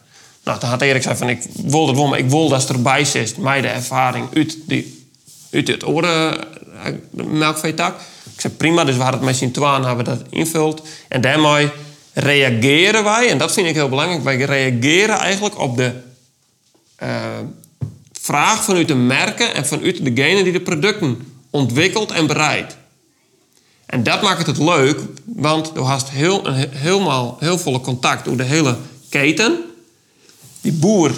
Nou, 0.51 0.63
toen 0.63 0.71
had 0.71 0.83
Erik 0.83 1.03
zei 1.03 1.17
van, 1.17 1.29
ik 1.29 1.43
wil 1.55 1.87
dat 1.87 1.95
wel, 1.95 2.07
maar 2.07 2.19
ik 2.19 2.31
wil 2.31 2.49
dat 2.49 2.69
erbij 2.69 3.05
zit. 3.05 3.37
Mij 3.37 3.61
de 3.61 3.69
ervaring 3.69 4.29
uit, 4.35 4.57
die, 4.67 5.09
uit 5.53 5.69
het 5.69 5.87
oren 5.87 6.39
eh, 6.85 6.93
melkveetak. 7.13 8.01
Ik 8.35 8.41
zei, 8.41 8.53
prima, 8.53 8.85
dus 8.85 8.97
hadden 8.97 9.15
het 9.15 9.23
met 9.23 9.37
z'n 9.37 9.51
twaalf 9.51 9.85
hebben 9.85 10.05
dat 10.05 10.23
invult. 10.31 10.83
En 11.09 11.21
daarmee 11.21 11.71
reageren 12.13 13.05
wij, 13.05 13.29
en 13.29 13.39
dat 13.39 13.53
vind 13.53 13.67
ik 13.67 13.75
heel 13.75 13.89
belangrijk, 13.89 14.23
wij 14.23 14.37
reageren 14.37 15.19
eigenlijk 15.19 15.59
op 15.59 15.77
de 15.77 15.93
uh, 17.03 17.09
vraag 18.13 18.65
vanuit 18.65 18.89
de 18.89 18.95
merken 18.95 19.55
en 19.55 19.67
vanuit 19.67 20.05
degene 20.05 20.43
die 20.43 20.53
de 20.53 20.61
producten 20.61 21.33
ontwikkelt 21.51 22.11
en 22.11 22.27
bereidt. 22.27 22.77
En 23.87 24.03
dat 24.03 24.23
maakt 24.23 24.47
het 24.47 24.59
leuk, 24.59 25.01
want 25.25 25.77
er 25.77 25.83
hast 25.83 26.11
heel, 26.11 26.53
helemaal, 26.71 27.37
heel 27.41 27.59
volle 27.59 27.81
contact 27.81 28.25
door 28.25 28.37
de 28.37 28.43
hele 28.43 28.77
keten. 29.09 29.70
Die 30.61 30.73
boer 30.73 31.13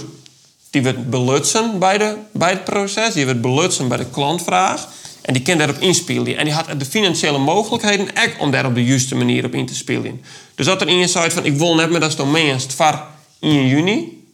die 0.73 0.83
wordt 0.83 1.11
belutsen 1.11 1.79
bij, 1.79 1.99
de, 1.99 2.17
bij 2.33 2.51
het 2.51 2.65
proces, 2.65 3.15
die 3.15 3.25
wordt 3.25 3.41
belutsen 3.41 3.89
bij 3.89 3.99
de 3.99 4.07
klantvraag. 4.11 4.89
En 5.23 5.33
die 5.33 5.43
kan 5.43 5.59
daarop 5.59 5.79
inspelen. 5.79 6.37
En 6.37 6.45
die 6.45 6.55
had 6.55 6.67
de 6.79 6.85
financiële 6.85 7.39
mogelijkheden 7.39 8.15
echt 8.15 8.39
om 8.39 8.51
daar 8.51 8.67
op 8.67 8.75
de 8.75 8.85
juiste 8.85 9.15
manier 9.15 9.45
op 9.45 9.55
in 9.55 9.67
te 9.67 9.75
spelen. 9.75 10.25
Dus 10.55 10.67
dat 10.67 10.81
er 10.81 10.89
in 10.89 10.99
je 10.99 11.07
zei 11.07 11.31
van 11.31 11.45
ik 11.45 11.57
wil 11.57 11.75
net 11.75 11.91
met 11.91 12.01
dat 12.01 12.27
meest 12.27 12.73
var 12.73 13.07
in 13.39 13.69
juni. 13.69 14.25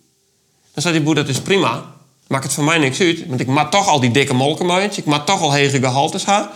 Dan 0.75 0.83
zei 0.83 0.94
die 0.94 1.03
boer 1.03 1.14
dat 1.14 1.29
is 1.29 1.40
prima. 1.40 1.94
Maakt 2.27 2.44
het 2.44 2.53
voor 2.53 2.64
mij 2.64 2.79
niks 2.79 3.01
uit. 3.01 3.27
Want 3.27 3.40
ik 3.40 3.47
maak 3.47 3.71
toch 3.71 3.88
al 3.88 4.01
die 4.01 4.11
dikke 4.11 4.35
molkenmuitjes. 4.35 4.99
Ik 4.99 5.05
maak 5.05 5.27
toch 5.27 5.40
al 5.40 5.53
hege 5.53 5.79
gehaltes 5.79 6.25
haar. 6.25 6.49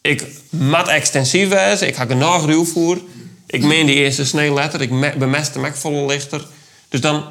Ik 0.00 0.24
mat 0.50 0.88
extensief 0.88 1.72
is. 1.72 1.82
Ik 1.82 1.96
ga 1.96 2.04
genoeg 2.04 2.46
ruwvoer. 2.46 3.00
Ik 3.46 3.62
meen 3.62 3.86
die 3.86 3.94
eerste 3.94 4.24
sneeuwletter. 4.24 4.80
Ik 4.80 5.18
bemest 5.18 5.54
hem 5.54 5.74
volle 5.74 6.06
lichter. 6.06 6.46
Dus 6.88 7.00
dan, 7.00 7.24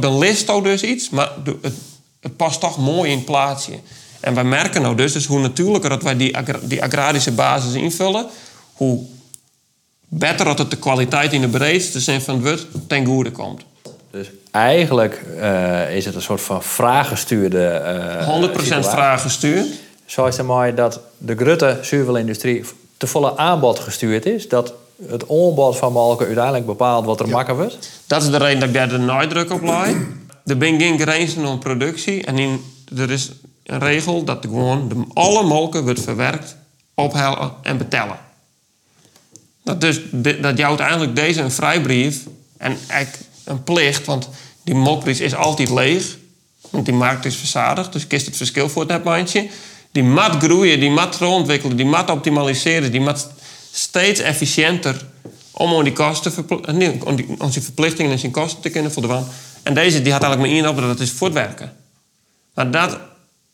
dan 0.00 0.18
leest 0.18 0.46
dus 0.62 0.82
iets. 0.82 1.10
Maar 1.10 1.32
het, 1.62 1.74
het 2.20 2.36
past 2.36 2.60
toch 2.60 2.78
mooi 2.78 3.10
in 3.10 3.16
het 3.16 3.26
plaatsje. 3.26 3.72
En 4.20 4.34
wij 4.34 4.44
merken 4.44 4.82
nou 4.82 4.96
dus, 4.96 5.12
dus 5.12 5.26
hoe 5.26 5.38
natuurlijker 5.38 5.90
dat 5.90 6.02
wij 6.02 6.16
die, 6.16 6.36
die 6.62 6.82
agrarische 6.82 7.32
basis 7.32 7.74
invullen, 7.74 8.26
hoe 8.72 9.04
beter 10.08 10.44
dat 10.44 10.58
het 10.58 10.70
de 10.70 10.76
kwaliteit 10.76 11.32
in 11.32 11.40
de 11.40 11.48
breedste 11.48 12.00
zin 12.00 12.20
van 12.20 12.34
het 12.34 12.44
woord 12.44 12.66
ten 12.86 13.06
goede 13.06 13.30
komt. 13.30 13.62
Dus 14.10 14.30
eigenlijk 14.50 15.22
uh, 15.36 15.96
is 15.96 16.04
het 16.04 16.14
een 16.14 16.22
soort 16.22 16.40
van 16.40 16.62
vraaggestuurde. 16.62 17.82
Uh, 18.20 18.50
100% 18.50 18.88
vraaggestuurd. 18.88 19.66
Zo 20.04 20.26
is 20.26 20.36
het 20.36 20.46
mooi 20.46 20.74
dat 20.74 21.00
de 21.18 21.36
Grutte 21.36 21.78
zuivelindustrie 21.82 22.64
te 22.96 23.06
volle 23.06 23.36
aanbod 23.36 23.78
gestuurd 23.78 24.26
is. 24.26 24.48
Dat 24.48 24.74
het 25.08 25.22
aanbod 25.22 25.76
van 25.76 25.92
Malken 25.92 26.26
uiteindelijk 26.26 26.66
bepaalt 26.66 27.04
wat 27.04 27.20
er 27.20 27.26
ja. 27.26 27.32
makker 27.32 27.56
wordt. 27.56 27.90
Dat 28.06 28.22
is 28.22 28.30
de 28.30 28.36
reden 28.36 28.58
dat 28.60 28.68
ik 28.68 28.74
daar 28.74 28.88
de 28.88 28.98
nadruk 28.98 29.52
op 29.52 29.62
laai. 29.62 29.96
Er 30.44 30.58
ben 30.58 30.80
geen 30.80 30.98
grenzen 31.00 31.46
om 31.46 31.58
productie. 31.58 32.24
En 32.24 32.38
in, 32.38 32.64
er 32.96 33.10
is 33.10 33.30
een 33.64 33.78
regel 33.78 34.24
dat 34.24 34.38
gewoon 34.40 34.88
de, 34.88 35.04
alle 35.12 35.42
molken 35.42 35.84
wordt 35.84 36.00
verwerkt, 36.00 36.56
ophellen 36.94 37.52
en 37.62 37.78
betellen. 37.78 38.18
Dat, 39.64 39.80
dus, 39.80 40.00
dat 40.40 40.58
jouwt 40.58 40.80
eigenlijk 40.80 41.16
deze 41.16 41.40
een 41.40 41.50
vrijbrief 41.50 42.26
en 42.56 42.76
een 43.44 43.62
plicht, 43.62 44.06
want 44.06 44.28
die 44.62 44.74
molkprijs 44.74 45.20
is 45.20 45.34
altijd 45.34 45.70
leeg. 45.70 46.16
Want 46.70 46.84
die 46.84 46.94
markt 46.94 47.24
is 47.24 47.36
verzadigd, 47.36 47.92
dus 47.92 48.06
kiest 48.06 48.26
het 48.26 48.36
verschil 48.36 48.68
voor 48.68 48.82
het 48.82 48.90
netmandje. 48.90 49.48
Die 49.90 50.04
mat 50.04 50.42
groeien, 50.42 50.80
die 50.80 50.90
mat 50.90 51.22
ontwikkelen, 51.22 51.76
die 51.76 51.86
mat 51.86 52.10
optimaliseren, 52.10 52.90
die 52.90 53.00
mat 53.00 53.30
steeds 53.72 54.20
efficiënter 54.20 55.04
om 55.50 55.84
die 55.84 55.92
kosten, 55.92 56.32
nee, 56.72 56.98
die 57.14 57.62
verplichtingen 57.62 58.12
en 58.12 58.18
zijn 58.18 58.32
kosten 58.32 58.62
te 58.62 58.70
kunnen 58.70 58.92
voldoen. 58.92 59.24
En 59.62 59.74
deze 59.74 60.02
die 60.02 60.12
had 60.12 60.22
eigenlijk 60.22 60.52
maar 60.52 60.62
één 60.62 60.76
op, 60.76 60.88
dat 60.88 61.00
is 61.00 61.10
voortwerken. 61.10 61.72
Maar 62.54 62.70
dat 62.70 62.98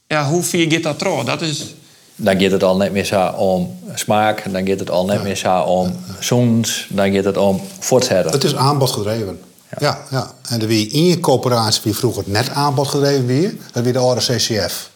ja, 0.08 0.28
hoe 0.28 0.42
vier 0.42 0.72
gaat 0.72 0.82
dat 0.82 0.98
trouw? 0.98 1.24
Dat 1.24 1.42
is... 1.42 1.74
Dan 2.16 2.40
gaat 2.40 2.50
het 2.50 2.62
al 2.62 2.76
net 2.76 2.92
meer 2.92 3.04
zo 3.04 3.26
om 3.26 3.78
smaak, 3.94 4.52
dan 4.52 4.66
gaat 4.66 4.78
het 4.78 4.90
al 4.90 5.04
net 5.04 5.22
meer 5.22 5.36
zo 5.36 5.60
om 5.60 5.96
zoens, 6.20 6.86
dan 6.90 7.12
gaat 7.12 7.24
het 7.24 7.36
om 7.36 7.60
voortzetten. 7.78 8.32
Het 8.32 8.44
is 8.44 8.54
aanbodgedreven. 8.54 9.40
Ja. 9.70 9.76
ja, 9.80 10.04
ja. 10.10 10.32
En 10.48 10.66
wie 10.66 10.90
in 10.90 11.04
je 11.04 11.20
coöperatie 11.20 11.80
wie 11.84 11.94
vroeger 11.94 12.22
net 12.26 12.50
aanbodgedreven 12.50 13.26
weer, 13.26 13.54
dat 13.72 13.84
weer 13.84 13.92
de 13.92 13.98
oude 13.98 14.20
CCF. 14.20 14.90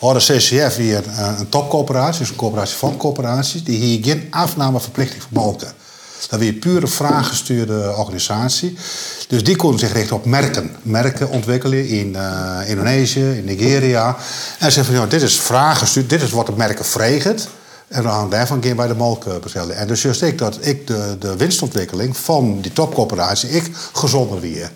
Oude 0.00 0.20
CCF 0.20 0.76
weer 0.76 1.02
een, 1.06 1.38
een 1.38 1.48
topcoöperatie, 1.48 2.20
dus 2.20 2.30
een 2.30 2.36
coöperatie 2.36 2.76
van 2.76 2.96
coöperaties, 2.96 3.64
die 3.64 3.78
hier 3.78 4.04
geen 4.04 4.26
afnameverplichting 4.30 5.22
voor 5.22 5.32
molken. 5.32 5.72
Dat 6.28 6.40
weer 6.40 6.52
pure 6.52 6.86
vraaggestuurde 6.86 7.94
organisatie. 7.96 8.76
Dus 9.28 9.44
die 9.44 9.56
konden 9.56 9.78
zich 9.78 9.92
richten 9.92 10.16
op 10.16 10.24
merken. 10.24 10.76
Merken 10.82 11.30
ontwikkelen 11.30 11.88
in 11.88 12.12
uh, 12.16 12.58
Indonesië, 12.66 13.30
in 13.30 13.44
Nigeria. 13.44 14.16
En 14.58 14.72
zeggen 14.72 14.94
van, 14.94 15.02
ja, 15.02 15.10
dit 15.10 15.22
is 15.22 15.40
vraaggestuurd, 15.40 16.10
dit 16.10 16.22
is 16.22 16.30
wat 16.30 16.46
de 16.46 16.52
merken 16.56 16.84
vregen. 16.84 17.36
En 17.88 18.02
dan 18.02 18.12
gaan 18.12 18.30
daarvan 18.30 18.60
keer 18.60 18.74
bij 18.74 18.86
de 18.86 18.94
molk 18.94 19.40
bestellen. 19.40 19.76
En 19.76 19.86
dus 19.86 20.02
juist 20.02 20.22
ik 20.22 20.38
dat 20.38 20.58
ik 20.60 20.86
de, 20.86 21.16
de 21.18 21.36
winstontwikkeling 21.36 22.16
van 22.16 22.60
die 22.60 22.72
topcoöperatie, 22.72 23.50
ik 23.50 23.70
gezonder 23.92 24.40
weer. 24.40 24.70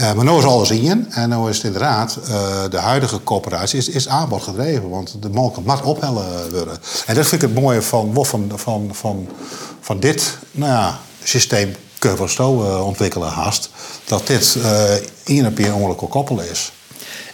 Uh, 0.00 0.12
maar 0.12 0.24
nu 0.24 0.36
is 0.36 0.44
alles 0.44 0.70
in. 0.70 1.06
En 1.10 1.28
nu 1.28 1.48
is 1.48 1.56
het 1.56 1.64
inderdaad, 1.64 2.18
uh, 2.28 2.64
de 2.70 2.76
huidige 2.76 3.22
coöperatie 3.24 3.78
is, 3.78 3.88
is 3.88 4.08
aanbod 4.08 4.42
gedreven. 4.42 4.88
Want 4.88 5.16
de 5.22 5.28
molken 5.28 5.62
mag 5.62 5.84
ophellen 5.84 6.50
worden. 6.50 6.78
En 7.06 7.14
dat 7.14 7.28
vind 7.28 7.42
ik 7.42 7.48
het 7.48 7.60
mooie 7.60 7.82
van, 7.82 8.10
van, 8.14 8.52
van, 8.54 8.90
van, 8.92 9.28
van 9.80 10.00
dit 10.00 10.36
nou 10.50 10.72
ja, 10.72 11.00
systeem 11.22 11.74
kunnen 11.98 12.18
we 12.18 12.28
zo 12.28 12.62
uh, 12.62 12.86
ontwikkelen 12.86 13.28
haast. 13.28 13.70
Dat 14.04 14.26
dit 14.26 14.56
uh, 14.58 14.94
in 15.24 15.44
een 15.44 15.54
keer 15.54 15.74
ongeluk 15.74 16.10
koppelen 16.10 16.50
is. 16.50 16.72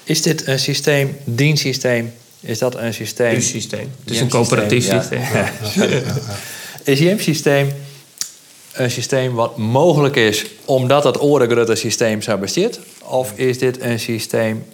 Is 0.04 0.22
dit 0.22 0.46
een 0.46 0.58
systeem, 0.58 1.16
dienstsysteem? 1.24 2.12
Is 2.40 2.58
dat 2.58 2.74
een 2.74 2.94
systeem? 2.94 3.34
Een 3.34 3.42
systeem. 3.42 3.92
Het 4.04 4.14
is 4.14 4.20
een 4.20 4.28
coöperatief 4.28 4.84
systeem. 4.84 5.20
Ja. 5.20 5.50
is 6.92 6.98
JIM-systeem 6.98 7.72
een 8.76 8.90
systeem 8.90 9.34
wat 9.34 9.56
mogelijk 9.56 10.16
is 10.16 10.46
omdat 10.64 11.04
het 11.04 11.20
oregrutte 11.20 11.74
systeem 11.74 12.22
zo 12.22 12.36
bestaat? 12.36 12.78
Of 13.02 13.32
is 13.34 13.58
dit 13.58 13.80
een 13.80 14.00
systeem 14.00 14.64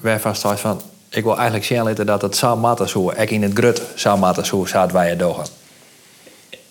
waarvan 0.00 0.36
staat 0.36 0.60
van... 0.60 0.80
ik 1.10 1.24
wil 1.24 1.36
eigenlijk 1.36 1.64
zien 1.64 2.06
dat 2.06 2.22
het 2.22 2.36
zou 2.36 2.58
matten 2.58 2.88
zo, 2.88 3.10
ik 3.10 3.30
in 3.30 3.42
het 3.42 3.52
grut 3.54 3.82
zou 3.94 4.18
matten 4.18 4.46
zo, 4.46 4.64
zouden 4.64 4.96
wij? 4.96 5.16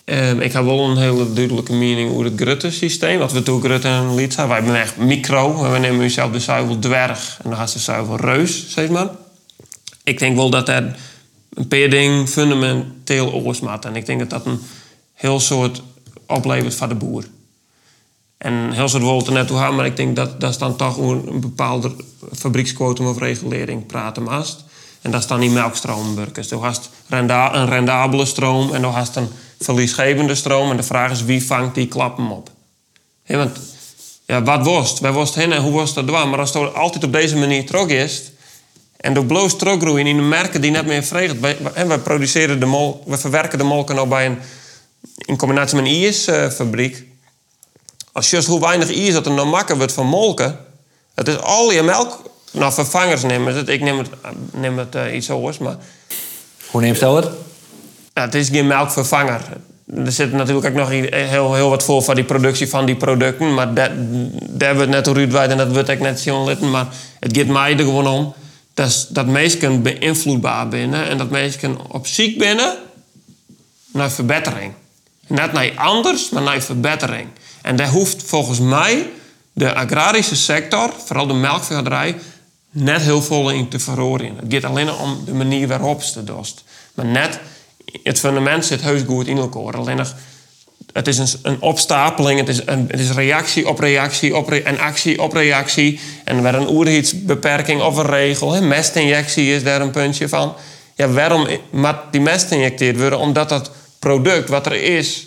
Um, 0.04 0.40
ik 0.40 0.52
heb 0.52 0.64
wel 0.64 0.78
een 0.78 0.96
hele 0.96 1.32
duidelijke 1.32 1.72
mening 1.72 2.10
over 2.10 2.24
het 2.24 2.40
Grutte-systeem. 2.40 3.18
Wat 3.18 3.32
we 3.32 3.42
toen 3.42 3.60
Grutte 3.60 3.88
en 3.88 4.14
Lied 4.14 4.32
zijn. 4.32 4.48
Wij 4.48 4.62
zijn 4.64 4.76
echt 4.76 4.96
micro. 4.96 5.70
We 5.72 5.78
nemen 5.78 6.02
onszelf 6.02 6.30
de 6.30 6.40
zuivel 6.40 6.78
dwerg. 6.78 7.38
En 7.42 7.50
dan 7.50 7.58
gaat 7.58 7.72
de 7.72 7.78
zuivel 7.78 8.16
reus, 8.16 8.70
zeg 8.70 8.88
maar. 8.88 9.08
Ik 10.04 10.18
denk 10.18 10.36
wel 10.36 10.50
dat 10.50 10.68
er 10.68 10.96
een 11.54 11.68
paar 11.68 11.88
dingen 11.88 12.28
fundamenteel 12.28 13.32
oorsmaat. 13.32 13.84
En 13.84 13.96
ik 13.96 14.06
denk 14.06 14.18
dat 14.18 14.30
dat 14.30 14.46
een 14.46 14.60
heel 15.14 15.40
soort 15.40 15.82
oplevert 16.30 16.74
voor 16.74 16.88
de 16.88 16.94
boer. 16.94 17.24
En 18.38 18.72
heel 18.72 18.88
veel 18.88 19.00
willen 19.00 19.26
er 19.26 19.32
net 19.32 19.46
toe 19.46 19.58
gaan, 19.58 19.74
maar 19.74 19.86
ik 19.86 19.96
denk 19.96 20.16
dat 20.16 20.40
dat 20.40 20.58
dan 20.58 20.76
toch 20.76 20.96
een 20.96 21.40
bepaalde 21.40 21.92
fabrieksquotum 22.32 23.06
of 23.06 23.18
regulering 23.18 23.86
praten 23.86 24.22
mast. 24.22 24.64
En 25.02 25.10
dat 25.10 25.20
is 25.20 25.26
dan 25.26 25.40
die 25.40 25.50
melkstroomburkers. 25.50 26.48
Je 26.48 26.56
hast 26.56 26.90
renda 27.08 27.54
een 27.54 27.68
rendabele 27.68 28.24
stroom 28.24 28.74
en 28.74 28.82
dan 28.82 28.92
hast 28.92 29.16
een 29.16 29.28
verliesgevende 29.60 30.34
stroom. 30.34 30.70
En 30.70 30.76
de 30.76 30.82
vraag 30.82 31.10
is 31.10 31.24
wie 31.24 31.46
vangt 31.46 31.74
die 31.74 31.86
klappen 31.86 32.30
op? 32.30 32.50
He, 33.22 33.36
want 33.36 33.58
ja, 34.26 34.42
wat 34.42 34.64
worst? 34.64 34.98
Wij 34.98 35.12
worst 35.12 35.34
hen 35.34 35.52
en 35.52 35.62
hoe 35.62 35.72
worst 35.72 35.94
dat? 35.94 36.06
Maar 36.06 36.38
als 36.38 36.54
het 36.54 36.74
altijd 36.74 37.04
op 37.04 37.12
deze 37.12 37.36
manier 37.36 37.66
terug 37.66 37.88
is 37.88 38.32
en 38.96 39.14
door 39.14 39.24
bloos 39.24 39.56
teruggroeien 39.56 40.06
in 40.06 40.16
de 40.16 40.22
merken 40.22 40.60
die 40.60 40.70
net 40.70 40.86
meer 40.86 41.02
vregen. 41.02 41.40
Wij, 41.40 41.56
wij, 41.86 41.98
produceren 41.98 42.60
de 42.60 42.66
mol, 42.66 43.02
we 43.06 43.18
verwerken 43.18 43.58
de 43.58 43.64
molken 43.64 43.94
nou 43.94 44.08
bij 44.08 44.26
een 44.26 44.38
in 45.14 45.36
combinatie 45.36 45.76
met 45.76 45.86
een 45.86 46.02
ijsfabriek. 46.02 47.04
Als 48.12 48.30
je 48.30 48.44
hoe 48.46 48.60
weinig 48.60 48.96
ijs 48.96 49.12
dat 49.12 49.26
er 49.26 49.32
nou 49.32 49.48
makkelijk 49.48 49.78
wordt 49.78 49.92
van 49.92 50.06
molken. 50.06 50.58
Het 51.14 51.28
is 51.28 51.38
al 51.38 51.72
je 51.72 51.82
melk 51.82 52.30
nou, 52.52 52.72
vervangers 52.72 53.22
nemen 53.22 53.54
het. 53.54 53.68
Ik 53.68 53.80
neem 53.80 53.98
het, 53.98 54.08
neem 54.52 54.78
het 54.78 54.94
uh, 54.94 55.14
iets 55.14 55.30
anders, 55.30 55.58
maar... 55.58 55.76
Hoe 56.70 56.80
neemt 56.80 56.98
je 56.98 57.06
het? 57.06 57.28
Het 58.12 58.34
is 58.34 58.48
geen 58.48 58.66
melkvervanger. 58.66 59.40
Er 60.04 60.12
zit 60.12 60.32
natuurlijk 60.32 60.66
ook 60.66 60.72
nog 60.72 60.88
heel, 60.88 61.54
heel 61.54 61.68
wat 61.68 61.82
voor 61.82 62.02
van 62.02 62.14
die 62.14 62.24
productie 62.24 62.68
van 62.68 62.86
die 62.86 62.96
producten. 62.96 63.54
Maar 63.54 63.74
dat, 63.74 63.90
daar 64.50 64.74
wordt 64.74 64.90
net 64.90 65.08
uitweid 65.08 65.50
en 65.50 65.56
dat 65.56 65.72
wordt 65.72 65.88
ik 65.88 66.00
net 66.00 66.20
zien 66.20 66.70
Maar 66.70 66.86
het 67.20 67.36
gaat 67.36 67.46
mij 67.46 67.72
er 67.72 67.78
gewoon 67.78 68.06
om 68.06 68.34
dat, 68.74 69.06
dat 69.10 69.26
mensen 69.26 69.82
beïnvloedbaar 69.82 70.68
binnen. 70.68 71.08
En 71.08 71.18
dat 71.18 71.30
mensen 71.30 71.90
op 71.90 72.06
ziek 72.06 72.38
binnen 72.38 72.76
naar 73.92 74.10
verbetering. 74.10 74.72
Net 75.30 75.52
naar 75.52 75.72
anders, 75.76 76.30
maar 76.30 76.42
naar 76.42 76.62
verbetering. 76.62 77.28
En 77.62 77.76
daar 77.76 77.88
hoeft 77.88 78.22
volgens 78.22 78.58
mij 78.58 79.10
de 79.52 79.74
agrarische 79.74 80.36
sector, 80.36 80.92
vooral 81.04 81.26
de 81.26 81.34
melkveehouderij, 81.34 82.16
net 82.70 83.00
heel 83.00 83.22
veel 83.22 83.50
in 83.50 83.68
te 83.68 83.78
verhoren. 83.78 84.36
Het 84.36 84.46
gaat 84.48 84.64
alleen 84.64 84.92
om 84.92 85.22
de 85.24 85.32
manier 85.32 85.68
waarop 85.68 86.02
ze 86.02 86.24
dost. 86.24 86.64
Maar 86.94 87.06
net, 87.06 87.40
het 88.02 88.18
fundament 88.18 88.64
zit 88.64 88.80
heus 88.80 89.02
goed 89.06 89.26
in 89.26 89.36
elkaar. 89.36 89.76
Alleen 89.76 89.96
nog, 89.96 90.14
het 90.92 91.06
is 91.06 91.18
een, 91.18 91.28
een 91.42 91.60
opstapeling, 91.60 92.38
het 92.38 92.48
is, 92.48 92.66
een, 92.66 92.86
het 92.90 93.00
is 93.00 93.10
reactie 93.10 93.68
op 93.68 93.78
reactie 93.78 94.36
op 94.36 94.52
en 94.52 94.78
actie 94.78 95.22
op 95.22 95.32
reactie. 95.32 96.00
En 96.24 96.42
waar 96.42 96.54
een 96.54 96.68
oerheidsbeperking 96.68 97.82
of 97.82 97.96
een 97.96 98.06
regel, 98.06 98.62
mestinjectie 98.62 99.54
is 99.54 99.62
daar 99.62 99.80
een 99.80 99.90
puntje 99.90 100.28
van. 100.28 100.54
Ja, 100.94 101.08
waarom 101.08 101.48
moet 101.70 101.96
die 102.10 102.20
mest 102.20 102.50
injecteerd 102.50 102.98
worden? 102.98 103.18
Omdat 103.18 103.48
dat 103.48 103.70
product 104.00 104.48
wat 104.48 104.66
er 104.66 104.82
is 104.82 105.26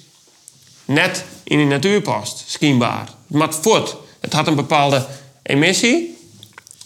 net 0.86 1.24
in 1.44 1.58
de 1.58 1.64
natuur 1.64 2.02
past, 2.02 2.44
schijnbaar. 2.48 3.08
Het 3.28 3.38
moet 3.38 3.56
voort. 3.62 3.96
Het 4.20 4.34
had 4.34 4.48
een 4.48 4.56
bepaalde 4.56 5.06
emissie. 5.44 6.18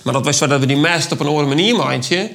Maar 0.03 0.13
dat 0.13 0.25
was 0.25 0.37
zo 0.37 0.47
dat 0.47 0.59
we 0.59 0.65
die 0.65 0.77
mest 0.77 1.11
op 1.11 1.19
een 1.19 1.27
andere 1.27 1.47
manier 1.47 1.75
maandje. 1.75 2.31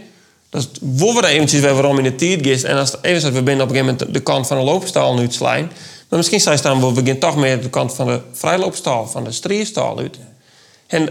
Dus 0.50 0.68
we 0.80 1.18
er 1.18 1.24
eventjes 1.24 1.60
weer 1.60 1.74
waarom 1.74 1.98
in 1.98 2.04
de 2.04 2.14
tijd 2.14 2.46
gist. 2.46 2.64
En 2.64 2.76
als 2.76 2.94
even 3.02 3.32
we 3.32 3.42
binnen 3.42 3.64
op 3.64 3.70
een 3.70 3.76
gegeven 3.76 3.96
moment 3.98 4.14
de 4.14 4.20
kant 4.20 4.46
van 4.46 4.58
de 4.58 4.64
loopstal 4.64 5.14
nu 5.14 5.26
slaan. 5.30 5.70
Maar 6.08 6.18
misschien 6.18 6.40
zijn 6.40 6.58
staan 6.58 6.80
we 6.80 6.86
beginnen 6.86 7.18
toch 7.18 7.36
meer 7.36 7.62
de 7.62 7.70
kant 7.70 7.94
van 7.94 8.06
de 8.06 8.20
vrijloopstal, 8.32 9.06
van 9.06 9.24
de 9.24 9.32
strierstal 9.32 9.98
uit. 9.98 10.18
En, 10.86 11.08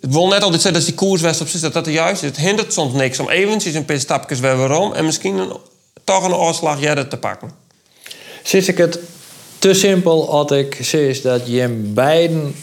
het 0.00 0.12
wil 0.12 0.28
net 0.28 0.42
altijd 0.42 0.62
zeggen 0.62 0.80
dat 0.80 0.84
die 0.84 0.94
koerswest 0.94 1.40
op 1.40 1.48
zich 1.48 1.60
dat 1.60 1.72
dat 1.72 1.84
de 1.84 1.92
juist 1.92 2.22
is. 2.22 2.28
Het 2.28 2.38
hindert 2.38 2.72
soms 2.72 2.92
niks 2.92 3.18
om 3.18 3.28
eventjes 3.28 3.74
een 3.74 3.84
paar 3.84 4.00
stapjes 4.00 4.40
weer 4.40 4.56
waarom 4.56 4.92
en 4.92 5.04
misschien 5.04 5.36
een, 5.38 5.52
toch 6.10 6.24
een 6.24 6.32
afslag 6.32 6.80
jij 6.80 7.04
te 7.04 7.16
pakken. 7.16 7.50
Zit 8.42 8.68
ik 8.68 8.78
het 8.78 8.98
te 9.58 9.74
simpel 9.74 10.30
als 10.30 10.50
ik 10.50 10.78
zeg 10.80 11.20
dat 11.20 11.46
je 11.46 11.68
beiden 11.94 12.54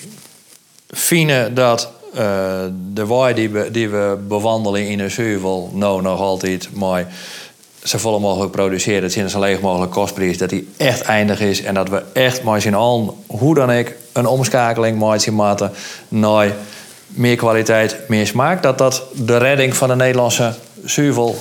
vinden 0.89 1.53
dat 1.53 1.89
uh, 2.15 2.21
de 2.93 3.05
waai 3.05 3.33
die 3.33 3.49
we, 3.49 3.71
die 3.71 3.89
we 3.89 4.17
bewandelen 4.27 4.87
in 4.87 4.99
een 4.99 5.11
zuivel, 5.11 5.69
nou 5.73 6.01
nog 6.01 6.19
altijd 6.19 6.69
maar 6.73 7.07
zo 7.83 7.97
vol 7.97 8.19
mogelijk 8.19 8.51
produceren, 8.51 9.01
dat 9.01 9.15
in 9.15 9.29
zo 9.29 9.39
leeg 9.39 9.59
mogelijk 9.61 9.91
kostprijs, 9.91 10.37
dat 10.37 10.49
die 10.49 10.69
echt 10.77 11.01
eindig 11.01 11.39
is 11.39 11.61
en 11.61 11.73
dat 11.73 11.89
we 11.89 12.03
echt 12.13 12.43
maar 12.43 12.61
zien 12.61 12.73
al, 12.73 13.17
hoe 13.27 13.55
dan 13.55 13.71
ik, 13.71 13.95
een 14.13 14.25
omschakeling 14.25 14.99
maken 14.99 15.35
maken 15.35 15.71
naar 16.07 16.55
meer 17.07 17.35
kwaliteit, 17.35 17.97
meer 18.07 18.27
smaak. 18.27 18.63
Dat 18.63 18.77
dat 18.77 19.03
de 19.13 19.37
redding 19.37 19.75
van 19.75 19.87
de 19.87 19.95
Nederlandse 19.95 20.53
zuivel 20.85 21.35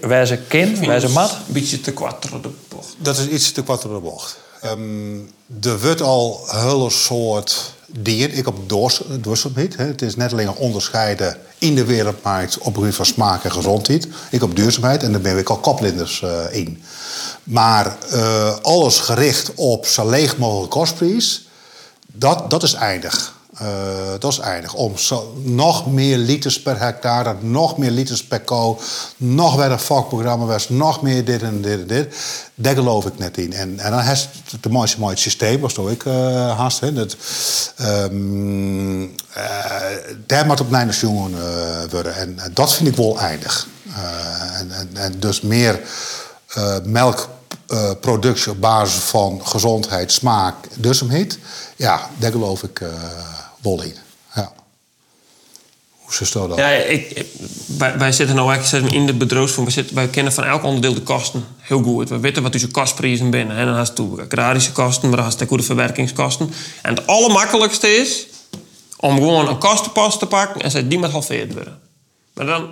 wijze 0.00 0.38
kind, 0.48 0.78
wijze 0.78 1.08
mat. 1.08 1.30
Een 1.30 1.52
beetje 1.52 1.80
te 1.80 1.92
kwart 1.92 2.22
de 2.22 2.50
bocht. 2.68 2.94
Dat 2.98 3.18
is 3.18 3.28
iets 3.28 3.52
te 3.52 3.62
kwart 3.62 3.82
de 3.82 3.88
bocht. 3.88 4.36
Um, 4.64 5.30
er 5.62 5.80
wordt 5.80 6.00
al 6.00 6.44
hele 6.46 6.90
soort 6.90 7.72
dier, 7.86 8.32
ik 8.32 8.46
op 8.46 8.68
duurzaamheid. 9.20 9.76
Het 9.76 10.02
is 10.02 10.16
net 10.16 10.32
alleen 10.32 10.54
onderscheiden 10.54 11.36
in 11.58 11.74
de 11.74 11.84
wereldmarkt 11.84 12.58
op 12.58 12.74
gebied 12.74 12.94
van 12.94 13.06
smaak 13.06 13.44
en 13.44 13.52
gezondheid. 13.52 14.08
Ik 14.30 14.42
op 14.42 14.56
duurzaamheid 14.56 15.02
en 15.02 15.12
daar 15.12 15.20
ben 15.20 15.38
ik 15.38 15.50
al 15.50 15.58
koplinders 15.58 16.20
uh, 16.24 16.30
in. 16.50 16.82
Maar 17.42 17.96
uh, 18.12 18.56
alles 18.62 18.98
gericht 18.98 19.54
op 19.54 19.86
zo 19.86 20.10
leeg 20.10 20.36
mogelijk 20.36 20.70
kostprijs, 20.70 21.48
dat, 22.06 22.50
dat 22.50 22.62
is 22.62 22.72
eindig. 22.72 23.34
Uh, 23.62 23.68
dat 24.18 24.32
is 24.32 24.38
eindig. 24.38 24.74
Om 24.74 24.98
zo, 24.98 25.36
nog 25.42 25.86
meer 25.86 26.16
liters 26.16 26.62
per 26.62 26.80
hectare, 26.80 27.36
nog 27.40 27.78
meer 27.78 27.90
liters 27.90 28.24
per 28.24 28.40
ko, 28.40 28.80
nog 29.16 29.56
weer 29.56 29.70
een 29.70 29.80
vakprogramma 29.80 30.44
was, 30.44 30.68
nog 30.68 31.02
meer 31.02 31.24
dit 31.24 31.42
en 31.42 31.62
dit 31.62 31.80
en 31.80 31.86
dit. 31.86 32.14
Daar 32.54 32.74
geloof 32.74 33.06
ik 33.06 33.18
net 33.18 33.36
in. 33.38 33.52
En, 33.52 33.78
en 33.78 33.90
dan 33.90 34.00
heeft 34.00 34.28
het 34.50 34.70
mooiste 34.72 35.00
mooie 35.00 35.16
systeem, 35.16 35.60
was 35.60 35.76
ik 35.78 36.04
uh, 36.04 36.14
haast. 36.58 36.80
Hè, 36.80 36.92
dat, 36.92 37.16
um, 37.80 39.02
uh, 39.02 39.10
daar 40.26 40.46
moet 40.46 40.60
op 40.60 40.70
mijn 40.70 40.90
jongen 40.90 41.32
worden. 41.90 42.16
En, 42.16 42.38
dat 42.52 42.74
vind 42.74 42.88
ik 42.88 42.96
wel 42.96 43.18
eindig. 43.18 43.66
En, 44.58 44.88
en, 44.94 45.20
dus 45.20 45.40
meer 45.40 45.80
melkproductie 47.74 48.52
op 48.52 48.60
basis 48.60 49.02
van 49.02 49.40
gezondheid, 49.46 50.12
smaak, 50.12 50.54
duurzaamheid. 50.74 51.38
Ja, 51.76 52.10
daar 52.18 52.30
geloof 52.30 52.62
ik 52.62 52.80
Bolling. 53.62 53.94
Ja. 54.34 54.52
Hoe 55.90 56.14
ze 56.14 56.48
dat? 56.48 56.58
Ja, 56.58 56.68
ik, 56.68 57.26
wij, 57.78 58.12
zitten 58.12 58.36
nou 58.36 58.52
eigenlijk 58.52 58.94
in 58.94 59.06
de 59.06 59.14
bedrijfsvorm. 59.14 59.68
Wij, 59.92 60.08
kennen 60.08 60.32
van 60.32 60.44
elk 60.44 60.62
onderdeel 60.62 60.94
de 60.94 61.02
kosten 61.02 61.46
heel 61.58 61.82
goed. 61.82 62.08
We 62.08 62.18
weten 62.18 62.42
wat 62.42 62.54
onze 62.54 62.70
kostprijzen 62.70 63.30
binnen. 63.30 63.56
En 63.56 63.66
dan 63.66 63.74
hast 63.74 63.96
je 63.96 64.26
agrarische 64.28 64.72
kosten, 64.72 65.08
maar 65.08 65.16
dan 65.16 65.26
hast 65.26 65.38
je 65.38 65.56
de 65.56 65.62
verwerkingskosten. 65.62 66.52
En 66.82 66.94
het 66.94 67.06
allermakkelijkste 67.06 67.88
is 67.88 68.26
om 68.96 69.14
gewoon 69.14 69.48
een 69.48 69.58
kostenpas 69.58 70.18
te 70.18 70.26
pakken 70.26 70.60
en 70.60 70.70
ze 70.70 70.88
die 70.88 70.98
met 70.98 71.10
halveerd 71.10 71.52
worden. 71.52 71.80
Maar 72.34 72.46
dan, 72.46 72.70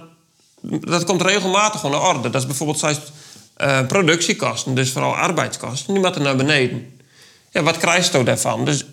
dat 0.80 1.04
komt 1.04 1.22
regelmatig 1.22 1.80
gewoon 1.80 2.00
naar 2.00 2.08
orde. 2.08 2.30
Dat 2.30 2.40
is 2.40 2.46
bijvoorbeeld 2.46 2.78
uh, 3.62 3.87
productiekosten, 3.87 4.75
dus 4.75 4.90
vooral 4.90 5.16
arbeidskosten, 5.16 5.92
die 5.94 6.03
moeten 6.03 6.22
naar 6.22 6.37
beneden. 6.37 6.98
Ja, 7.51 7.62
wat 7.62 7.77
krijg 7.77 8.12
je 8.12 8.22
daarvan? 8.22 8.64
Dus 8.64 8.85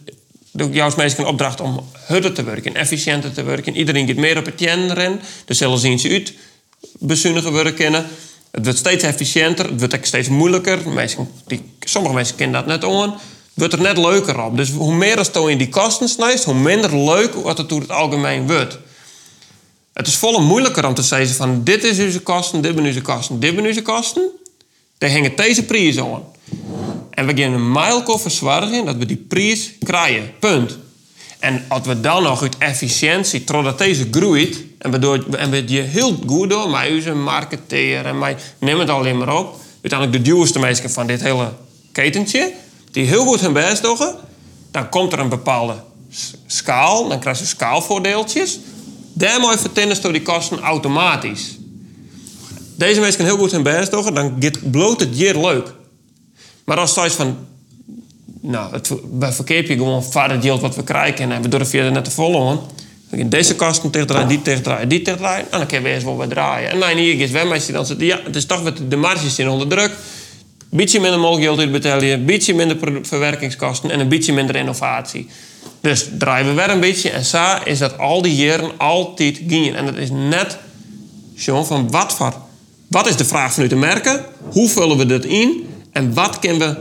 doe 0.52 0.70
ik 0.70 0.96
meestal 0.96 1.26
een 1.26 1.32
opdracht 1.32 1.62
om 1.62 1.90
harder 2.08 2.34
te 2.34 2.44
werken, 2.44 2.76
efficiënter 2.76 3.34
te 3.34 3.44
werken. 3.44 3.76
Iedereen 3.76 4.08
gaat 4.08 4.16
meer 4.16 4.38
op 4.38 4.46
het 4.46 4.62
ren. 4.62 5.22
Dus 5.46 5.58
zullen 5.58 5.80
zien 5.80 6.00
ze 6.00 6.10
uit 6.10 6.34
bezuinigen 7.00 7.54
werken. 7.54 7.94
Het 8.52 8.64
wordt 8.64 8.78
steeds 8.78 9.04
efficiënter, 9.04 9.66
het 9.70 9.80
wordt 9.80 9.96
ook 9.96 10.06
steeds 10.06 10.28
moeilijker. 10.28 10.90
Mensen, 10.90 11.30
die, 11.48 11.74
sommige 11.80 12.14
mensen 12.14 12.36
kennen 12.36 12.66
dat 12.66 12.82
net 12.82 12.84
on. 12.84 13.12
Het 13.12 13.20
wordt 13.54 13.74
er 13.74 13.82
net 13.82 13.98
leuker 13.98 14.44
op. 14.44 14.58
Dus 14.58 14.72
hoe 14.72 14.94
meer 14.94 15.18
als 15.18 15.30
in 15.30 15.58
die 15.58 15.70
kosten 15.70 16.10
snijdt, 16.10 16.44
hoe 16.44 16.54
minder 16.54 16.98
leuk 17.04 17.34
wat 17.34 17.58
het 17.58 17.70
door 17.70 17.82
het 17.82 17.92
algemeen 17.92 18.48
wordt. 18.48 18.78
Het 19.94 20.08
is 20.08 20.16
volle 20.16 20.42
moeilijker 20.42 20.86
om 20.88 20.94
te 20.94 21.02
zeggen 21.02 21.36
van 21.36 21.64
dit 21.64 21.84
is 21.84 22.00
onze 22.00 22.20
kosten, 22.20 22.62
dit 22.62 22.74
zijn 22.74 22.86
onze 22.86 23.02
kosten, 23.02 23.40
dit 23.40 23.54
zijn 23.54 23.68
onze 23.68 23.82
kosten. 23.82 24.22
Daar 25.00 25.12
hangen 25.12 25.36
deze 25.36 25.66
prijzen 25.66 26.04
aan. 26.04 26.24
En 27.10 27.26
we 27.26 27.42
gaan 27.42 27.54
een 27.54 27.72
mijlkoffer 27.72 28.32
verzorgen 28.32 28.86
dat 28.86 28.96
we 28.96 29.06
die 29.06 29.26
prijs 29.28 29.72
krijgen. 29.84 30.32
Punt. 30.40 30.78
En 31.40 31.66
als 31.68 31.88
we 31.88 32.02
dan 32.02 32.24
nog 32.24 32.42
uit 32.42 32.58
efficiëntie, 32.58 33.44
totdat 33.44 33.78
deze 33.78 34.08
groeit, 34.12 34.64
en 34.78 34.92
we, 34.92 35.26
en 35.38 35.50
we 35.50 35.64
heel 35.72 36.20
goed 36.28 36.50
doen 36.50 36.72
met 36.72 36.92
onze 36.92 37.14
marketeer 37.14 38.06
en 38.06 38.20
mij, 38.20 38.36
neem 38.58 38.80
het 38.80 38.90
alleen 38.90 39.18
maar 39.18 39.38
op. 39.38 39.56
Uiteindelijk 39.82 40.26
de 40.26 40.32
duurste 40.32 40.60
mensen 40.60 40.90
van 40.90 41.08
dit 41.08 41.22
hele 41.22 41.54
ketentje, 41.92 42.54
die 42.92 43.06
heel 43.06 43.26
goed 43.26 43.40
hun 43.40 43.54
best 43.54 43.82
dan 44.72 44.90
komt 44.90 45.14
er 45.14 45.20
een 45.20 45.30
bepaalde 45.30 45.76
schaal, 46.48 47.08
dan 47.08 47.20
krijg 47.20 47.40
je 47.40 47.46
schaalvoordeeltjes. 47.46 48.60
Daarmee 49.14 49.58
vertinnen 49.58 50.02
door 50.02 50.12
die 50.12 50.22
kosten 50.22 50.60
automatisch. 50.60 51.59
Deze 52.80 53.00
mensen 53.00 53.26
heel 53.26 53.38
goed 53.38 53.52
hun 53.52 53.64
best 53.64 53.92
doen, 53.92 54.14
dan 54.14 54.34
bloot 54.72 55.00
het 55.00 55.16
hier 55.16 55.38
leuk. 55.38 55.74
Maar 56.66 56.78
als 56.78 56.94
zoiets 56.94 57.16
van, 57.16 57.38
nou, 58.42 58.74
het, 58.74 58.92
verkeer 59.20 59.68
je 59.68 59.78
gewoon 59.78 60.04
vader 60.04 60.36
het 60.36 60.46
geld 60.46 60.62
wat 60.62 60.76
we 60.76 60.84
krijgen 60.84 61.32
en 61.32 61.42
we 61.42 61.48
durven 61.48 61.84
je 61.84 61.92
net 61.92 62.04
te 62.04 62.12
volgen. 62.12 62.60
Deze 63.26 63.56
kasten 63.56 63.90
tegendraaien, 63.90 64.28
die 64.28 64.42
tegendraaien, 64.42 64.90
die 64.90 65.02
tegendraaien. 65.02 65.52
En 65.52 65.58
dan 65.58 65.68
kun 65.68 65.78
je 65.78 65.84
weer 65.84 65.94
eens 65.94 66.04
wel 66.04 66.16
wat 66.16 66.30
draaien. 66.30 66.70
En 66.70 66.80
dan 66.80 66.90
hier 66.90 67.20
is 67.20 67.32
maar 67.32 67.62
dan 67.72 67.86
zit 67.86 68.02
ja, 68.02 68.20
het 68.24 68.36
is 68.36 68.46
toch 68.46 68.74
de 68.74 68.96
marges 68.96 69.36
zijn 69.36 69.50
onder 69.50 69.68
druk. 69.68 69.92
beetje 70.70 71.00
minder 71.00 71.72
betalen, 71.72 72.12
een 72.12 72.26
beetje 72.26 72.54
minder 72.54 72.78
verwerkingskosten 73.02 73.92
en 73.92 74.00
een 74.00 74.10
beetje 74.10 74.34
minder 74.34 74.56
innovatie. 74.56 75.28
Dus 75.82 76.10
draaien 76.18 76.48
we 76.48 76.54
weer 76.54 76.70
een 76.70 76.80
beetje 76.80 77.10
en 77.10 77.26
zo 77.26 77.58
is 77.64 77.80
dat 77.80 77.98
al 77.98 78.22
die 78.22 78.36
jaren 78.36 78.72
altijd 78.78 79.42
gaan. 79.48 79.76
En 79.76 79.86
dat 79.86 79.98
is 79.98 80.10
net 80.12 80.58
John, 81.36 81.66
van 81.66 81.92
wat 81.92 82.14
voor, 82.14 82.48
wat 82.90 83.08
is 83.08 83.16
de 83.16 83.26
vraag 83.26 83.54
vanuit 83.54 83.70
de 83.70 83.76
merken? 83.76 84.26
Hoe 84.52 84.70
vullen 84.70 84.98
we 84.98 85.06
dat 85.06 85.26
in? 85.26 85.70
En 85.92 86.14
wat 86.14 86.38
we, 86.42 86.76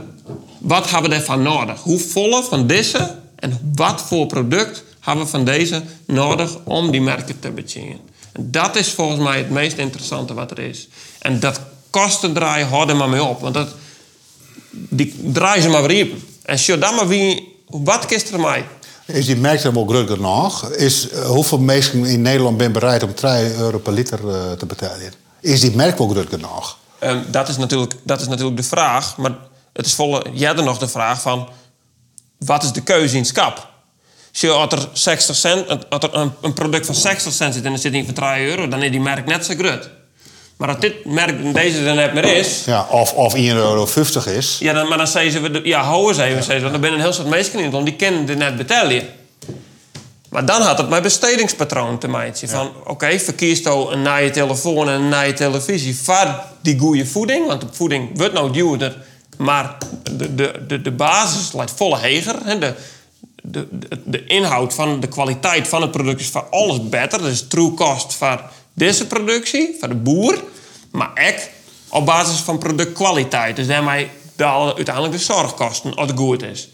wat 0.59 0.91
hebben 0.91 1.11
we 1.11 1.17
daarvan 1.17 1.43
nodig? 1.43 1.81
Hoe 1.81 1.99
volle 1.99 2.43
van 2.43 2.67
deze 2.67 3.17
en 3.37 3.73
wat 3.75 4.03
voor 4.03 4.27
product 4.27 4.85
hebben 5.01 5.25
we 5.25 5.31
van 5.31 5.45
deze 5.45 5.83
nodig 6.07 6.57
om 6.65 6.91
die 6.91 7.01
merken 7.01 7.39
te 7.39 7.51
bedienen? 7.51 7.99
En 8.33 8.51
dat 8.51 8.77
is 8.77 8.89
volgens 8.89 9.21
mij 9.21 9.39
het 9.39 9.51
meest 9.51 9.77
interessante 9.77 10.35
wat 10.35 10.51
er 10.51 10.59
is. 10.59 10.89
En 11.19 11.41
dat 11.41 11.61
kosten 11.91 12.33
draaien, 12.33 12.69
houden 12.69 12.97
maar 12.97 13.09
mee 13.09 13.23
op. 13.23 13.41
Want 13.41 13.55
dat, 13.55 13.69
die 14.71 15.15
draaien 15.33 15.63
ze 15.63 15.69
maar 15.69 15.87
weer. 15.87 16.09
En 16.43 16.59
zo 16.59 16.79
dan 16.79 16.95
maar 16.95 17.09
wie, 17.09 17.57
wat 17.67 18.07
kist 18.07 18.33
er 18.33 18.41
mij? 18.41 18.65
Is 19.07 19.27
die 19.27 19.37
markt 19.37 19.63
dan 19.63 19.75
wel 19.75 19.87
groot 19.87 20.11
genoeg? 20.11 20.71
Is, 20.71 21.09
eh, 21.09 21.27
hoeveel 21.27 21.59
mensen 21.59 22.05
in 22.05 22.23
Nederland 22.23 22.61
zijn 22.61 22.73
bereid 22.73 23.03
om 23.03 23.15
3 23.15 23.55
euro 23.55 23.79
per 23.79 23.93
liter 23.93 24.19
eh, 24.29 24.53
te 24.53 24.67
betalen? 24.67 25.13
Is 25.41 25.61
die 25.61 25.77
wel 25.77 26.09
groot 26.09 26.29
genoeg? 26.29 26.77
Ehm, 26.99 27.19
dat, 27.27 27.49
is 27.49 27.57
natuurlijk, 27.57 27.95
dat 28.03 28.21
is 28.21 28.29
natuurlijk 28.29 28.57
de 28.57 28.63
vraag. 28.63 29.17
Maar 29.17 29.33
het 29.73 29.87
is 29.87 29.95
volle 29.95 30.23
nog 30.65 30.79
de 30.79 30.89
vraag 30.89 31.21
van... 31.21 31.49
wat 32.39 32.63
is 32.63 32.73
de 32.73 32.83
keuze 32.83 33.17
in 33.17 33.23
het 33.23 33.33
kap? 33.33 33.69
Zie 34.33 34.51
als 34.51 34.73
er, 34.73 34.89
60 34.93 35.37
cent, 35.37 35.91
als 35.91 36.03
er 36.05 36.15
een, 36.15 36.33
een 36.43 36.53
product 36.53 36.87
van 36.87 36.95
60 36.95 37.33
cent 37.33 37.55
zit 37.55 37.65
en 37.65 37.73
er 37.73 37.79
zit 37.79 37.93
niet 37.93 38.05
voor 38.05 38.15
3 38.15 38.47
euro... 38.47 38.69
dan 38.69 38.83
is 38.83 38.91
die 38.91 39.01
merk 39.01 39.27
net 39.27 39.45
zo 39.45 39.55
groot. 39.59 39.91
Maar 40.57 40.69
als 40.69 40.79
dit 40.81 41.05
merk 41.05 41.55
deze 41.55 41.85
er 41.87 41.95
net 41.95 42.15
meer 42.15 42.25
is... 42.25 42.65
Ja, 42.65 42.87
of, 42.91 43.13
of 43.13 43.35
1,50 43.37 43.41
euro 43.43 43.87
is. 44.27 44.57
Ja, 44.59 44.73
dan, 44.73 44.89
maar 44.89 44.99
dan 44.99 45.07
zeggen 45.07 45.33
ze... 45.33 45.41
we- 45.41 45.61
Ja, 45.65 45.83
hou 45.83 46.09
eens 46.09 46.19
even. 46.19 46.43
Zeggen 46.45 46.55
ze, 46.55 46.63
want 46.71 46.75
er 46.75 46.81
zijn 46.81 46.93
een 46.93 47.01
heel 47.01 47.13
soort 47.13 47.29
mensen 47.29 47.61
in 47.61 47.71
want 47.71 47.85
die 47.87 47.97
kennen 47.97 48.29
er 48.29 48.37
net 48.37 48.57
betalen. 48.57 49.03
Maar 50.29 50.47
dan 50.47 50.63
had 50.63 50.79
het 50.79 50.89
met 50.89 51.03
bestedingspatroon 51.03 51.99
te 51.99 52.09
maken. 52.09 52.49
Van, 52.49 52.71
oké, 52.85 53.19
verkies 53.19 53.63
nou 53.63 53.93
een 53.93 54.03
nieuwe 54.03 54.31
telefoon 54.31 54.89
en 54.89 54.95
een 54.95 55.09
nieuwe 55.09 55.33
televisie... 55.33 55.97
voor 55.97 56.41
die 56.61 56.79
goede 56.79 57.07
voeding. 57.07 57.47
Want 57.47 57.61
de 57.61 57.67
voeding 57.73 58.11
wordt 58.15 58.35
nou 58.35 58.53
duurder... 58.53 58.97
maar 59.37 59.77
de, 60.03 60.35
de, 60.35 60.65
de, 60.67 60.83
de 60.83 60.91
basis 60.91 61.53
lijkt 61.53 61.73
volle 61.77 61.99
heger. 61.99 62.35
Hè? 62.45 62.59
De, 62.59 62.75
de, 63.43 63.69
de, 63.71 64.01
de 64.05 64.25
inhoud 64.25 64.75
van 64.75 65.01
de 65.01 65.09
kwaliteit 65.09 65.69
van 65.69 65.83
het 65.83 65.91
product 65.91 66.21
is 66.21 66.29
voor 66.29 66.47
alles 66.51 66.89
beter. 66.89 67.19
Dat 67.19 67.31
is 67.31 67.49
true 67.49 67.75
cost 67.75 68.15
voor 68.15 68.43
deze 68.73 69.07
productie, 69.07 69.77
voor 69.81 69.89
de 69.89 69.95
boer. 69.95 70.43
Maar 70.91 71.11
ook 71.29 71.41
op 71.89 72.07
basis 72.07 72.39
van 72.39 72.59
productkwaliteit. 72.59 73.57
Dus 73.57 73.67
daarmee 73.67 74.11
dalen 74.37 74.75
uiteindelijk 74.75 75.15
de 75.15 75.21
zorgkosten 75.21 75.95
als 75.95 76.11
het 76.11 76.19
goed 76.19 76.43
is. 76.43 76.69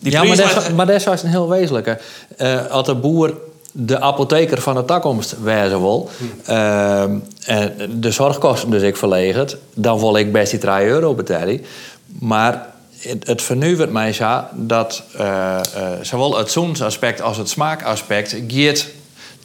Die 0.00 0.12
Ja, 0.12 0.22
maar 0.24 0.36
dat, 0.36 0.46
is, 0.46 0.54
lijkt- 0.54 0.74
maar 0.74 0.86
dat 0.86 1.06
is 1.06 1.22
een 1.22 1.28
heel 1.28 1.48
wezenlijke. 1.48 1.98
Eh, 2.36 2.66
als 2.66 2.86
de 2.86 2.94
boer 2.94 3.34
de 3.72 4.00
apotheker 4.00 4.60
van 4.60 4.74
de 4.74 4.84
toekomst 4.84 5.36
wezen 5.42 5.80
wil... 5.80 6.08
ehm, 6.44 7.16
en 7.44 7.74
de 8.00 8.10
zorgkosten 8.10 8.70
dus 8.70 8.82
ik 8.82 8.96
verlegend... 8.96 9.56
dan 9.74 9.98
wil 9.98 10.16
ik 10.16 10.32
best 10.32 10.50
die 10.50 10.60
3 10.60 10.84
euro 10.86 11.14
betalen. 11.14 11.64
Maar 12.18 12.66
het, 12.98 13.26
het 13.26 13.42
vernuwt 13.42 13.78
mij 13.92 14.12
zo 14.12 14.40
dat 14.52 15.02
eh, 15.16 15.60
zowel 16.02 16.38
het 16.38 16.50
zoensaspect 16.50 17.22
als 17.22 17.36
het 17.36 17.48
smaakaspect... 17.48 18.36
gaat 18.46 18.86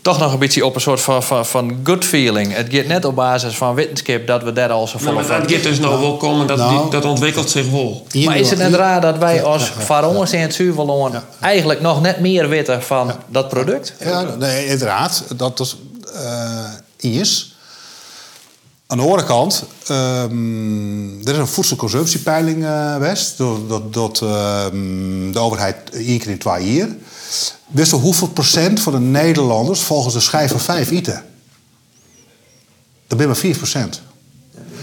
toch 0.02 0.20
nog 0.20 0.34
een 0.34 0.40
beetje 0.40 0.66
op 0.66 0.76
een 0.76 0.82
soort 0.82 1.02
van, 1.02 1.24
van, 1.24 1.46
van 1.46 1.80
good 1.84 2.06
feeling. 2.06 2.54
Het 2.54 2.68
gaat 2.70 2.86
net 2.86 3.06
op 3.06 3.16
basis 3.16 3.56
van 3.58 3.76
wetenschap 3.76 4.28
dat 4.28 4.44
we 4.44 4.54
daar 4.54 4.72
al 4.72 4.88
zo 4.88 4.94
Nou, 4.94 5.04
volle 5.04 5.16
maar 5.16 5.26
van... 5.26 5.42
dat 5.42 5.52
gaat 5.52 5.64
dus 5.64 5.80
nou 5.80 6.00
wel 6.00 6.18
komen, 6.18 6.48
dat, 6.48 6.58
Nou. 6.58 6.82
die, 6.82 6.92
dat 6.92 7.06
ontwikkelt 7.06 7.50
zich 7.50 7.70
wel. 7.70 8.08
Maar 8.26 8.38
is 8.38 8.50
het 8.50 8.60
net 8.60 8.74
raar 8.74 9.02
dat 9.02 9.18
wij 9.18 9.44
als 9.44 9.72
Varons 9.78 10.34
in 10.34 10.40
het 10.40 10.54
Zuurverloon 10.54 11.14
eigenlijk 11.40 11.82
nog 11.82 12.02
net 12.02 12.20
meer 12.20 12.50
weten 12.50 12.84
van 12.84 13.12
dat 13.28 13.50
product? 13.50 13.94
Ja, 14.00 14.36
nee, 14.40 14.66
inderdaad. 14.66 15.24
Dat 15.36 15.60
is 15.60 15.78
eh 16.14 16.66
is. 17.02 17.56
Aan 18.88 18.98
de 18.98 19.04
andere 19.04 19.24
kant, 19.24 19.64
ehm, 19.88 21.28
er 21.28 21.32
is 21.34 21.38
een 21.38 21.48
voedselconsumptiepeiling 21.48 22.64
eh 22.66 22.98
West, 22.98 23.38
door, 23.38 23.68
door, 23.68 23.82
door 23.92 24.12
ehm, 24.22 25.32
de 25.32 25.40
overheid 25.40 25.76
één 25.94 26.20
keer 26.20 26.30
in 26.30 26.38
twee 26.38 26.74
jaar. 26.74 26.90
Wist 27.68 27.92
je 27.92 27.98
hoeveel 27.98 28.28
procent 28.28 28.80
van 28.80 28.94
de 28.94 29.00
Nederlanders 29.00 29.80
volgens 29.80 30.14
de 30.14 30.20
schijf 30.20 30.52
van 30.52 30.60
5 30.60 30.92
eten? 30.92 31.24
Dat 33.08 33.18
ben 33.18 33.28
maar 33.28 33.36
4 33.36 33.58
procent. 33.58 34.02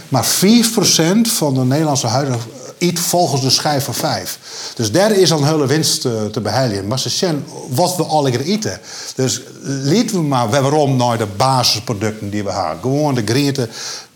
Maar 0.09 0.25
4 0.25 0.69
procent 0.71 1.33
van 1.33 1.55
de 1.55 1.65
Nederlandse 1.65 2.07
huizen 2.07 2.41
eet 2.79 3.01
volgens 3.01 3.43
de 3.43 3.51
schijf 3.51 3.85
van 3.85 3.95
5. 3.95 4.39
Dus 4.75 4.93
daar 4.93 5.11
is 5.11 5.33
al 5.33 5.39
een 5.39 5.47
hele 5.47 5.67
winst 5.67 6.05
eh, 6.05 6.25
te 6.25 6.41
behalen. 6.41 6.87
Maar 6.87 6.99
ze 6.99 7.09
zien 7.09 7.45
wat 7.69 7.97
we 7.97 8.03
alle 8.05 8.31
keer 8.31 8.41
eten. 8.41 8.81
Dus 9.15 9.43
laten 9.63 10.15
we 10.15 10.23
maar 10.23 10.51
waarom 10.51 10.97
naar 10.97 11.19
de 11.19 11.27
basisproducten 11.27 12.31
die 12.31 12.45
we 12.45 12.53
hebben. 12.53 12.81
Gewoon 12.81 13.15
de 13.15 13.23
groenten, 13.25 13.71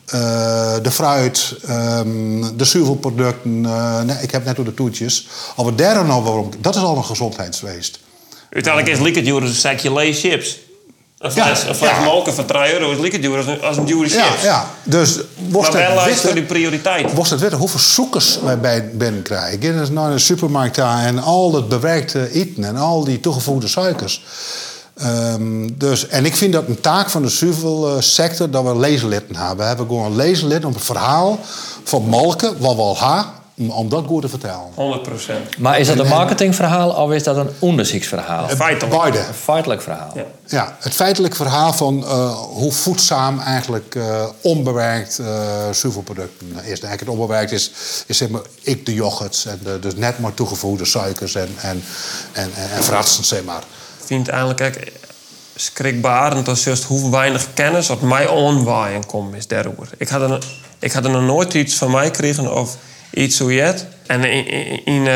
eh, 0.05 0.75
de 0.83 0.90
fruit, 0.90 1.55
ehm, 1.66 2.57
de 2.57 2.64
zuivelproducten. 2.64 3.66
eh, 3.66 4.01
nee, 4.01 4.16
ik 4.21 4.31
heb 4.31 4.45
net 4.45 4.57
door 4.57 4.64
de 4.64 4.75
toetjes. 4.75 5.29
We 5.57 5.75
daar 5.75 5.95
dan 5.95 6.07
nou 6.07 6.23
waarom, 6.23 6.51
dat 6.61 6.77
is 6.77 6.83
al 6.83 6.97
een 6.97 7.05
gezondheidsweest. 7.05 7.99
Uiteindelijk 8.53 8.93
is 8.95 9.01
Liquid 9.05 9.25
duur 9.25 9.41
als 9.41 9.51
een 9.51 9.57
zakje 9.57 9.91
Lay's 9.91 10.21
chips. 10.21 10.59
Een 11.19 11.33
fles, 11.33 11.62
Ja, 11.62 11.69
een 11.69 11.75
fles 11.75 11.91
ja. 11.91 12.03
molken 12.03 12.35
van 12.35 12.45
3 12.47 12.73
euro 12.73 12.91
is 12.91 12.99
Liquid 12.99 13.23
duur 13.23 13.37
als 13.37 13.47
een, 13.47 13.62
als 13.62 13.77
een 13.77 13.85
dure 13.85 14.09
Ja, 14.09 14.23
chips. 14.25 14.43
ja. 14.43 14.71
Dus 14.85 15.17
Maar 15.17 15.25
wel 15.51 15.62
het 15.62 15.95
lijst 15.95 16.05
witte- 16.07 16.21
voor 16.27 16.35
die 16.35 16.43
prioriteit. 16.45 17.12
Mocht 17.15 17.31
het 17.31 17.41
weten 17.41 17.59
hoeveel 17.59 17.81
zoekers 17.81 18.38
wij 18.45 18.59
bij 18.61 18.91
binnen 18.95 19.23
krijgen. 19.23 19.53
Ik 19.53 19.61
dus 19.79 19.91
naar 19.91 20.11
de 20.11 20.19
supermarkt 20.19 20.75
daar 20.75 21.05
en 21.05 21.19
al 21.19 21.51
dat 21.51 21.69
bewerkte 21.69 22.33
eten 22.33 22.65
en 22.65 22.77
al 22.77 23.05
die 23.05 23.21
toegevoegde 23.21 23.69
suikers. 23.69 24.23
Ehm, 24.97 25.69
dus, 25.75 26.07
en 26.09 26.25
ik 26.25 26.37
vind 26.37 26.53
dat 26.53 26.69
een 26.69 26.81
taak 26.81 27.11
van 27.11 27.23
de 27.23 27.29
zuivelsector 27.29 28.51
dat 28.51 28.65
we 28.65 28.77
lezenlitten 28.77 29.37
hebben. 29.37 29.57
We 29.57 29.65
hebben 29.65 29.87
gewoon 29.87 30.05
een 30.05 30.17
lezenlid 30.17 30.65
om 30.65 30.73
het 30.75 30.85
verhaal 30.85 31.38
van 31.85 32.03
Malken, 32.09 32.55
wat 32.59 32.75
we 32.75 32.81
al 32.81 32.97
hebben, 32.99 33.33
om, 33.55 33.88
dat 33.88 34.05
goed 34.07 34.23
te 34.23 34.29
vertellen. 34.29 34.71
100%. 35.57 35.59
Maar 35.59 35.79
is 35.79 35.87
dat 35.87 35.99
een 35.99 36.09
marketingverhaal 36.09 36.91
of 36.91 37.12
is 37.12 37.23
dat 37.23 37.37
een 37.37 37.51
onderzoeksverhaal? 37.59 38.49
Feitelijk. 38.49 39.01
Beide. 39.01 39.19
Een 39.19 39.35
feitelijk 39.35 39.83
verhaal. 39.83 40.11
Ja. 40.15 40.25
Ja, 40.47 40.77
het 40.81 40.95
feitelijk 40.95 41.37
verhaal 41.37 41.73
van 41.73 42.05
eh, 42.05 42.35
hoe 42.35 42.73
voedzaam 42.73 43.41
eigenlijk 43.41 43.95
eh, 43.95 44.25
onbewerkt 44.41 45.19
eh 45.19 45.27
zuivelproducten 45.71 46.49
is. 46.49 46.62
Eigenlijk 46.65 47.01
het 47.01 47.09
onbewerkt 47.09 47.53
is, 47.53 47.71
is 48.07 48.17
zeg 48.17 48.29
maar, 48.29 48.43
ik 48.62 48.87
de 48.87 48.95
yoghurts 48.95 49.47
en 49.47 49.61
de, 49.62 49.79
dus 49.79 49.95
net 49.95 50.19
maar 50.19 50.35
toegevoegde 50.35 50.85
suikers 50.85 51.35
en, 51.35 51.49
en, 51.61 51.83
en, 52.33 52.51
en, 52.55 52.71
en 52.71 52.83
fratsen, 52.83 53.25
zeg 53.25 53.45
maar. 53.45 53.62
Ik 54.01 54.07
vind 54.07 54.29
eigenlijk 54.29 54.61
ook 54.61 54.75
schrikbarend 55.55 56.49
als 56.49 56.65
juist 56.65 56.85
hoe 56.85 57.11
weinig 57.11 57.47
kennis 57.55 57.91
op 57.91 58.03
mij 58.03 58.27
onwaaien 58.27 59.07
komt 59.07 59.35
is 59.35 59.47
daarover. 59.47 59.88
Ik 59.97 60.09
had, 60.09 60.31
er, 60.31 60.45
ik 60.79 60.93
had 60.93 61.05
er 61.05 61.11
nog 61.11 61.23
nooit 61.23 61.55
iets 61.55 61.75
van 61.75 61.91
mij 61.91 62.05
gekregen 62.05 62.55
of 62.55 62.77
iets 63.12 63.37
zo 63.37 63.53
jet. 63.53 63.87
En 64.07 64.25
in, 64.25 64.46
in, 64.46 64.85
in, 64.85 65.07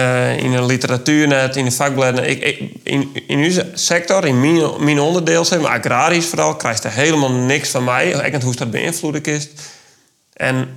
eh, 0.50 0.59
de 0.59 0.66
literatuur 0.66 1.26
net, 1.26 1.56
in 1.56 1.64
de 1.64 1.70
vakbladen, 1.70 2.28
ik, 2.28 2.42
ik, 2.42 2.70
in, 2.82 3.24
in 3.26 3.44
onze 3.44 3.70
sector, 3.74 4.26
in 4.26 4.40
mijn, 4.40 4.85
mijn 4.85 5.00
onderdeel, 5.00 5.44
zeg 5.44 5.61
maar, 5.61 5.78
agrarisch 5.78 6.26
vooral, 6.26 6.56
krijgt 6.56 6.85
er 6.85 6.92
helemaal 6.92 7.32
niks 7.32 7.68
van 7.68 7.85
mij. 7.85 8.09
Ik 8.09 8.32
weet 8.32 8.42
hoe 8.42 8.54
dat 8.54 8.70
beïnvloeden 8.70 9.24
is. 9.24 9.48
En 10.32 10.68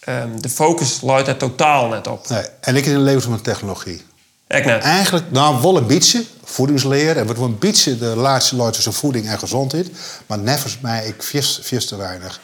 ehm, 0.00 0.28
de 0.40 0.48
focus 0.48 1.00
luidt 1.00 1.28
er 1.28 1.36
totaal 1.36 1.88
net 1.88 2.06
op. 2.06 2.28
Nee, 2.28 2.44
en 2.60 2.76
ik 2.76 2.86
in 2.86 2.92
de 2.92 2.98
levensmiddeltechnologie. 2.98 4.02
Ik 4.48 4.64
net. 4.64 4.82
Eigenlijk, 4.82 5.30
nou, 5.30 5.62
wel 5.62 5.76
een 5.76 5.86
beetje 5.86 6.24
voedingsleer 6.44 7.16
en 7.16 7.26
wat 7.26 7.38
een 7.38 7.58
beetje 7.58 7.98
de 7.98 8.16
laatste 8.16 8.56
luid 8.56 8.72
tussen 8.72 8.92
voeding 8.92 9.28
en 9.28 9.38
gezondheid. 9.38 9.90
Maar 10.26 10.38
nevens 10.38 10.78
mij, 10.80 11.06
ik 11.06 11.22
vis, 11.22 11.60
vis 11.62 11.86
te 11.86 11.96
weinig. 11.96 12.40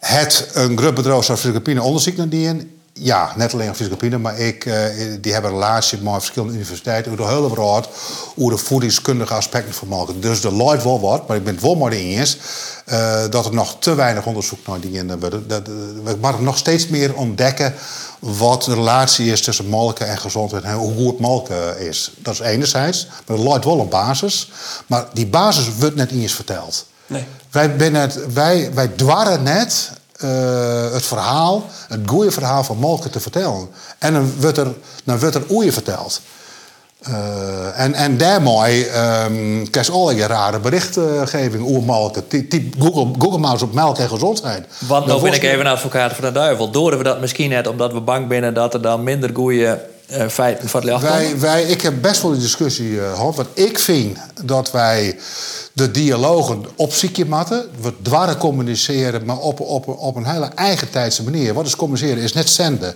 Het 0.00 0.50
een 0.52 0.78
groot 0.78 0.94
bedrijf 0.94 1.24
zoals 1.24 1.44
onderzoek 1.64 2.16
naar 2.16 2.28
die 2.28 2.46
in. 2.46 2.77
Ja, 3.00 3.32
net 3.36 3.52
alleen 3.54 3.74
Fysiocopine, 3.74 4.18
maar 4.18 4.38
ik, 4.38 4.64
eh, 4.66 4.82
die 5.20 5.32
hebben 5.32 5.50
relatie 5.50 5.98
met 5.98 6.12
verschillende 6.12 6.54
universiteiten 6.54 7.12
over 7.12 7.24
de 7.24 7.30
hele 7.30 7.48
wereld 7.48 7.88
hoe 8.34 8.50
de 8.50 8.56
voedingskundige 8.56 9.34
aspecten 9.34 9.74
vermogen. 9.74 10.20
Dus 10.20 10.40
de 10.40 10.52
luidt 10.52 10.82
wel 10.82 11.00
wat, 11.00 11.28
maar 11.28 11.36
ik 11.36 11.44
ben 11.44 11.52
het 11.54 11.62
wel 11.62 11.74
maar 11.74 11.92
eens 11.92 12.38
eh, 12.84 13.22
dat 13.30 13.46
er 13.46 13.54
nog 13.54 13.76
te 13.78 13.94
weinig 13.94 14.26
onderzoek 14.26 14.58
naar 14.66 14.80
die 14.80 14.90
in. 14.92 15.06
Dat, 15.06 15.20
dat- 15.48 15.66
we 15.66 16.16
moeten 16.20 16.42
nog 16.44 16.56
steeds 16.58 16.86
meer 16.88 17.14
ontdekken 17.14 17.74
wat 18.20 18.62
de 18.64 18.74
relatie 18.74 19.32
is 19.32 19.42
tussen 19.42 19.66
molken 19.68 20.08
en 20.08 20.18
gezondheid 20.18 20.62
en 20.64 20.74
hoe 20.74 20.94
goed 20.94 21.18
molken 21.20 21.78
is. 21.86 22.12
Dat 22.18 22.34
is 22.34 22.40
enerzijds, 22.40 23.06
maar 23.26 23.36
er 23.36 23.42
luidt 23.42 23.64
wel 23.64 23.80
een 23.80 23.88
basis. 23.88 24.50
Maar 24.86 25.06
die 25.12 25.26
basis 25.26 25.68
wordt 25.78 25.94
net 25.96 26.10
eens 26.10 26.32
verteld. 26.34 26.86
Nee. 27.06 27.26
Wij, 27.50 27.76
ben 27.76 27.94
het, 27.94 28.32
wij, 28.32 28.70
wij 28.74 28.88
dwarren 28.88 29.42
net 29.42 29.90
eh, 30.18 30.92
het 30.92 31.06
verhaal, 31.06 31.64
het 31.88 32.00
goede 32.06 32.30
verhaal 32.30 32.64
van 32.64 32.76
molken 32.76 33.10
te 33.10 33.20
vertellen. 33.20 33.68
En 33.98 34.12
dan 34.12 34.32
wordt 34.40 34.58
er, 34.58 34.74
dan 35.04 35.18
wordt 35.18 35.34
er 35.34 35.44
oeien 35.50 35.72
verteld. 35.72 36.20
Uh, 37.08 37.80
en, 37.80 37.94
en 37.94 38.16
daarmee 38.16 38.86
um, 38.86 39.70
krijg 39.70 39.86
je 39.86 39.92
allerlei 39.92 40.26
rare 40.26 40.58
berichtgeving 40.58 41.66
over 41.66 41.82
melk. 41.82 42.16
Google, 42.78 43.08
Google 43.18 43.38
maar 43.38 43.52
eens 43.52 43.62
op 43.62 43.74
melk 43.74 43.98
en 43.98 44.08
gezondheid. 44.08 44.66
Want 44.78 45.06
dan 45.06 45.22
ben 45.22 45.32
ik 45.32 45.42
even 45.42 45.60
een 45.60 45.72
advocaat 45.72 46.12
van 46.12 46.24
de 46.24 46.32
duivel. 46.32 46.70
Doren 46.70 46.98
we 46.98 47.04
dat 47.04 47.20
misschien 47.20 47.50
net 47.50 47.66
omdat 47.66 47.92
we 47.92 48.00
bang 48.00 48.26
zijn 48.28 48.54
dat 48.54 48.74
er 48.74 48.82
dan 48.82 49.02
minder 49.02 49.30
goede 49.34 49.80
uh, 50.12 50.28
feiten 50.28 50.68
van 50.68 50.84
wij, 51.00 51.38
wij, 51.38 51.62
Ik 51.62 51.82
heb 51.82 52.02
best 52.02 52.22
wel 52.22 52.32
een 52.32 52.38
discussie 52.38 52.90
uh, 52.90 53.12
gehad. 53.12 53.36
Want 53.36 53.48
ik 53.54 53.78
vind 53.78 54.18
dat 54.44 54.70
wij 54.70 55.18
de 55.72 55.90
dialogen 55.90 56.64
op 56.76 56.92
ziekje 56.92 57.26
matten. 57.26 57.68
We 57.80 57.92
dwarren 58.02 58.36
communiceren, 58.36 59.24
maar 59.24 59.38
op, 59.38 59.60
op, 59.60 59.88
op 59.88 60.16
een 60.16 60.26
hele 60.26 60.50
eigen 60.54 60.90
tijdse 60.90 61.22
manier. 61.22 61.54
Wat 61.54 61.66
is 61.66 61.76
communiceren? 61.76 62.22
Is 62.22 62.32
net 62.32 62.50
zenden 62.50 62.94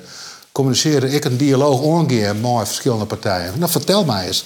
communiceren 0.53 1.13
ik 1.13 1.25
een 1.25 1.37
dialoog 1.37 1.81
omgekeerd 1.81 2.43
met 2.43 2.69
verschillende 2.69 3.05
partijen. 3.05 3.53
Nou, 3.59 3.71
vertel 3.71 4.05
mij 4.05 4.27
eens. 4.27 4.45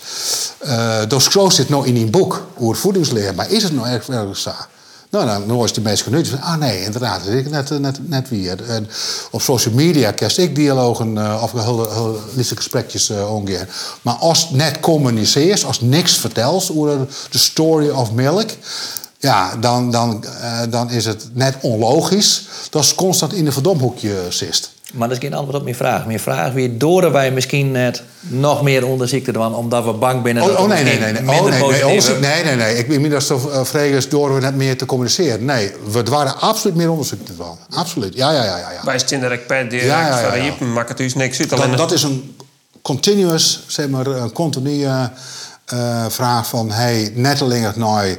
Uh, 0.66 1.48
zit 1.48 1.68
nog 1.68 1.86
in 1.86 1.96
een 1.96 2.10
boek 2.10 2.46
over 2.58 2.76
voedingsleer, 2.76 3.34
maar 3.34 3.50
is 3.50 3.62
het 3.62 3.72
nou 3.72 3.88
echt 3.88 4.06
werkelijk 4.06 4.38
zo? 4.38 4.52
Nou, 5.10 5.26
dan, 5.26 5.48
dan 5.48 5.56
was 5.56 5.72
de 5.72 5.80
meest 5.80 6.02
van, 6.02 6.40
ah 6.40 6.56
nee, 6.56 6.82
inderdaad, 6.82 7.24
dat 7.24 7.34
ik 7.34 7.50
net, 7.50 7.80
net, 7.80 8.08
net 8.08 8.28
weer. 8.28 8.68
En 8.68 8.88
op 9.30 9.40
social 9.40 9.74
media 9.74 10.10
kerst 10.10 10.38
ik 10.38 10.54
dialogen 10.54 11.16
uh, 11.16 11.40
of 11.42 11.52
hele, 11.52 12.18
gesprekjes 12.56 13.10
uh. 13.10 13.68
Maar 14.02 14.14
als 14.14 14.50
net 14.50 14.80
communiceert, 14.80 15.64
als 15.64 15.80
niks 15.80 16.16
vertelt 16.16 16.70
over 16.70 17.06
de 17.30 17.38
story 17.38 17.88
of 17.88 18.12
milk, 18.12 18.50
ja, 19.18 19.56
dan, 19.56 19.90
dan, 19.90 20.24
dan 20.70 20.90
is 20.90 21.04
het 21.04 21.28
net 21.32 21.56
onlogisch 21.60 22.42
dat 22.70 22.84
ze 22.84 22.94
constant 22.94 23.32
in 23.32 23.46
een 23.46 23.52
verdomhoekje 23.52 24.26
zit. 24.28 24.70
Maar 24.92 25.08
dat 25.08 25.16
is 25.16 25.22
geen 25.22 25.34
antwoord 25.34 25.56
op 25.56 25.62
mijn 25.62 25.76
vraag. 25.76 26.06
Mijn 26.06 26.20
vraag 26.20 26.52
weer 26.52 26.78
door 26.78 27.12
wij 27.12 27.30
misschien 27.30 27.70
net 27.70 28.02
nog 28.20 28.62
meer 28.62 28.86
onderzoeken 28.86 29.32
doen, 29.32 29.54
omdat 29.54 29.84
we 29.84 29.92
bang 29.92 30.20
zijn. 30.24 30.42
Oh, 30.42 30.60
oh 30.60 30.68
nee, 30.68 30.84
nee, 30.84 30.98
nee. 30.98 31.12
nee. 31.12 31.38
Oh, 31.38 31.44
nee, 31.44 31.82
nee, 31.82 32.00
nee, 32.20 32.44
nee, 32.44 32.56
nee. 32.56 32.78
Ik 32.78 32.88
ben 32.88 33.02
niet 33.02 33.10
dat 33.10 33.22
zo 33.22 33.64
vrees 33.64 34.08
door 34.08 34.34
we 34.34 34.40
net 34.40 34.54
meer 34.54 34.78
te 34.78 34.86
communiceren. 34.86 35.44
Nee, 35.44 35.72
we 35.92 36.02
waren 36.02 36.40
absoluut 36.40 36.76
meer 36.76 36.90
onderzoek 36.90 37.26
te 37.26 37.36
doen. 37.36 37.56
Absoluut. 37.70 38.14
Ja, 38.14 38.32
ja, 38.32 38.44
ja. 38.44 38.58
ja, 38.58 38.70
ja. 38.70 38.84
Wij 38.84 38.98
zijn 38.98 39.20
direct 39.20 39.46
per 39.46 39.68
direct 39.68 39.88
ja, 39.88 40.08
ja, 40.08 40.34
ja, 40.34 40.44
ja. 40.58 40.66
maakt 40.66 40.88
het 40.88 40.98
dus 40.98 41.14
niks 41.14 41.40
uit. 41.40 41.50
Dat, 41.50 41.76
dat 41.76 41.92
is 41.92 42.02
een 42.02 42.36
continuous, 42.82 43.64
zeg 43.66 43.88
maar, 43.88 44.06
een 44.06 44.32
continue 44.32 45.10
uh, 45.74 46.04
vraag 46.08 46.46
van... 46.46 46.70
hey, 46.70 47.10
nettelingen 47.14 47.72
nou 47.76 48.16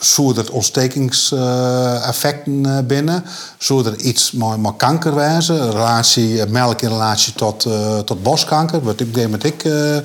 zodat 0.00 0.50
ontstekingseffecten 0.50 2.66
uh, 2.66 2.78
binnen, 2.86 3.24
zodat 3.58 4.02
iets 4.02 4.32
maar, 4.32 4.60
maar 4.60 4.74
kanker 4.74 5.14
wijzen, 5.14 5.70
relatie 5.70 6.42
eh, 6.42 6.50
melk 6.50 6.82
in 6.82 6.88
relatie 6.88 7.32
tot, 7.32 7.64
uh, 7.64 7.98
tot 7.98 8.22
borstkanker, 8.22 8.82
wat 8.82 9.00
ik 9.00 9.12
met 9.28 9.44
ik. 9.44 9.64
Uh, 9.64 9.96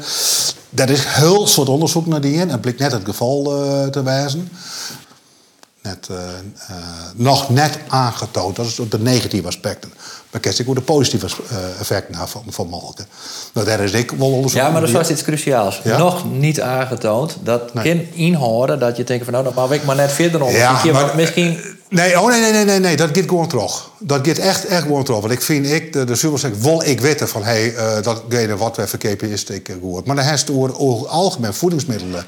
dat 0.70 0.89
is 0.89 1.06
heel 1.06 1.48
soort 1.48 1.70
onderzoek 1.70 2.06
naar 2.06 2.22
die 2.22 2.34
in 2.34 2.50
en 2.50 2.60
blijkt 2.60 2.80
net 2.80 2.92
het 2.92 3.06
geval 3.06 3.44
te 3.92 4.04
wijzen 4.04 4.50
net, 5.82 6.07
uh, 6.11 6.17
uh, 6.17 6.75
nog 7.15 7.49
net 7.49 7.79
aangetoond. 7.88 8.55
Dat 8.55 8.65
is 8.65 8.79
de 8.89 8.99
negatieve 8.99 9.47
aspecten. 9.47 9.93
Maar 10.32 10.41
kijk 10.41 10.57
ik 10.57 10.69
ook 10.69 10.75
de 10.75 10.82
positieve 10.82 11.27
uh, 11.51 11.79
effecten 11.79 12.27
van, 12.27 12.43
van 12.49 12.67
molken. 12.67 13.05
Nou, 13.53 13.67
daar 13.67 13.79
is 13.79 13.91
ik 13.91 14.11
wel 14.11 14.32
onderzoek 14.32 14.59
Ja, 14.59 14.69
maar 14.69 14.82
dat 14.82 14.91
was 14.91 15.09
iets 15.09 15.23
cruciaals. 15.23 15.82
Nog 15.84 16.32
niet 16.32 16.61
aangetoond. 16.61 17.38
Dat 17.43 17.73
nee. 17.73 17.84
kan 17.84 18.05
inhouden 18.13 18.79
dat 18.79 18.97
je 18.97 19.03
denkt 19.03 19.23
van 19.23 19.34
nou, 19.34 19.45
dan 19.45 19.53
mag 19.55 19.71
ik 19.71 19.84
maar 19.84 19.95
net 19.95 20.11
verder 20.11 20.43
om. 20.43 20.51
Ja, 20.51 20.82
maar, 20.91 21.15
misschien... 21.15 21.59
Nee, 21.89 22.19
oh, 22.19 22.27
nee, 22.27 22.41
nee, 22.41 22.51
nee, 22.51 22.65
nee, 22.65 22.79
nee, 22.79 22.95
dat 22.95 23.09
gaat 23.13 23.27
gewoon 23.27 23.47
terug. 23.47 23.89
Dat 23.99 24.27
gaat 24.27 24.38
echt, 24.38 24.65
echt 24.65 24.82
gewoon 24.82 25.03
terug. 25.03 25.19
Want 25.19 25.34
ik 25.34 25.41
vind, 25.41 25.65
ik, 25.65 25.93
de, 25.93 26.03
de 26.03 26.15
zegt, 26.15 26.61
wil 26.61 26.82
ik 26.82 27.01
weten 27.01 27.27
van, 27.27 27.43
hé, 27.43 27.71
hey, 27.71 27.97
uh, 27.97 28.03
datgene 28.03 28.57
wat 28.57 28.75
wij 28.75 28.88
verkepen 28.88 29.29
is, 29.29 29.43
ik 29.43 29.69
gehoord. 29.79 30.05
Maar 30.05 30.15
dan 30.15 30.25
heeft 30.25 30.47
het 30.47 30.57
over 30.77 31.07
algemeen 31.07 31.53
voedingsmiddelen 31.53 32.25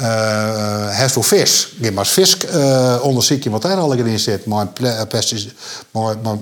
uh, 0.00 1.06
voor 1.06 1.24
vis. 1.24 1.72
Je 1.80 1.92
maar 1.92 2.06
vis 2.06 2.36
uh, 2.54 2.98
onderzoek 3.02 3.42
je 3.42 3.50
wat 3.50 3.62
daar 3.62 3.76
al 3.76 3.92
in 3.92 4.18
zit. 4.18 4.46
Maar 4.46 4.66
plastic, 5.08 5.52
maar, 5.90 6.16
maar, 6.22 6.36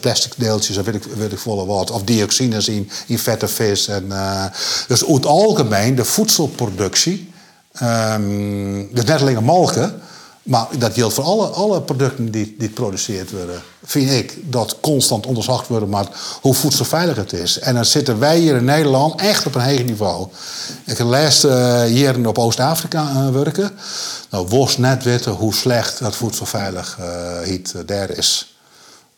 plastic 0.00 0.32
deeltjes, 0.36 0.76
weet 0.76 0.94
ik, 0.94 1.04
weet 1.16 1.32
ik 1.32 1.38
volle 1.38 1.66
wat. 1.66 1.90
Of 1.90 2.02
dioxines 2.02 2.68
in, 2.68 2.90
in 3.06 3.18
vette 3.18 3.48
vis. 3.48 3.88
En, 3.88 4.04
uh, 4.08 4.44
dus 4.88 5.02
over 5.02 5.14
het 5.14 5.26
algemeen, 5.26 5.94
de 5.94 6.04
voedselproductie, 6.04 7.32
um, 7.82 8.94
dus 8.94 9.04
net 9.04 9.20
alleen 9.20 9.44
molken, 9.44 10.00
maar 10.46 10.66
dat 10.78 10.94
geldt 10.94 11.14
voor 11.14 11.24
alle, 11.24 11.46
alle 11.46 11.82
producten 11.82 12.30
die, 12.30 12.54
die 12.58 12.68
geproduceerd 12.68 13.30
worden. 13.30 13.62
Vind 13.84 14.10
ik 14.10 14.38
dat 14.42 14.76
constant 14.80 15.26
onderzocht 15.26 15.68
worden 15.68 15.88
maar 15.88 16.06
hoe 16.40 16.54
voedselveilig 16.54 17.16
het 17.16 17.32
is. 17.32 17.58
En 17.58 17.74
dan 17.74 17.84
zitten 17.84 18.18
wij 18.18 18.38
hier 18.38 18.56
in 18.56 18.64
Nederland 18.64 19.20
echt 19.20 19.46
op 19.46 19.54
een 19.54 19.70
hoog 19.70 19.84
niveau. 19.84 20.28
Ik 20.84 20.98
heb 20.98 21.06
laatst 21.06 21.44
uh, 21.44 21.82
hier 21.82 22.28
op 22.28 22.38
Oost-Afrika 22.38 23.12
uh, 23.12 23.28
werken. 23.30 23.78
Nou, 24.30 24.46
worst 24.48 24.78
net 24.78 25.04
weten 25.04 25.32
hoe 25.32 25.54
slecht 25.54 25.98
dat 25.98 26.16
voedselveilig 26.16 26.98
uh, 27.46 27.64
daar 27.86 28.10
is. 28.10 28.56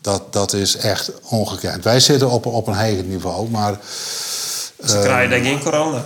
Dat, 0.01 0.33
dat 0.33 0.53
is 0.53 0.77
echt 0.77 1.11
ongekend. 1.23 1.85
Wij 1.85 2.01
zitten 2.01 2.31
op, 2.31 2.47
op 2.47 2.67
een 2.67 2.77
hoog 2.77 3.05
niveau, 3.05 3.51
maar... 3.51 3.79
Ze 4.85 4.99
krijgen 4.99 5.31
denk 5.31 5.45
geen 5.45 5.63
corona. 5.63 6.05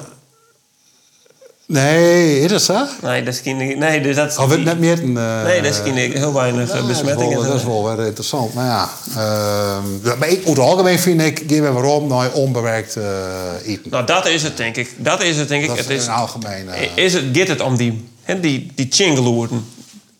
Nee, 1.72 2.40
is 2.40 2.50
dat 2.50 2.62
zo? 2.62 2.86
Nee, 3.02 3.22
dat 3.22 3.34
is 3.34 3.40
geen... 3.40 3.78
Nee, 3.78 4.00
dus 4.00 4.16
dat 4.16 4.30
is 4.30 4.36
oh, 4.36 4.50
net 4.50 4.78
meer 4.78 5.02
een, 5.02 5.16
uh, 5.16 5.42
Nee, 5.42 5.62
dat 5.62 5.72
is 5.72 5.78
geen, 5.78 6.12
heel 6.12 6.32
weinig 6.32 6.72
ja, 6.72 6.86
besmettingen. 6.86 7.36
Dat 7.36 7.54
is 7.54 7.64
wel, 7.64 7.82
dat 7.82 7.92
is 7.92 7.96
wel 7.96 8.06
interessant. 8.06 8.54
Maar 8.54 8.66
ja, 8.66 8.90
uh, 9.08 10.18
maar 10.18 10.28
ik, 10.28 10.38
over 10.38 10.48
het 10.48 10.58
algemeen 10.58 10.98
vind 10.98 11.20
ik... 11.20 11.42
Geef 11.46 11.60
we 11.60 11.72
waarom 11.72 12.06
naar 12.06 12.32
onbewerkt 12.32 12.96
uh, 12.96 13.04
eten. 13.66 13.90
Nou, 13.90 14.06
dat 14.06 14.26
is 14.26 14.42
het, 14.42 14.56
denk 14.56 14.76
ik. 14.76 14.94
Dat 14.96 15.22
is 15.22 15.36
het, 15.36 15.48
denk 15.48 15.62
ik. 15.62 15.68
Dat 15.68 15.78
het 15.78 15.90
is 15.90 16.04
in 16.04 16.10
algemeen... 16.10 16.68
is 16.94 17.12
het, 17.12 17.24
gaat 17.32 17.48
het 17.48 17.60
om 17.60 17.76
die, 17.76 18.08
he, 18.22 18.40
die, 18.40 18.72
die 18.74 18.86
chingeloeren? 18.90 19.66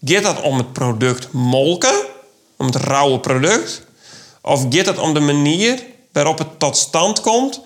Gaat 0.05 0.37
het 0.37 0.41
om 0.41 0.57
het 0.57 0.73
product 0.73 1.29
molken? 1.31 2.05
Om 2.57 2.67
het 2.67 2.77
rauwe 2.77 3.21
product? 3.21 3.83
Of 4.43 4.67
gaat 4.71 4.87
het 4.87 4.99
om 4.99 5.15
de 5.15 5.21
manier 5.21 5.83
waarop 6.13 6.39
het 6.39 6.59
tot 6.59 6.77
stand 6.77 7.21
komt 7.21 7.61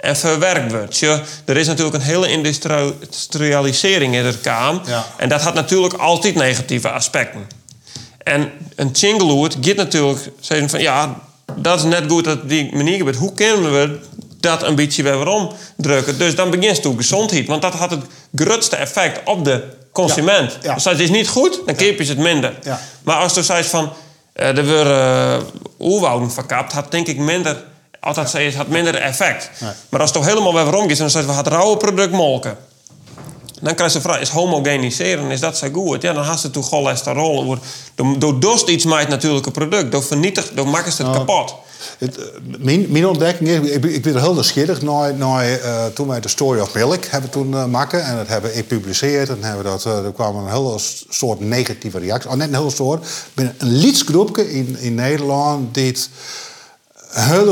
en 0.00 0.16
verwerkt 0.16 0.72
wordt. 0.72 0.98
Je, 0.98 1.20
er 1.44 1.56
is 1.56 1.66
natuurlijk 1.66 1.96
een 1.96 2.02
hele 2.02 2.28
industrialisering 2.28 4.14
in 4.14 4.24
het 4.24 4.40
kaam. 4.40 4.80
En 5.16 5.28
dat 5.28 5.40
had 5.40 5.54
natuurlijk 5.54 5.94
altijd 5.94 6.34
negatieve 6.34 6.90
aspecten. 6.90 7.46
En 8.18 8.50
een 8.74 8.90
chingeloert 8.92 9.56
gaat 9.60 9.76
natuurlijk 9.76 10.30
zeggen 10.40 10.70
van 10.70 10.80
ja, 10.80 11.20
dat 11.54 11.78
is 11.78 11.84
net 11.84 12.04
goed 12.08 12.24
dat 12.24 12.48
die 12.48 12.76
manier 12.76 12.96
gebeurt. 12.96 13.16
Hoe 13.16 13.34
kunnen 13.34 13.72
we 13.72 13.98
dat 14.40 14.62
een 14.62 14.74
beetje 14.74 15.02
weer 15.02 15.28
omdrukken? 15.28 16.18
Dus 16.18 16.34
dan 16.34 16.50
begint 16.50 16.84
het 16.84 16.94
gezondheid. 16.96 17.46
Want 17.46 17.62
dat 17.62 17.74
had 17.74 17.90
het 17.90 18.04
grootste 18.34 18.76
effect 18.76 19.20
op 19.24 19.44
de 19.44 19.64
consument. 19.92 20.58
Ja. 20.62 20.74
Als 20.74 20.84
het 20.84 21.00
is 21.00 21.10
niet 21.10 21.28
goed, 21.28 21.60
dan 21.66 21.74
keep 21.74 21.98
je 21.98 22.04
het 22.04 22.18
minder. 22.18 22.58
Maar 23.02 23.16
als 23.16 23.34
je 23.34 23.42
zegt 23.42 23.68
van 23.68 23.92
uh, 24.34 24.58
er 24.58 24.66
worden 24.66 25.40
uh, 25.40 25.88
oerwouden 25.88 26.30
verkapt, 26.30 26.72
had 26.72 26.90
denk 26.90 27.06
ik 27.06 27.18
minder 27.18 27.64
altijd 28.00 28.30
zei 28.30 28.44
het 28.44 28.54
had 28.54 28.68
minder 28.68 28.94
effect. 28.94 29.50
Maar 29.88 30.00
als 30.00 30.10
het 30.10 30.18
toch 30.18 30.28
helemaal 30.28 30.54
weer 30.54 30.72
rond 30.72 30.90
is 30.90 30.96
en 30.96 31.02
dan 31.02 31.10
zeggen 31.10 31.30
we 31.30 31.36
het 31.36 31.46
rauwe 31.46 31.76
product 31.76 32.12
molken. 32.12 32.56
Dan 33.60 33.74
krijg 33.74 33.92
je 33.92 33.98
de 33.98 34.04
vraag, 34.04 34.20
is 34.20 34.28
homogeniseren, 34.28 35.30
is 35.30 35.40
dat 35.40 35.56
zo 35.56 35.68
goed? 35.72 36.02
Ja, 36.02 36.12
dan 36.12 36.24
had 36.24 36.40
ze 36.40 36.50
toch 36.50 36.68
cholesterol. 36.68 37.58
Door, 37.94 38.18
door 38.18 38.40
dorst 38.40 38.68
iets 38.68 38.84
maakt 38.84 39.08
natuurlijke 39.08 39.50
product. 39.50 39.92
Door 39.92 40.02
vernietigt, 40.02 40.56
door 40.56 40.68
maken 40.68 40.92
ze 40.92 41.02
het 41.02 41.12
nou, 41.12 41.24
kapot. 41.24 41.54
Het, 41.98 42.18
eh, 42.18 42.24
mijn, 42.58 42.86
mijn 42.88 43.06
ontdekking 43.06 43.48
is, 43.48 43.70
ik, 43.70 43.84
ik 43.84 44.02
ben 44.02 44.14
er 44.14 44.20
heel 44.20 44.32
nieuwsgierig 44.32 44.82
naar, 44.82 45.14
naar 45.14 45.60
uh, 45.60 45.84
toen 45.86 46.08
wij 46.08 46.20
de 46.20 46.28
Story 46.28 46.60
of 46.60 46.74
Milk 46.74 47.04
hebben 47.04 47.30
toen 47.30 47.50
uh, 47.50 47.64
maken. 47.64 48.04
En 48.04 48.16
dat 48.16 48.28
hebben 48.28 48.50
ik 48.50 48.56
gepubliceerd. 48.56 49.28
En 49.28 49.42
hebben 49.42 49.64
dat, 49.64 49.84
uh, 49.84 50.04
er 50.04 50.12
kwam 50.12 50.36
een 50.36 50.52
hele 50.52 50.74
soort 51.08 51.40
negatieve 51.40 51.98
reactie. 51.98 52.30
Oh, 52.30 52.36
net 52.36 52.48
een 52.48 52.54
hele 52.54 52.70
soort. 52.70 53.06
Binnen 53.34 53.54
een 53.58 53.72
lietsgroepje 53.72 54.52
in, 54.52 54.76
in 54.78 54.94
Nederland 54.94 55.74
die 55.74 55.96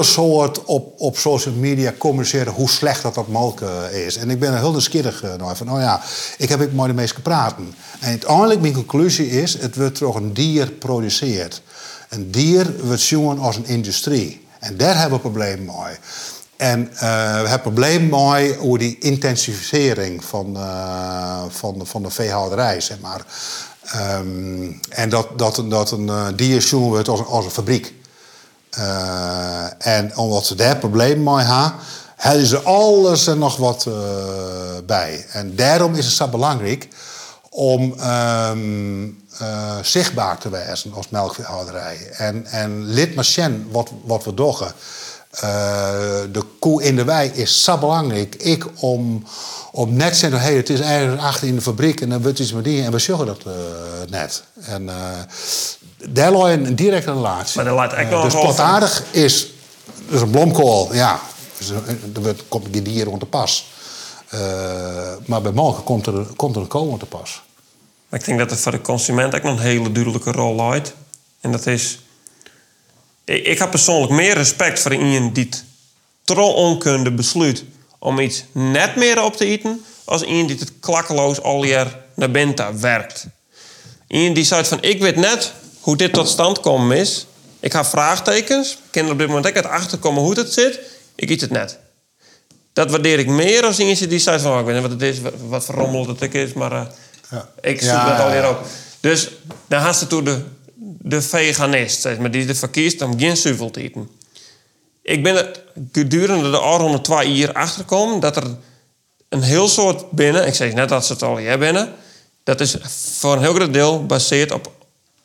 soort 0.00 0.64
op, 0.64 0.92
op 0.96 1.16
social 1.16 1.54
media 1.54 1.92
communiceren 1.98 2.52
hoe 2.52 2.68
slecht 2.68 3.02
dat 3.02 3.14
dat 3.14 3.28
molken 3.28 4.04
is. 4.04 4.16
En 4.16 4.30
ik 4.30 4.38
ben 4.38 4.52
er 4.52 4.58
heel 4.58 4.70
nieuwsgierig 4.70 5.22
naar 5.38 5.56
van, 5.56 5.72
oh 5.72 5.80
ja, 5.80 6.02
ik 6.38 6.48
heb 6.48 6.60
ik 6.60 6.72
maar 6.72 6.88
de 6.88 6.94
meest 6.94 7.14
gepraat. 7.14 7.54
En 8.00 8.08
uiteindelijk 8.08 8.60
mijn 8.60 8.72
conclusie 8.72 9.30
is, 9.30 9.60
het 9.60 9.76
wordt 9.76 9.98
toch 9.98 10.14
een 10.14 10.34
dier 10.34 10.70
produceert. 10.70 11.62
Een 12.08 12.30
dier 12.30 12.74
wordt 12.82 13.00
zien 13.00 13.38
als 13.38 13.56
een 13.56 13.66
industrie. 13.66 14.46
En 14.58 14.76
daar 14.76 14.98
hebben 14.98 15.08
we 15.08 15.14
een 15.14 15.32
probleem 15.32 15.64
mee. 15.64 15.96
En 16.56 16.80
uh, 16.80 17.00
we 17.00 17.48
hebben 17.48 17.52
een 17.52 17.60
probleem 17.60 18.08
mee 18.08 18.58
over 18.60 18.78
die 18.78 18.98
intensificering 18.98 20.24
van, 20.24 20.56
uh, 20.56 21.42
van, 21.48 21.86
van 21.86 22.02
de 22.02 22.10
veehouderij, 22.10 22.80
zeg 22.80 23.00
maar. 23.00 23.24
Um, 24.18 24.80
en 24.88 25.08
dat, 25.08 25.38
dat, 25.38 25.64
dat 25.68 25.90
een 25.90 26.36
dier 26.36 26.62
zien 26.62 26.78
wordt 26.78 27.08
als, 27.08 27.24
als 27.26 27.44
een 27.44 27.50
fabriek. 27.50 27.94
Uh, 28.78 29.86
en 29.86 30.16
omdat 30.16 30.46
ze 30.46 30.54
daar 30.54 30.76
probleem 30.76 31.22
mee 31.22 31.44
hebben, 31.44 31.72
hebben 32.16 32.46
ze 32.46 32.62
alles 32.62 33.26
en 33.26 33.38
nog 33.38 33.56
wat 33.56 33.84
uh, 33.88 33.94
bij. 34.86 35.26
En 35.32 35.56
daarom 35.56 35.94
is 35.94 36.04
het 36.04 36.14
zo 36.14 36.28
belangrijk 36.28 36.88
om 37.50 37.94
um, 38.00 39.22
uh, 39.42 39.76
zichtbaar 39.82 40.38
te 40.38 40.48
wijzen 40.48 40.92
als 40.92 41.08
melkveehouderij. 41.08 42.10
En, 42.12 42.46
en 42.46 42.84
lid 42.84 43.14
wat, 43.70 43.90
wat 44.04 44.24
we 44.24 44.34
doen. 44.34 44.56
de 46.32 46.44
koe 46.58 46.82
in 46.82 46.96
de 46.96 47.04
wei 47.04 47.30
is 47.30 47.62
zo 47.62 47.78
belangrijk. 47.78 48.34
Ik 48.34 48.66
om 48.80 49.24
om 49.72 49.96
net 49.96 50.12
te 50.12 50.18
zeggen, 50.18 50.40
hey, 50.40 50.56
het 50.56 50.70
is 50.70 50.80
eigenlijk 50.80 51.22
achter 51.22 51.48
in 51.48 51.54
de 51.54 51.60
fabriek 51.60 52.00
en 52.00 52.08
dan 52.08 52.22
wordt 52.22 52.38
iets 52.38 52.52
met 52.52 52.64
die 52.64 52.82
en 52.82 52.92
we 52.92 52.98
zorgen 52.98 53.26
dat 53.26 53.44
net. 54.08 54.42
En 54.60 54.88
daar 56.08 56.32
lag 56.32 56.50
een 56.50 56.74
directe 56.74 57.12
relatie. 57.12 57.56
Maar 57.56 57.64
dat 57.64 57.74
laat 57.74 57.92
echt 57.92 58.08
wel 58.10 58.22
dus 58.22 58.32
plantaardig 58.32 59.04
is, 59.10 59.46
dus 60.08 60.20
een 60.20 60.30
blomkool, 60.30 60.94
ja, 60.94 61.20
dus, 61.58 61.70
er 61.70 61.82
wordt- 62.22 62.48
komt 62.48 62.76
een 62.76 62.82
dier 62.82 63.04
rond 63.04 63.20
de 63.20 63.26
pas. 63.26 63.66
Uh, 64.34 64.40
maar 65.26 65.42
bij 65.42 65.52
molken 65.52 65.82
komt 65.82 66.06
er, 66.06 66.26
komt 66.36 66.56
er 66.56 66.62
een 66.62 66.68
kool 66.68 66.86
rond 66.86 67.00
de 67.00 67.06
pas. 67.06 67.42
Maar 68.08 68.20
ik 68.20 68.26
denk 68.26 68.38
dat 68.38 68.50
het 68.50 68.60
voor 68.60 68.72
de 68.72 68.80
consument 68.80 69.34
ook 69.34 69.42
nog 69.42 69.56
een 69.56 69.62
hele 69.62 69.92
duidelijke 69.92 70.32
rol 70.32 70.70
uit. 70.70 70.94
En 71.40 71.52
dat 71.52 71.66
is... 71.66 71.98
Ik, 73.24 73.44
ik 73.46 73.58
heb 73.58 73.70
persoonlijk 73.70 74.12
meer 74.12 74.34
respect 74.34 74.80
voor 74.80 74.94
iemand 74.94 75.34
die 75.34 75.44
het 75.44 75.64
tro 76.24 76.50
onkunde 76.52 77.10
besluit 77.12 77.64
om 77.98 78.18
iets 78.18 78.44
net 78.52 78.96
meer 78.96 79.22
op 79.22 79.36
te 79.36 79.44
eten, 79.44 79.84
als 80.04 80.22
iemand 80.22 80.48
die 80.48 80.58
het 80.58 80.72
klakkeloos 80.80 81.42
al 81.42 81.64
jaar 81.64 81.98
naar 82.14 82.30
binnen 82.30 82.80
werkt. 82.80 83.26
Iemand 84.08 84.34
die 84.34 84.44
zegt 84.44 84.68
van, 84.68 84.78
ik 84.82 85.00
weet 85.00 85.16
net 85.16 85.52
hoe 85.80 85.96
dit 85.96 86.12
tot 86.12 86.28
stand 86.28 86.60
komen 86.60 86.96
is. 86.96 87.26
Ik 87.60 87.72
heb 87.72 87.84
vraagtekens. 87.84 88.78
Kinderen 88.90 89.12
op 89.12 89.18
dit 89.18 89.28
moment 89.28 89.46
ook 89.46 89.62
het 89.62 89.72
achterkomen 89.72 90.22
hoe 90.22 90.38
het 90.38 90.52
zit. 90.52 90.80
Ik 91.14 91.30
eet 91.30 91.40
het 91.40 91.50
net. 91.50 91.78
Dat 92.72 92.90
waardeer 92.90 93.18
ik 93.18 93.26
meer 93.26 93.64
als 93.64 93.78
iemand 93.78 94.08
die 94.08 94.18
zegt 94.18 94.42
van, 94.42 94.58
ik 94.58 94.64
weet 94.64 94.74
niet 94.74 94.82
wat 94.82 94.90
het 94.92 95.02
is, 95.02 95.20
wat, 95.20 95.32
wat 95.48 95.64
voor 95.64 95.74
rommel 95.74 96.08
het 96.08 96.22
ook 96.24 96.32
is, 96.32 96.52
maar... 96.52 96.72
eh, 96.72 96.82
Ja. 97.30 97.48
ik 97.60 97.80
zoek 97.80 97.90
Ja, 97.90 98.08
dat 98.16 98.24
alweer 98.24 98.42
ja. 98.42 98.50
op. 98.50 98.66
Dus 99.00 99.30
dan 99.66 99.80
haast 99.80 100.00
het 100.00 100.10
door 100.10 100.24
de, 100.24 100.42
de 101.00 101.22
veganist, 101.22 102.00
zeg 102.00 102.18
maar, 102.18 102.30
die 102.30 102.48
ervoor 102.48 102.70
kiest 102.70 103.02
om 103.02 103.18
geen 103.18 103.36
zuivel 103.36 103.70
te 103.70 103.80
eten. 103.82 104.08
Ik 105.02 105.22
ben 105.22 105.36
er 105.36 105.62
gedurende 105.92 106.50
de 106.50 106.58
afgelopen 106.58 107.02
twee 107.02 107.32
jaar 107.32 107.52
achtergekomen 107.52 108.20
dat 108.20 108.36
er 108.36 108.44
een 109.28 109.42
heel 109.42 109.68
soort 109.68 110.10
binnen, 110.10 110.46
ik 110.46 110.54
zeg 110.54 110.72
net 110.72 110.88
dat 110.88 111.06
ze 111.06 111.12
het 111.12 111.22
al 111.22 111.36
hier 111.36 111.58
binnen, 111.58 111.92
dat 112.44 112.60
is 112.60 112.76
voor 113.18 113.32
een 113.32 113.40
heel 113.42 113.54
groot 113.54 113.72
deel 113.72 113.92
gebaseerd 113.96 114.52
op 114.52 114.72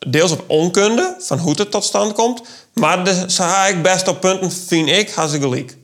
deels 0.06 0.30
op 0.30 0.44
onkunde 0.46 1.16
van 1.18 1.38
hoe 1.38 1.54
het 1.56 1.70
tot 1.70 1.84
stand 1.84 2.12
komt, 2.12 2.42
maar 2.72 3.04
de, 3.04 3.24
ze 3.28 3.42
haal 3.42 3.68
ik 3.68 3.82
best 3.82 4.08
op 4.08 4.20
punten, 4.20 4.52
vind 4.52 4.88
ik, 4.88 5.08
ze 5.08 5.38
gelijk. 5.40 5.76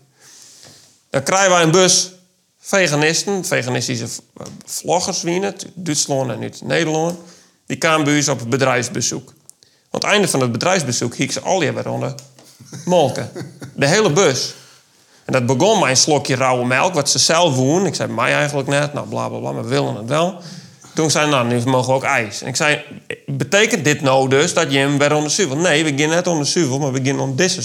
Dan 1.10 1.22
krijgen 1.22 1.50
wij 1.50 1.62
een 1.62 1.70
bus 1.70 2.10
veganisten, 2.58 3.44
veganistische 3.44 4.06
vloggers 4.64 5.22
wie 5.22 5.44
uit 5.44 5.66
Duitsland 5.74 6.30
en 6.30 6.52
Nederland. 6.64 7.18
Die 7.66 7.76
kwamen 7.76 8.04
bij 8.04 8.16
ons 8.16 8.28
op 8.28 8.40
bedrijfsbezoek. 8.48 9.28
Aan 9.90 10.00
het 10.00 10.04
einde 10.04 10.28
van 10.28 10.40
het 10.40 10.52
bedrijfsbezoek 10.52 11.14
hiek 11.14 11.32
ze 11.32 11.40
al 11.40 11.58
weer 11.58 11.90
onder 11.90 12.14
molken. 12.84 13.30
De 13.74 13.86
hele 13.86 14.12
bus. 14.12 14.54
En 15.24 15.32
dat 15.32 15.46
begon 15.58 15.80
met 15.80 15.88
een 15.88 15.96
slokje 15.96 16.34
rauwe 16.34 16.66
melk, 16.66 16.94
wat 16.94 17.10
ze 17.10 17.18
zelf 17.18 17.54
woen. 17.54 17.86
Ik 17.86 17.94
zei, 17.94 18.12
mij 18.12 18.34
eigenlijk 18.34 18.68
net, 18.68 18.92
nou 18.92 19.08
bla 19.08 19.28
bla 19.28 19.38
bla, 19.38 19.52
maar 19.52 19.62
we 19.62 19.68
willen 19.68 19.94
het 19.94 20.08
wel. 20.08 20.40
Toen 20.94 21.10
zei 21.10 21.24
ze, 21.24 21.30
nou, 21.30 21.46
nu 21.46 21.60
mogen 21.64 21.88
we 21.88 21.94
ook 21.94 22.04
ijs. 22.04 22.42
En 22.42 22.48
ik 22.48 22.56
zei, 22.56 22.82
betekent 23.26 23.84
dit 23.84 24.00
nou 24.00 24.28
dus 24.28 24.54
dat 24.54 24.72
je 24.72 24.78
hem 24.78 24.98
weer 24.98 25.14
onder? 25.14 25.56
Nee, 25.56 25.84
we 25.84 25.90
beginnen 25.90 26.16
net 26.16 26.26
onder 26.26 26.78
maar 26.80 26.92
we 26.92 26.98
beginnen 27.00 27.22
onder 27.22 27.36
deze. 27.36 27.62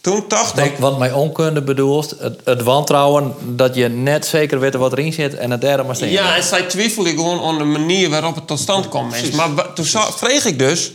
Toen 0.00 0.24
dacht 0.28 0.58
ik, 0.58 0.64
Want, 0.64 0.78
want 0.78 0.98
mijn 0.98 1.14
onkunde 1.14 1.62
bedoelt 1.62 2.14
het, 2.18 2.40
het 2.44 2.62
wantrouwen 2.62 3.34
dat 3.56 3.74
je 3.74 3.88
net 3.88 4.26
zeker 4.26 4.60
weet 4.60 4.74
wat 4.74 4.92
erin 4.92 5.12
zit 5.12 5.34
en 5.34 5.50
het 5.50 5.60
derde 5.60 5.82
maar 5.82 5.96
steen. 5.96 6.10
Ja, 6.10 6.36
en 6.36 6.42
zij 6.42 6.62
twijfelde 6.62 7.10
gewoon 7.10 7.40
aan 7.40 7.58
de 7.58 7.64
manier 7.64 8.10
waarop 8.10 8.34
het 8.34 8.46
tot 8.46 8.58
stand 8.58 8.88
komt. 8.88 9.14
is. 9.14 9.30
Maar 9.30 9.72
toen 9.72 9.84
vreeg 10.16 10.44
ik 10.44 10.58
dus... 10.58 10.92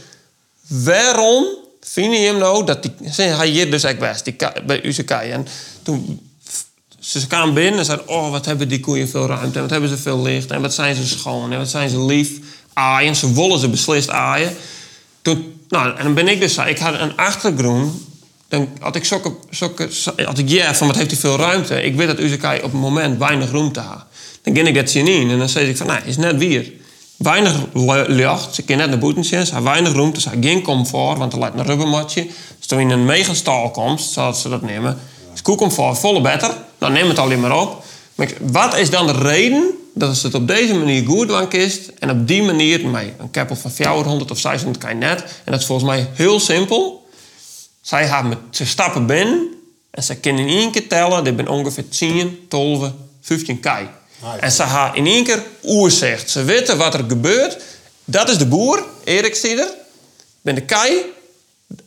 waarom 0.68 1.46
vind 1.82 2.14
je 2.14 2.20
hem 2.20 2.38
nou 2.38 2.66
dat 2.66 2.84
die... 2.84 2.92
Hij 3.12 3.48
hier 3.48 3.72
dus 3.72 3.84
echt 3.84 4.00
best, 4.00 4.26
die 4.26 4.36
bij 4.66 4.84
Uzekij. 4.84 5.32
En 5.32 5.48
toen... 5.84 6.32
Ze 7.04 7.28
kwamen 7.28 7.54
binnen 7.54 7.80
en 7.80 7.86
zeiden... 7.86 8.08
Oh, 8.08 8.32
wat 8.32 8.46
hebben 8.46 8.68
die 8.68 8.80
koeien 8.80 9.10
veel 9.10 9.28
ruimte. 9.28 9.56
En 9.56 9.62
wat 9.62 9.70
hebben 9.70 9.90
ze 9.90 9.98
veel 9.98 10.22
licht. 10.22 10.52
En 10.52 10.62
wat 10.62 10.74
zijn 10.74 10.96
ze 10.96 11.08
schoon. 11.08 11.52
En 11.52 11.58
wat 11.58 11.70
zijn 11.70 11.90
ze 11.90 12.00
lief. 12.06 12.32
Aaien. 12.74 13.16
Ze 13.16 13.34
willen 13.34 13.60
ze 13.60 13.70
beslist 13.70 14.10
aaien. 14.10 14.56
Toen, 15.22 15.54
nou, 15.70 15.98
en 15.98 16.04
dan 16.04 16.14
ben 16.14 16.28
ik 16.28 16.40
dus... 16.40 16.58
Ik 16.58 16.78
had 16.78 17.00
een 17.00 17.18
achtergrond... 17.18 17.94
Dan 18.48 18.70
had 18.80 18.96
ik 18.96 19.06
zulke, 19.06 19.36
zulke, 19.50 19.90
had 20.26 20.38
ik 20.38 20.50
ja, 20.50 20.76
van 20.76 20.88
wat 20.88 20.96
heeft 20.96 21.12
hij 21.12 21.20
veel 21.20 21.38
ruimte. 21.38 21.84
Ik 21.84 21.96
weet 21.96 22.08
dat 22.08 22.20
Uzekai 22.20 22.58
op 22.58 22.72
het 22.72 22.82
moment 22.82 23.18
weinig 23.18 23.52
ruimte 23.52 23.80
had. 23.80 24.04
Dan 24.42 24.56
ging 24.56 24.68
ik 24.68 24.76
dat 24.76 24.90
zien 24.90 25.30
en 25.30 25.38
dan 25.38 25.50
zei 25.50 25.70
ik 25.70 25.78
van, 25.78 25.88
nou, 25.88 26.00
is 26.06 26.18
net 26.18 26.38
weer. 26.38 26.72
Weinig 27.18 27.56
lu- 27.74 28.08
lucht, 28.08 28.56
ze 28.56 28.62
kan 28.62 28.78
net 28.78 29.02
naar 29.02 29.24
ze 29.24 29.54
had 29.54 29.64
weinig 29.64 29.94
ruimte, 29.94 30.22
ze 30.22 30.30
had 30.30 30.38
geen 30.42 30.62
comfort, 30.62 31.18
want 31.18 31.34
er 31.34 31.40
lijkt 31.40 31.60
een 31.60 31.66
rubbermatje. 31.66 32.28
Dus 32.58 32.68
toen 32.68 32.80
in 32.80 32.90
een 32.90 33.06
megastal 33.06 33.72
komt, 33.72 34.02
zoals 34.02 34.42
ze 34.42 34.50
dat 34.50 34.62
nemen, 34.62 35.00
is 35.34 35.42
koelcomfort 35.42 36.00
volle 36.00 36.22
beter, 36.22 36.52
dan 36.84 36.94
neem 36.94 37.08
het 37.08 37.20
alleen 37.20 37.40
maar 37.40 37.60
op. 37.62 37.84
Maar 38.16 38.30
wat 38.42 38.78
is 38.78 38.90
dan 38.90 39.08
de 39.08 39.14
reden 39.14 39.72
dat 39.94 40.18
ze 40.18 40.26
het 40.26 40.36
op 40.36 40.48
deze 40.48 40.74
manier 40.74 41.06
goed 41.06 41.48
kist 41.48 41.92
en 42.00 42.10
op 42.10 42.28
die 42.28 42.44
manier, 42.44 42.88
met 42.88 43.14
een 43.18 43.32
keppel 43.32 43.56
van 43.56 43.72
400 43.72 44.32
of 44.32 44.40
600 44.40 44.84
kan 44.84 44.90
je 44.90 45.06
net. 45.06 45.22
En 45.22 45.52
dat 45.52 45.60
is 45.60 45.66
volgens 45.66 45.90
mij 45.90 46.10
heel 46.14 46.40
simpel. 46.40 47.08
Zij 47.82 48.08
gaan 48.08 48.30
met 48.30 48.38
ze 48.52 48.66
stappen 48.66 49.06
binnen 49.06 49.48
en 49.92 50.04
ze 50.04 50.16
kunnen 50.16 50.48
in 50.48 50.58
één 50.58 50.72
keer 50.72 50.88
tellen. 50.88 51.24
Dit 51.24 51.34
zijn 51.36 51.48
ongeveer 51.48 51.90
10, 51.90 52.46
12, 52.50 52.92
15 53.22 53.60
kei. 53.60 53.88
ja. 54.22 54.38
En 54.40 54.52
ze 54.52 54.64
gaan 54.64 54.96
in 54.96 55.06
één 55.06 55.24
keer 55.24 55.44
oerzicht. 55.64 56.30
Ze 56.30 56.44
weten 56.44 56.78
wat 56.78 56.94
er 56.94 57.04
gebeurt. 57.08 57.58
Dat 58.06 58.30
is 58.30 58.38
de 58.38 58.46
boer, 58.46 58.84
Erik 59.04 59.36
Stieder. 59.36 59.74
Ben 60.42 60.56
de 60.56 60.62
kei. 60.62 61.02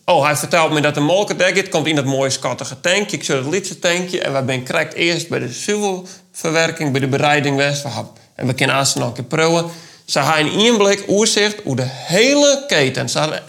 Oh, 0.09 0.25
hij 0.25 0.37
vertelt 0.37 0.73
me 0.73 0.81
dat 0.81 0.95
de 0.95 1.01
molkendekket 1.01 1.69
komt 1.69 1.87
in 1.87 1.95
dat 1.95 2.05
mooie 2.05 2.31
schattige 2.31 2.81
tankje. 2.81 3.17
Ik 3.17 3.25
zie 3.25 3.35
het 3.35 3.47
liedse 3.47 3.79
tankje. 3.79 4.21
En 4.21 4.33
we 4.33 4.43
zijn 4.47 4.65
correct 4.67 4.95
eerst 4.95 5.29
bij 5.29 5.39
de 5.39 5.53
zuivelverwerking, 5.53 6.93
bij 6.93 7.01
de 7.01 7.07
bereiding 7.07 7.57
west. 7.57 7.83
We 7.83 7.89
hebben- 7.89 8.13
En 8.35 8.47
we 8.47 8.55
kunnen 8.55 8.77
aanstaan 8.77 9.03
een 9.03 9.13
keer 9.13 9.25
proeven. 9.25 9.71
Ze 10.05 10.21
gaan 10.21 10.47
in 10.47 10.59
één 10.59 10.77
blik 10.77 11.05
oerzicht 11.09 11.57
hoe 11.65 11.77
de 11.77 11.87
hele 11.89 12.65
keten. 12.67 13.09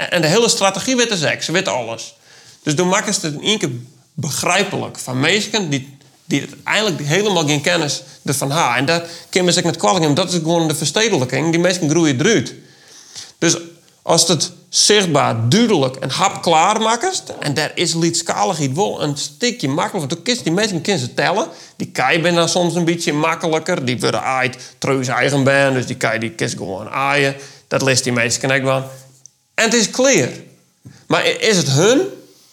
En 0.10 0.22
de 0.22 0.28
hele 0.28 0.50
strategie 0.50 0.96
weten 0.96 1.18
ze. 1.18 1.38
Ze 1.40 1.52
weten 1.52 1.74
alles. 1.74 2.16
Dus 2.64 2.76
toen 2.76 2.88
maken 2.88 3.14
ze 3.14 3.20
het 3.26 3.34
in 3.36 3.42
één 3.44 3.58
keer 3.60 3.70
begrijpelijk 4.14 5.00
van 5.00 5.20
mensen 5.20 5.70
die, 5.70 5.98
die 6.26 6.50
eigenlijk 6.64 7.08
helemaal 7.08 7.46
geen 7.48 7.62
kennis 7.62 8.02
ervan 8.26 8.52
hebben. 8.52 8.76
En 8.76 8.86
daar 8.86 9.04
kunnen 9.30 9.54
ze 9.54 9.62
met 9.64 9.78
kwalijk. 9.78 10.16
Dat 10.16 10.30
is 10.34 10.36
gewoon 10.40 10.68
de 10.68 10.76
verstedelijking. 10.76 11.52
Die 11.52 11.60
mensen 11.60 11.90
groeien 11.90 12.20
eruit. 12.20 12.54
Dus 13.38 13.58
als 14.08 14.28
het 14.28 14.52
zichtbaar, 14.70 15.50
duidelijk 15.50 15.96
en 15.96 16.10
hapklaar 16.10 16.82
maakt... 16.82 17.24
en 17.40 17.54
daar 17.54 17.72
is 17.76 17.94
lietskaligheid 17.94 18.76
wel 18.76 19.04
een 19.04 19.18
stukje 19.18 19.68
makkelijker... 19.68 20.00
want 20.10 20.24
kist 20.24 20.44
die 20.44 20.54
mensen 20.54 20.82
kunnen 20.82 21.14
tellen. 21.14 21.48
Die 21.76 21.88
kei 21.88 22.22
ben 22.22 22.36
dan 22.36 22.50
soms 22.50 22.76
een 22.76 22.86
beetje 22.86 23.14
makkelijker. 23.14 23.86
Die 23.86 24.00
worden 24.00 24.22
aaid 24.22 24.58
treus 24.78 25.08
eigen 25.08 25.44
ben, 25.44 25.74
dus 25.74 25.86
die 25.86 25.96
kei 25.96 26.20
die 26.20 26.32
kist 26.32 26.58
gewoon 26.58 26.90
aaien. 26.90 27.36
Dat 27.68 27.82
leest 27.82 28.04
die 28.04 28.14
mensen 28.14 28.52
ook 28.52 28.62
wel. 28.62 28.84
En 29.54 29.64
het 29.64 29.74
is 29.74 29.90
clear. 29.90 30.30
Maar 31.08 31.26
is 31.26 31.58
het 31.58 31.70
hun? 31.70 32.02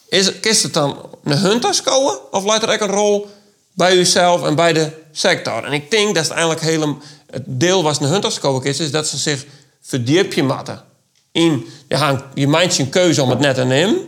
Is, 0.09 0.41
kist 0.41 0.63
het 0.63 0.73
dan 0.73 0.97
een 1.25 1.39
hun 1.39 1.61
tas 1.61 1.83
komen? 1.83 2.33
Of 2.33 2.45
laat 2.45 2.63
er 2.63 2.83
een 2.83 2.89
rol 2.89 3.31
bij 3.73 3.97
uzelf 3.97 4.45
en 4.45 4.55
bij 4.55 4.73
de 4.73 4.91
sector? 5.13 5.65
En 5.65 5.73
ik 5.73 5.91
denk 5.91 6.15
dat 6.15 6.25
het 6.25 6.33
eigenlijk 6.33 6.63
hele, 6.63 6.97
het 7.31 7.43
deel 7.47 7.83
wat 7.83 8.01
een 8.01 8.09
hun 8.09 8.25
komen 8.41 8.65
is... 8.65 8.81
is 8.81 8.91
dat 8.91 9.09
ze 9.09 9.17
zich 9.17 9.45
verdiepje 9.81 10.43
matten. 10.43 10.93
In, 11.35 11.67
je, 11.89 11.97
gaan, 11.97 12.23
je 12.35 12.67
je 12.77 12.89
keuze 12.89 13.23
om 13.23 13.31
het 13.31 13.39
net 13.39 13.55
te 13.55 13.65
nemen. 13.65 13.99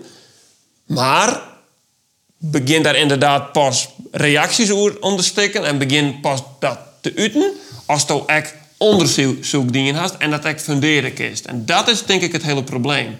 Maar 0.86 1.40
begin 2.38 2.82
daar 2.82 2.96
inderdaad 2.96 3.52
pas 3.52 3.88
reacties 4.10 4.70
onder 4.70 5.16
te 5.16 5.22
steken... 5.22 5.64
en 5.64 5.78
begin 5.78 6.20
pas 6.20 6.42
dat 6.58 6.78
te 7.00 7.12
uiten... 7.16 7.52
als 7.86 8.06
je 8.06 8.22
echt 8.26 8.54
onderzoek 8.76 9.72
die 9.72 9.82
je 9.82 9.94
hebt 9.94 10.16
en 10.16 10.30
dat 10.30 10.44
echt 10.44 10.62
funderen 10.62 11.14
kist. 11.14 11.44
En 11.44 11.66
dat 11.66 11.88
is 11.88 12.04
denk 12.04 12.22
ik 12.22 12.32
het 12.32 12.42
hele 12.42 12.64
probleem. 12.64 13.16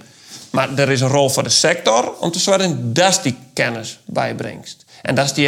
Maar 0.51 0.79
er 0.79 0.91
is 0.91 1.01
een 1.01 1.09
rol 1.09 1.29
voor 1.29 1.43
de 1.43 1.49
sector 1.49 2.13
om 2.21 2.31
te 2.31 2.39
zorgen 2.39 2.93
dat 2.93 3.21
die 3.23 3.37
kennis 3.55 3.99
bijbrengt. 4.05 4.85
En 5.03 5.15
dat 5.15 5.25
is 5.25 5.33
die 5.33 5.47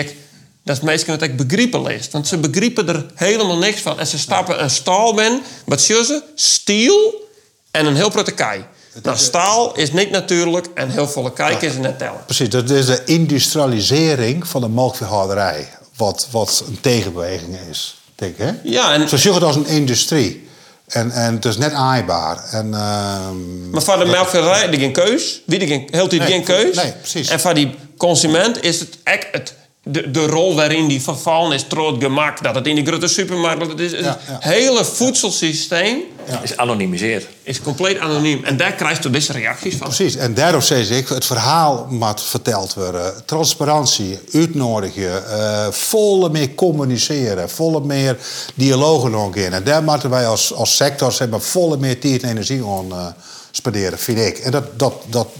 dat 0.64 0.76
is 0.76 0.82
meestal 0.82 1.14
het 1.14 1.30
ook 1.30 1.36
begrijpen 1.36 1.82
leest. 1.82 2.12
Want 2.12 2.26
ze 2.26 2.38
begrijpen 2.38 2.88
er 2.88 3.06
helemaal 3.14 3.58
niks 3.58 3.80
van. 3.80 4.00
En 4.00 4.06
ze 4.06 4.18
stappen 4.18 4.62
een 4.62 4.70
staal 4.70 5.14
binnen, 5.14 5.42
wat 5.64 5.80
ze? 6.04 6.22
Stiel 6.34 7.27
en 7.70 7.86
een 7.86 7.96
heel 7.96 8.10
grote 8.10 8.32
kei. 8.32 8.64
Nou, 9.02 9.16
staal 9.16 9.76
is 9.76 9.92
niet 9.92 10.10
natuurlijk 10.10 10.66
en 10.74 10.90
heel 10.90 11.08
volle 11.08 11.32
kei 11.32 11.56
is 11.60 11.76
net 11.76 11.98
tellen. 11.98 12.24
Precies, 12.24 12.48
dat 12.48 12.70
is 12.70 12.86
de 12.86 13.02
industrialisering 13.04 14.48
van 14.48 14.60
de 14.60 14.68
melkveehouderij. 14.68 15.68
Wat, 15.96 16.28
wat 16.30 16.64
een 16.66 16.80
tegenbeweging 16.80 17.56
is, 17.70 18.00
denk 18.14 18.32
ik. 18.32 18.44
Hè? 18.44 18.52
Ja, 18.62 18.92
en, 18.92 19.08
Ze 19.08 19.18
zien 19.18 19.34
het 19.34 19.42
als 19.42 19.56
een 19.56 19.66
industrie. 19.66 20.48
En, 20.88 21.10
en 21.10 21.34
het 21.34 21.44
is 21.44 21.56
net 21.56 21.72
aaibaar. 21.72 22.44
En, 22.50 22.74
ehm, 22.74 23.70
maar 23.70 23.82
voor 23.82 23.98
de 23.98 24.04
melkveehouderij 24.04 24.70
die 24.70 24.80
geen 24.80 24.92
keus. 24.92 25.42
Wie 25.46 25.58
die 25.58 25.68
geen, 25.68 25.88
heel 25.90 26.08
die 26.08 26.18
Nee, 26.18 26.28
geen 26.28 26.44
keus. 26.44 26.76
nee, 26.76 26.92
precies. 26.92 27.28
En 27.28 27.40
voor 27.40 27.54
die 27.54 27.74
consument 27.96 28.62
is 28.62 28.80
het 28.80 28.98
echt 29.02 29.26
het, 29.32 29.54
de, 29.90 30.10
de 30.10 30.26
rol 30.26 30.54
waarin 30.54 30.88
die 30.88 31.02
vervallen 31.02 31.52
is, 31.52 31.64
trots 31.68 32.04
gemak. 32.04 32.42
Dat 32.42 32.54
het 32.54 32.66
in 32.66 32.74
die 32.74 32.86
grote 32.86 33.08
supermarkt 33.08 33.60
dat 33.60 33.68
het 33.68 33.80
is. 33.80 33.92
Het 33.92 34.04
Ja, 34.04 34.18
hele 34.40 34.84
voedselsysteem 34.84 36.02
Is 36.42 36.56
anonimiseerd. 36.56 37.26
Is 37.42 37.60
compleet 37.60 37.98
anoniem. 37.98 38.44
En 38.44 38.56
daar 38.56 38.72
krijg 38.72 39.02
je 39.02 39.10
deze 39.10 39.32
reacties 39.32 39.76
van. 39.76 39.86
Precies, 39.86 40.16
en 40.16 40.34
daarom 40.34 40.60
zeg 40.60 40.90
ik, 40.90 41.08
het 41.08 41.24
verhaal 41.24 41.86
moet 41.90 42.22
verteld 42.22 42.74
worden. 42.74 43.22
Transparantie, 43.24 44.18
uitnodigen, 44.32 45.26
eh 45.30 45.66
volle 45.70 46.30
meer 46.30 46.54
communiceren, 46.54 47.50
volle 47.50 47.80
meer 47.80 48.16
dialogen 48.54 49.10
nog 49.10 49.34
in. 49.34 49.52
En 49.52 49.64
daar 49.64 49.82
moeten 49.82 50.10
wij 50.10 50.26
als, 50.26 50.54
als 50.54 50.76
sectors 50.76 51.18
hebben 51.18 51.42
volle 51.42 51.76
meer 51.76 52.00
tijd 52.00 52.22
en 52.22 52.28
energie 52.28 52.64
aan 52.64 52.90
eh, 52.90 53.06
spenderen, 53.50 53.98
vind 53.98 54.18
ik. 54.18 54.38
En 54.38 54.50
dat, 54.50 54.78
dat, 54.78 54.94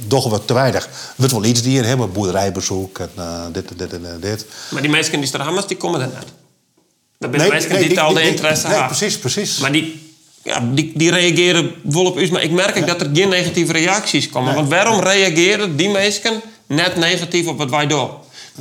dat 0.07 0.25
we 0.25 0.45
te 0.45 0.55
weinig. 0.55 0.89
We 1.17 1.29
wel 1.29 1.45
iets 1.45 1.63
die 1.63 1.81
hebben, 1.81 2.13
boerderijbezoek 2.13 2.99
en 2.99 3.11
eh, 3.17 3.45
dit 3.53 3.71
en 3.71 3.77
dit 3.77 3.93
en 3.93 4.19
dit. 4.21 4.47
Maar 4.71 4.83
die 4.83 4.91
mensen 4.91 5.19
die 5.19 5.27
Strahammers, 5.27 5.67
die 5.67 5.77
komen 5.77 6.01
net. 6.01 6.13
Dat 7.19 7.31
zijn 7.35 7.51
mensen 7.51 7.79
die, 7.79 8.01
al 8.01 8.15
de 8.15 8.23
interesse 8.23 8.67
nee, 8.67 8.77
hebben. 8.77 8.97
precies, 8.97 9.19
precies. 9.19 9.59
Maar 9.59 9.73
die, 9.73 10.13
ja, 10.43 10.61
die, 10.73 10.93
die 10.95 11.11
reageren 11.11 11.75
vol 11.89 12.07
op 12.07 12.19
u. 12.19 12.31
Maar 12.31 12.43
ik 12.43 12.51
merk 12.51 12.77
ook 12.77 12.87
dat 12.87 13.01
er 13.01 13.11
geen 13.13 13.29
negatieve 13.29 13.73
reacties 13.73 14.29
komen. 14.29 14.55
Want 14.55 14.69
waarom 14.69 15.01
reageren 15.01 15.77
die 15.77 15.89
mensen 15.89 16.41
net 16.67 16.97
negatief 16.97 17.47
op 17.47 17.59
wat 17.59 17.71
wij 17.71 17.87
doen? 17.87 18.11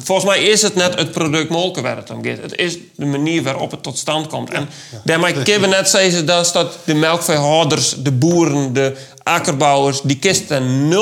Volgens 0.03 0.27
mij 0.27 0.43
is 0.43 0.61
het 0.61 0.75
net 0.75 0.95
het 0.95 1.11
product 1.11 1.49
molken 1.49 1.83
waar 1.83 1.95
het 1.95 2.09
om 2.09 2.23
gaat. 2.23 2.37
Het 2.41 2.55
is 2.55 2.77
de 2.95 3.05
manier 3.05 3.43
waarop 3.43 3.71
het 3.71 3.83
tot 3.83 3.97
stand 3.97 4.27
komt. 4.27 4.49
En 4.49 4.69
daarmee 5.03 5.33
kunnen 5.43 5.61
we 5.61 5.75
net 5.75 5.89
zeggen 5.89 6.25
dat, 6.25 6.49
dat 6.53 6.77
de 6.83 6.93
melkveehouders, 6.93 7.95
de 7.97 8.11
boeren, 8.11 8.73
de 8.73 8.95
akkerbouwers... 9.23 10.01
die 10.01 10.19
kisten 10.19 10.91
0,0 10.91 10.97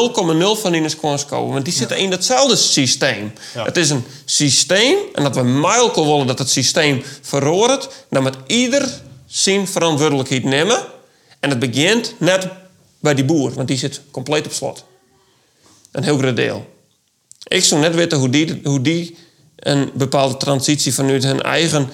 van 0.61 0.73
in 0.73 0.83
de 0.83 1.23
komen. 1.27 1.53
Want 1.53 1.65
die 1.65 1.73
zitten 1.73 1.97
in 1.97 2.09
datzelfde 2.09 2.55
systeem. 2.55 3.33
Het 3.57 3.77
is 3.77 3.89
een 3.89 4.05
systeem. 4.25 4.97
En 5.13 5.23
dat 5.23 5.35
we 5.35 5.43
mijlkel 5.43 6.05
willen 6.05 6.27
dat 6.27 6.39
het 6.39 6.49
systeem 6.49 7.03
verroert... 7.21 7.89
dan 8.09 8.23
moet 8.23 8.37
ieder 8.47 9.01
zijn 9.25 9.67
verantwoordelijkheid 9.67 10.43
nemen. 10.43 10.79
En 11.39 11.49
het 11.49 11.59
begint 11.59 12.13
net 12.17 12.47
bij 12.99 13.13
die 13.13 13.25
boer. 13.25 13.53
Want 13.53 13.67
die 13.67 13.77
zit 13.77 14.01
compleet 14.11 14.45
op 14.45 14.51
slot. 14.51 14.85
Een 15.91 16.03
heel 16.03 16.17
groot 16.17 16.35
deel. 16.35 16.74
Ik 17.47 17.63
zou 17.63 17.81
net 17.81 17.95
weten 17.95 18.17
hoe 18.17 18.29
die, 18.29 18.59
hoe 18.63 18.81
die 18.81 19.17
een 19.55 19.91
bepaalde 19.93 20.37
transitie 20.37 20.93
vanuit 20.93 21.23
hun 21.23 21.41
eigen... 21.41 21.89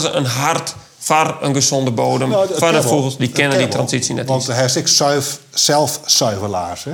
Ze 0.00 0.10
een 0.12 0.24
hart 0.24 0.74
voor 0.98 1.38
een 1.40 1.54
gezonde 1.54 1.90
bodem. 1.90 2.28
Nou, 2.28 2.48
voor 2.54 2.72
de 2.72 2.82
vogels, 2.82 3.16
die 3.16 3.32
kennen 3.32 3.58
die 3.58 3.68
transitie 3.68 4.14
net 4.14 4.26
Want 4.26 4.46
niet. 4.46 4.56
hij 4.56 4.64
is 4.64 4.76
ik 4.76 4.88
zuiv, 4.88 5.26
zelf 5.50 6.00
zuivelaars. 6.06 6.84
Hè? 6.84 6.92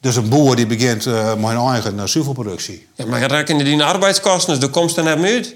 Dus 0.00 0.16
een 0.16 0.28
boer 0.28 0.56
die 0.56 0.66
begint 0.66 1.06
eh, 1.06 1.34
met 1.34 1.50
een 1.50 1.56
eigen 1.56 1.94
uh, 1.94 2.04
zuivelproductie. 2.04 2.86
Ja, 2.94 3.06
maar 3.06 3.22
rekenen 3.26 3.64
die 3.64 3.82
arbeidskosten, 3.82 4.52
dus 4.52 4.62
de 4.62 4.68
komst 4.68 4.96
net 4.96 5.18
mee 5.18 5.34
uit. 5.34 5.54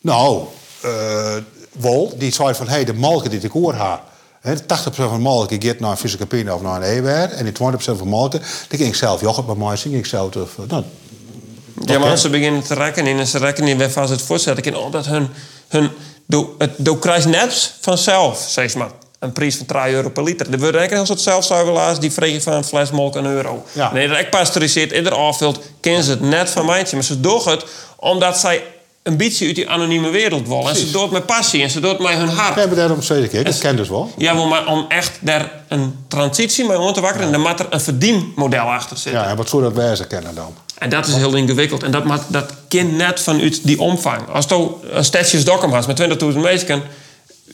Nou, 0.00 0.44
eh 0.80 1.36
Wol, 1.72 2.14
die 2.18 2.32
zei 2.32 2.54
van, 2.54 2.68
hey, 2.68 2.84
de 2.84 2.94
malken 2.94 3.30
die 3.30 3.40
ik 3.40 3.50
hoor 3.50 3.74
ha, 3.74 4.04
hè, 4.42 4.54
80% 4.56 4.60
van 4.94 5.12
de 5.12 5.18
malken 5.18 5.62
gaat 5.62 5.78
naar 5.78 5.90
een 5.90 5.96
Friese 5.96 6.16
Capine 6.16 6.54
of 6.54 6.62
naar 6.62 6.76
een 6.76 6.82
Ewer. 6.82 7.30
En 7.30 7.44
die 7.44 7.52
20% 7.52 7.56
van 7.76 7.96
de 7.96 8.04
malken, 8.04 8.42
die 8.68 8.78
ging 8.78 8.90
ik 8.90 8.94
zelf 8.94 9.20
yoghurt 9.20 9.46
bij 9.46 9.54
mij, 9.54 9.76
ging 9.76 9.94
ik 9.94 10.06
zelf... 10.06 10.34
Uh, 10.34 10.44
nou, 10.68 10.84
Ja, 11.84 11.98
maar 11.98 12.10
als 12.10 12.20
ze 12.20 12.30
beginnen 12.30 12.62
te 12.62 12.74
rekenen 12.74 13.18
en 13.18 13.26
ze 13.26 13.38
rekenen 13.38 13.76
weer 13.76 13.90
vast 13.90 14.10
het 14.10 14.22
voortzetten, 14.22 14.72
kan 14.72 14.82
omdat 14.82 15.06
hun, 15.06 15.28
hun 15.68 15.90
doe, 16.26 16.48
het 16.58 16.70
doe 16.76 16.98
krijgt 16.98 17.26
net 17.26 17.74
vanzelf, 17.80 18.44
zeg 18.48 18.74
maar, 18.74 18.90
een 19.18 19.32
prijs 19.32 19.56
van 19.56 19.66
3 19.66 19.94
euro 19.94 20.10
per 20.10 20.22
liter. 20.22 20.46
Er 20.52 20.58
worden 20.58 20.80
eigenlijk 20.80 21.08
als 21.08 21.08
het 21.08 21.20
zelfzuivelaars 21.20 21.98
die 21.98 22.12
vregen 22.12 22.42
van 22.42 22.52
een 22.52 22.64
fles 22.64 22.90
molk 22.90 23.14
een 23.14 23.26
euro. 23.26 23.64
Ja. 23.72 23.92
Nee, 23.92 24.08
dat 24.08 24.18
ik 24.18 24.30
pasteuriseert, 24.30 24.92
ieder 24.92 25.14
afvult, 25.14 25.60
kennen 25.80 26.04
ze 26.04 26.10
het 26.10 26.20
net 26.20 26.50
van 26.50 26.66
mijntje. 26.66 26.96
Maar 26.96 27.04
ze 27.04 27.20
doen 27.20 27.40
het 27.44 27.64
omdat 27.96 28.38
zij 28.38 28.62
een 29.02 29.16
beetje 29.16 29.46
uit 29.46 29.54
die 29.54 29.68
anonieme 29.68 30.10
wereld 30.10 30.48
willen. 30.48 30.68
En 30.68 30.76
ze 30.76 30.98
het 30.98 31.10
met 31.10 31.26
passie 31.26 31.62
en 31.62 31.70
ze 31.70 31.80
doen 31.80 31.90
het 31.90 31.98
met 31.98 32.12
hun 32.12 32.28
hart. 32.28 32.54
we 32.54 32.60
hebben 32.60 32.78
daarom 32.78 33.02
zeker, 33.02 33.38
ik 33.38 33.44
dat 33.46 33.58
ken 33.58 33.76
dus 33.76 33.88
wel. 33.88 34.12
Ja, 34.16 34.32
maar 34.32 34.66
om 34.66 34.84
echt 34.88 35.18
daar 35.20 35.52
een 35.68 35.94
transitie 36.08 36.66
mee 36.66 36.78
om 36.78 36.92
te 36.92 37.00
wakkeren, 37.00 37.32
dan 37.32 37.40
moet 37.40 37.60
er 37.60 37.66
een 37.70 37.80
verdienmodel 37.80 38.60
achter 38.64 38.96
zitten. 38.96 39.22
Ja, 39.22 39.28
en 39.28 39.36
wat 39.36 39.48
zou 39.48 39.62
dat 39.62 39.72
wijzen 39.72 40.06
kennen 40.06 40.34
dan? 40.34 40.54
En 40.78 40.88
dat 40.88 41.06
is 41.06 41.14
heel 41.14 41.34
ingewikkeld. 41.34 41.82
En 41.82 41.90
dat, 41.90 42.04
moet- 42.04 42.22
dat 42.28 42.52
kind 42.68 42.96
net 42.96 43.20
vanuit 43.20 43.66
die 43.66 43.80
omvang. 43.80 44.28
Als 44.28 44.44
je 44.48 44.68
een 44.90 45.04
stadjes 45.04 45.44
Dokkum 45.44 45.72
had 45.72 45.86
met 45.86 46.00
20.000 46.22 46.38
mensen... 46.38 46.82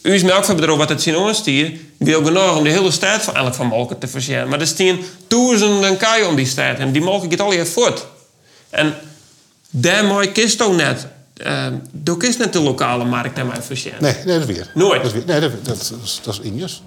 Uw 0.03 0.25
melkveebedrijf 0.25 0.79
wat 0.79 0.89
het 0.89 1.03
zien 1.03 1.17
onstier... 1.17 1.73
wil 1.99 2.25
genoeg 2.25 2.57
om 2.57 2.65
de 2.65 2.71
hele 2.71 2.91
stad 2.91 3.11
van 3.23 3.35
eigenlijk 3.35 3.55
van 3.55 3.67
molken 3.67 3.99
te 3.99 4.09
voorzien. 4.09 4.49
Maar 4.49 4.61
er 4.61 4.67
staan 4.67 4.99
duizenden 5.29 5.97
kaaien 5.97 6.29
om 6.29 6.37
die 6.37 6.47
stad. 6.47 6.79
En 6.79 6.93
die 6.93 7.03
molken 7.03 7.31
gaat 7.31 7.41
al 7.41 7.51
hier 7.51 7.67
voort. 7.67 8.07
En 8.71 8.95
daarmee 9.71 10.33
kist 10.33 10.63
ook 10.63 10.75
net... 10.75 11.07
Uh, 11.47 11.67
doe 11.93 12.17
kist 12.17 12.39
net 12.39 12.53
de 12.53 12.61
lokale 12.61 13.05
markt 13.05 13.37
daarmee 13.37 13.61
voorzien. 13.61 13.93
Nee, 14.01 14.13
nee, 14.25 14.39
dat 14.39 14.49
is 14.49 14.57
weer. 14.57 14.71
Nooit. 14.75 15.03
Dat 15.03 15.07
is 15.07 15.13
weer, 15.13 15.23
nee, 15.27 15.41
dat, 15.41 15.65
dat, 15.65 15.77
is- 16.03 16.21
dat 16.25 16.35
is 16.35 16.41
Injes. 16.41 16.83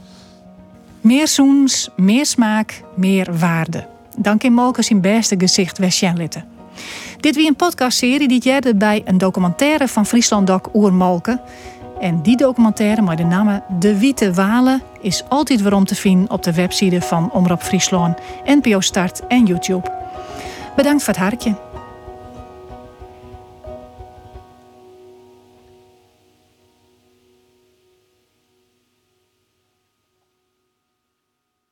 Meer 1.02 1.28
zoens, 1.28 1.90
meer 1.96 2.26
smaak, 2.26 2.82
meer 2.96 3.38
waarde. 3.38 3.86
Dan 4.18 4.38
kan 4.38 4.52
Molkes 4.54 4.90
in 4.90 5.02
beste 5.02 5.36
gezicht 5.38 5.80
litten. 6.18 6.46
Dit 7.20 7.36
wie 7.36 7.48
een 7.48 7.56
podcastserie 7.56 8.28
die 8.28 8.42
jij 8.42 8.62
bij 8.76 9.02
een 9.06 9.18
documentaire 9.18 9.88
van 9.88 10.06
Friesland 10.06 10.48
Doc 10.48 10.62
oer 10.74 10.94
Molken. 10.94 11.42
En 12.00 12.22
die 12.22 12.38
documentaire 12.38 13.02
met 13.02 13.18
de 13.18 13.24
naam 13.24 13.64
De 13.80 13.98
Witte 13.98 14.34
Walen 14.34 14.82
is 15.02 15.24
altijd 15.30 15.62
weer 15.62 15.74
om 15.74 15.86
te 15.86 15.96
vinden 15.96 16.30
op 16.32 16.44
de 16.44 16.54
website 16.54 17.02
van 17.02 17.32
Omroep 17.32 17.62
Friesland, 17.64 18.18
NPO 18.46 18.80
Start 18.80 19.28
en 19.28 19.46
YouTube. 19.46 19.92
Bedankt 20.76 21.04
voor 21.04 21.14
het 21.14 21.22
hartje. 21.24 21.56